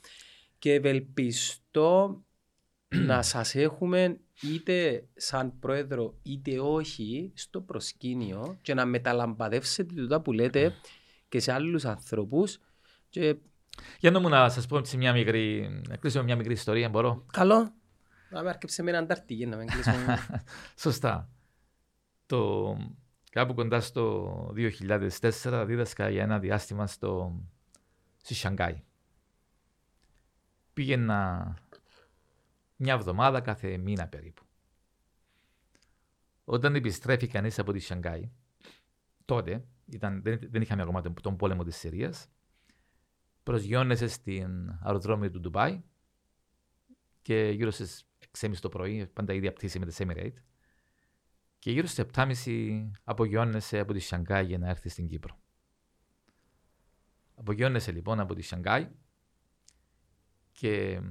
[0.63, 2.23] Και ευελπιστώ
[3.07, 10.31] να σας έχουμε είτε σαν πρόεδρο είτε όχι στο προσκήνιο και να μεταλαμπαδεύσετε τούτα που
[10.31, 10.73] λέτε
[11.29, 12.59] και σε άλλους ανθρώπους.
[13.09, 13.35] Και...
[13.99, 17.25] Για να μου να σας πω σε μια μικρή, να κλείσω μια μικρή ιστορία, μπορώ;
[17.31, 17.73] Καλό.
[18.29, 20.19] Να με άρκεψε με έναν ταρτί να με κλείσουμε.
[20.83, 21.29] Σωστά.
[22.25, 22.75] Το,
[23.31, 24.53] κάπου κοντά στο
[25.19, 27.41] 2004 δίδασκα για ένα διάστημα στο,
[28.21, 28.83] στη Σανγκάη.
[30.73, 31.53] Πήγαινα
[32.75, 34.43] μια εβδομάδα κάθε μήνα περίπου.
[36.45, 38.31] Όταν επιστρέφει κανείς από τη Σανγκάη,
[39.25, 42.27] τότε ήταν, δεν, δεν είχαμε ακόμα τον, τον πόλεμο της Συρίας,
[43.43, 45.81] προσγειώνεσαι στην αεροδρόμιο του Ντουμπάι
[47.21, 48.07] και γύρω στις
[48.39, 50.33] 6.30 το πρωί, πάντα ήδη απτήσει με τις Emirate,
[51.59, 55.39] και γύρω στις 7.30 απογειώνεσαι από τη Σανγκάη για να έρθεις στην Κύπρο.
[57.35, 58.89] Απογειώνεσαι λοιπόν από τη Σανγκάη
[60.63, 61.01] και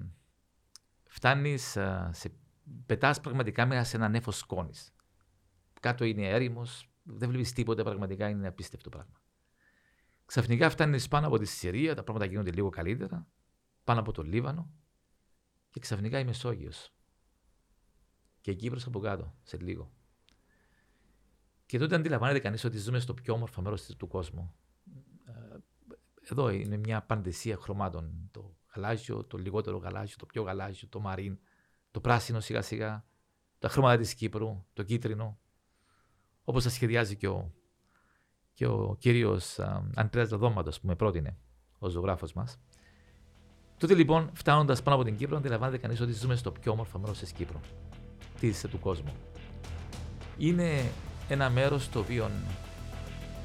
[1.04, 1.78] φτάνεις,
[2.10, 2.32] σε,
[2.86, 4.94] πετάς πραγματικά μέσα σε ένα νέφος σκόνης.
[5.80, 9.20] Κάτω είναι έρημος, δεν βλέπεις τίποτα, πραγματικά είναι απίστευτο πράγμα.
[10.24, 13.26] Ξαφνικά φτάνεις πάνω από τη Συρία, τα πράγματα γίνονται λίγο καλύτερα,
[13.84, 14.70] πάνω από το Λίβανο
[15.70, 16.94] και ξαφνικά η Μεσόγειος.
[18.40, 19.92] Και η Κύπρος από κάτω, σε λίγο.
[21.66, 24.54] Και τότε αντιλαμβάνεται κανείς ότι ζούμε στο πιο όμορφο μέρος του κόσμου.
[25.26, 25.56] Ε,
[26.30, 28.28] εδώ είναι μια παντεσία χρωμάτων.
[28.30, 31.38] Το γαλάζιο, το λιγότερο γαλάζιο, το πιο γαλάζιο, το μαρίν,
[31.90, 33.04] το πράσινο σιγά σιγά,
[33.58, 35.38] τα χρώματα της Κύπρου, το κίτρινο,
[36.44, 37.52] όπως τα σχεδιάζει και ο,
[38.52, 39.58] και ο κύριος
[39.94, 41.36] Αντρέα Δαδόματο που με πρότεινε
[41.78, 42.58] ο ζωγράφος μας.
[43.76, 47.18] Τότε λοιπόν, φτάνοντας πάνω από την Κύπρο, αντιλαμβάνεται κανείς ότι ζούμε στο πιο όμορφο μέρος
[47.18, 47.60] της Κύπρου,
[48.40, 49.12] της, του κόσμου.
[50.38, 50.90] Είναι
[51.28, 52.30] ένα μέρος το οποίο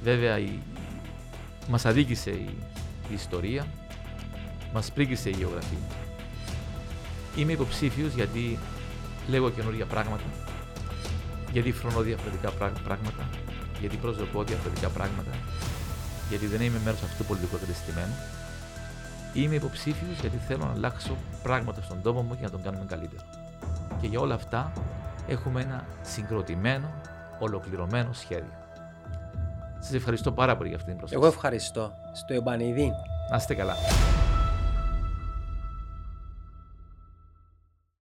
[0.03, 0.59] βέβαια η,
[1.69, 2.57] μας αδίκησε η,
[3.09, 3.86] η ιστορία,
[4.77, 5.77] μας πρίκησε η γεωγραφία.
[7.35, 8.59] Είμαι υποψήφιος γιατί
[9.27, 10.23] λέγω καινούργια πράγματα,
[11.51, 12.49] γιατί φρονώ διαφορετικά
[12.83, 13.23] πράγματα,
[13.79, 15.31] γιατί προσδοκώ διαφορετικά πράγματα,
[16.29, 18.15] γιατί δεν είμαι μέρος αυτού του πολιτικού εγκατεστημένου.
[19.33, 23.23] Είμαι υποψήφιος γιατί θέλω να αλλάξω πράγματα στον τόπο μου και να τον κάνουμε καλύτερο.
[24.01, 24.71] Και για όλα αυτά
[25.27, 26.87] έχουμε ένα συγκροτημένο,
[27.39, 28.53] ολοκληρωμένο σχέδιο.
[29.79, 31.19] Σας ευχαριστώ πάρα πολύ για αυτή την προσοχή.
[31.19, 31.91] Εγώ ευχαριστώ.
[32.13, 32.91] Στο Εμπανιδί.
[33.31, 33.75] Να είστε καλά.